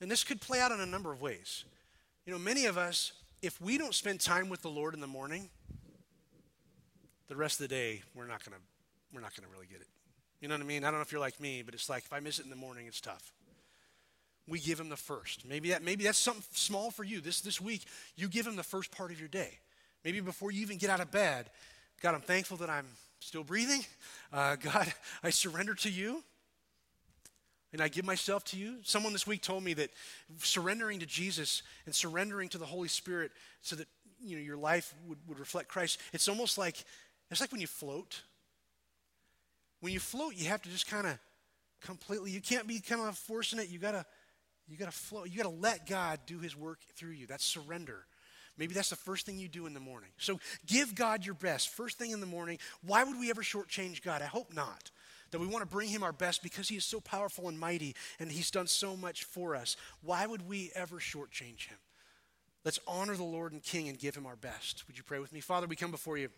And 0.00 0.10
this 0.10 0.24
could 0.24 0.40
play 0.40 0.58
out 0.60 0.72
in 0.72 0.80
a 0.80 0.86
number 0.86 1.12
of 1.12 1.22
ways. 1.22 1.64
You 2.26 2.32
know, 2.32 2.38
many 2.40 2.66
of 2.66 2.76
us, 2.76 3.12
if 3.40 3.60
we 3.60 3.78
don't 3.78 3.94
spend 3.94 4.20
time 4.20 4.48
with 4.48 4.62
the 4.62 4.68
Lord 4.68 4.94
in 4.94 5.00
the 5.00 5.06
morning, 5.06 5.48
the 7.28 7.36
rest 7.36 7.60
of 7.60 7.68
the 7.68 7.74
day 7.74 8.02
we're 8.16 8.26
not 8.26 8.44
going 8.44 8.56
to 8.56 8.62
we're 9.14 9.20
not 9.20 9.36
going 9.36 9.48
to 9.48 9.52
really 9.54 9.68
get 9.68 9.80
it. 9.80 9.86
You 10.40 10.48
know 10.48 10.56
what 10.56 10.62
I 10.62 10.66
mean? 10.66 10.82
I 10.82 10.88
don't 10.88 10.98
know 10.98 11.02
if 11.02 11.12
you're 11.12 11.20
like 11.20 11.40
me, 11.40 11.62
but 11.62 11.72
it's 11.72 11.88
like 11.88 12.04
if 12.04 12.12
I 12.12 12.18
miss 12.18 12.40
it 12.40 12.44
in 12.44 12.50
the 12.50 12.56
morning, 12.56 12.88
it's 12.88 13.00
tough. 13.00 13.32
We 14.48 14.58
give 14.58 14.80
him 14.80 14.88
the 14.88 14.96
first. 14.96 15.46
Maybe 15.46 15.70
that 15.70 15.84
maybe 15.84 16.02
that's 16.02 16.18
something 16.18 16.42
small 16.50 16.90
for 16.90 17.04
you. 17.04 17.20
This 17.20 17.40
this 17.40 17.60
week, 17.60 17.84
you 18.16 18.26
give 18.26 18.44
him 18.44 18.56
the 18.56 18.64
first 18.64 18.90
part 18.90 19.12
of 19.12 19.20
your 19.20 19.28
day. 19.28 19.60
Maybe 20.04 20.18
before 20.18 20.50
you 20.50 20.62
even 20.62 20.78
get 20.78 20.90
out 20.90 21.00
of 21.00 21.12
bed, 21.12 21.48
God, 22.02 22.14
I'm 22.14 22.20
thankful 22.20 22.56
that 22.58 22.70
I'm 22.70 22.86
still 23.20 23.44
breathing. 23.44 23.84
Uh, 24.32 24.56
God, 24.56 24.92
I 25.22 25.30
surrender 25.30 25.74
to 25.74 25.90
you 25.90 26.22
and 27.72 27.82
I 27.82 27.88
give 27.88 28.04
myself 28.04 28.44
to 28.46 28.56
you. 28.56 28.76
Someone 28.84 29.12
this 29.12 29.26
week 29.26 29.42
told 29.42 29.64
me 29.64 29.74
that 29.74 29.90
surrendering 30.38 31.00
to 31.00 31.06
Jesus 31.06 31.62
and 31.86 31.94
surrendering 31.94 32.48
to 32.50 32.58
the 32.58 32.66
Holy 32.66 32.88
Spirit 32.88 33.32
so 33.62 33.74
that 33.76 33.88
you 34.22 34.36
know 34.36 34.42
your 34.42 34.56
life 34.56 34.94
would, 35.08 35.18
would 35.28 35.38
reflect 35.38 35.68
Christ, 35.68 36.00
it's 36.12 36.28
almost 36.28 36.56
like 36.56 36.84
it's 37.30 37.40
like 37.40 37.50
when 37.50 37.60
you 37.60 37.66
float. 37.66 38.22
When 39.80 39.92
you 39.92 40.00
float, 40.00 40.34
you 40.36 40.48
have 40.48 40.62
to 40.62 40.68
just 40.68 40.86
kind 40.88 41.06
of 41.06 41.18
completely, 41.80 42.30
you 42.30 42.40
can't 42.40 42.66
be 42.66 42.80
kind 42.80 43.02
of 43.02 43.18
forcing 43.18 43.58
it. 43.58 43.68
You 43.68 43.78
gotta 43.78 44.06
you 44.68 44.76
gotta 44.76 44.92
float. 44.92 45.28
You 45.28 45.36
gotta 45.36 45.54
let 45.54 45.86
God 45.86 46.20
do 46.26 46.38
his 46.38 46.56
work 46.56 46.78
through 46.94 47.12
you. 47.12 47.26
That's 47.26 47.44
surrender. 47.44 48.06
Maybe 48.56 48.74
that's 48.74 48.90
the 48.90 48.96
first 48.96 49.26
thing 49.26 49.38
you 49.38 49.48
do 49.48 49.66
in 49.66 49.74
the 49.74 49.80
morning. 49.80 50.10
So 50.18 50.38
give 50.66 50.94
God 50.94 51.26
your 51.26 51.34
best 51.34 51.70
first 51.70 51.98
thing 51.98 52.12
in 52.12 52.20
the 52.20 52.26
morning. 52.26 52.58
Why 52.86 53.02
would 53.02 53.18
we 53.18 53.30
ever 53.30 53.42
shortchange 53.42 54.02
God? 54.02 54.22
I 54.22 54.26
hope 54.26 54.54
not. 54.54 54.90
That 55.30 55.40
we 55.40 55.48
want 55.48 55.62
to 55.62 55.70
bring 55.70 55.88
him 55.88 56.04
our 56.04 56.12
best 56.12 56.44
because 56.44 56.68
he 56.68 56.76
is 56.76 56.84
so 56.84 57.00
powerful 57.00 57.48
and 57.48 57.58
mighty 57.58 57.96
and 58.20 58.30
he's 58.30 58.52
done 58.52 58.68
so 58.68 58.96
much 58.96 59.24
for 59.24 59.56
us. 59.56 59.76
Why 60.02 60.26
would 60.26 60.46
we 60.48 60.70
ever 60.76 60.96
shortchange 60.96 61.66
him? 61.66 61.78
Let's 62.64 62.78
honor 62.86 63.16
the 63.16 63.24
Lord 63.24 63.52
and 63.52 63.62
King 63.62 63.88
and 63.88 63.98
give 63.98 64.14
him 64.14 64.26
our 64.26 64.36
best. 64.36 64.86
Would 64.86 64.96
you 64.96 65.02
pray 65.02 65.18
with 65.18 65.32
me? 65.32 65.40
Father, 65.40 65.66
we 65.66 65.76
come 65.76 65.90
before 65.90 66.16
you. 66.16 66.28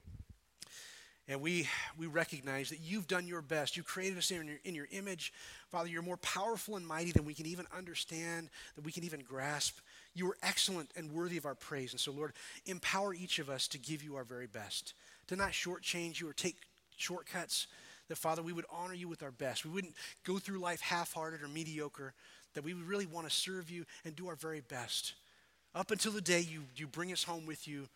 And 1.28 1.40
we, 1.40 1.68
we 1.98 2.06
recognize 2.06 2.70
that 2.70 2.80
you've 2.80 3.08
done 3.08 3.26
your 3.26 3.42
best. 3.42 3.76
You 3.76 3.82
created 3.82 4.16
us 4.16 4.30
in 4.30 4.46
your, 4.46 4.58
in 4.64 4.74
your 4.76 4.86
image. 4.92 5.32
Father, 5.70 5.88
you're 5.88 6.02
more 6.02 6.18
powerful 6.18 6.76
and 6.76 6.86
mighty 6.86 7.10
than 7.10 7.24
we 7.24 7.34
can 7.34 7.46
even 7.46 7.66
understand, 7.76 8.48
than 8.76 8.84
we 8.84 8.92
can 8.92 9.02
even 9.02 9.20
grasp. 9.20 9.78
You 10.16 10.30
are 10.30 10.36
excellent 10.42 10.90
and 10.96 11.12
worthy 11.12 11.36
of 11.36 11.44
our 11.44 11.54
praise. 11.54 11.92
And 11.92 12.00
so, 12.00 12.10
Lord, 12.10 12.32
empower 12.64 13.12
each 13.14 13.38
of 13.38 13.50
us 13.50 13.68
to 13.68 13.78
give 13.78 14.02
you 14.02 14.16
our 14.16 14.24
very 14.24 14.46
best, 14.46 14.94
to 15.28 15.36
not 15.36 15.50
shortchange 15.50 16.20
you 16.20 16.28
or 16.28 16.32
take 16.32 16.56
shortcuts. 16.96 17.66
That, 18.08 18.16
Father, 18.16 18.42
we 18.42 18.52
would 18.52 18.64
honor 18.72 18.94
you 18.94 19.08
with 19.08 19.22
our 19.22 19.30
best. 19.30 19.64
We 19.64 19.70
wouldn't 19.72 19.94
go 20.24 20.38
through 20.38 20.60
life 20.60 20.80
half 20.80 21.12
hearted 21.12 21.42
or 21.42 21.48
mediocre, 21.48 22.14
that 22.54 22.64
we 22.64 22.72
would 22.72 22.86
really 22.88 23.06
want 23.06 23.28
to 23.28 23.34
serve 23.34 23.68
you 23.68 23.84
and 24.04 24.16
do 24.16 24.28
our 24.28 24.36
very 24.36 24.60
best. 24.60 25.14
Up 25.74 25.90
until 25.90 26.12
the 26.12 26.20
day 26.20 26.40
you, 26.40 26.62
you 26.76 26.86
bring 26.86 27.12
us 27.12 27.24
home 27.24 27.44
with 27.44 27.68
you, 27.68 27.88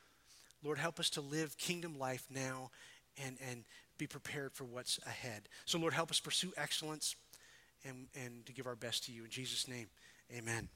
Lord, 0.63 0.79
help 0.79 1.01
us 1.01 1.09
to 1.11 1.21
live 1.21 1.57
kingdom 1.57 1.99
life 1.99 2.27
now 2.29 2.71
and, 3.25 3.39
and 3.51 3.65
be 3.97 4.07
prepared 4.07 4.53
for 4.53 4.65
what's 4.65 4.99
ahead. 5.07 5.43
So, 5.65 5.79
Lord, 5.79 5.95
help 5.95 6.11
us 6.11 6.21
pursue 6.21 6.53
excellence 6.57 7.17
and, 7.85 8.09
and 8.15 8.45
to 8.47 8.53
give 8.53 8.67
our 8.67 8.77
best 8.77 9.05
to 9.07 9.13
you. 9.13 9.25
In 9.25 9.31
Jesus' 9.31 9.69
name, 9.69 9.87
amen. 10.37 10.69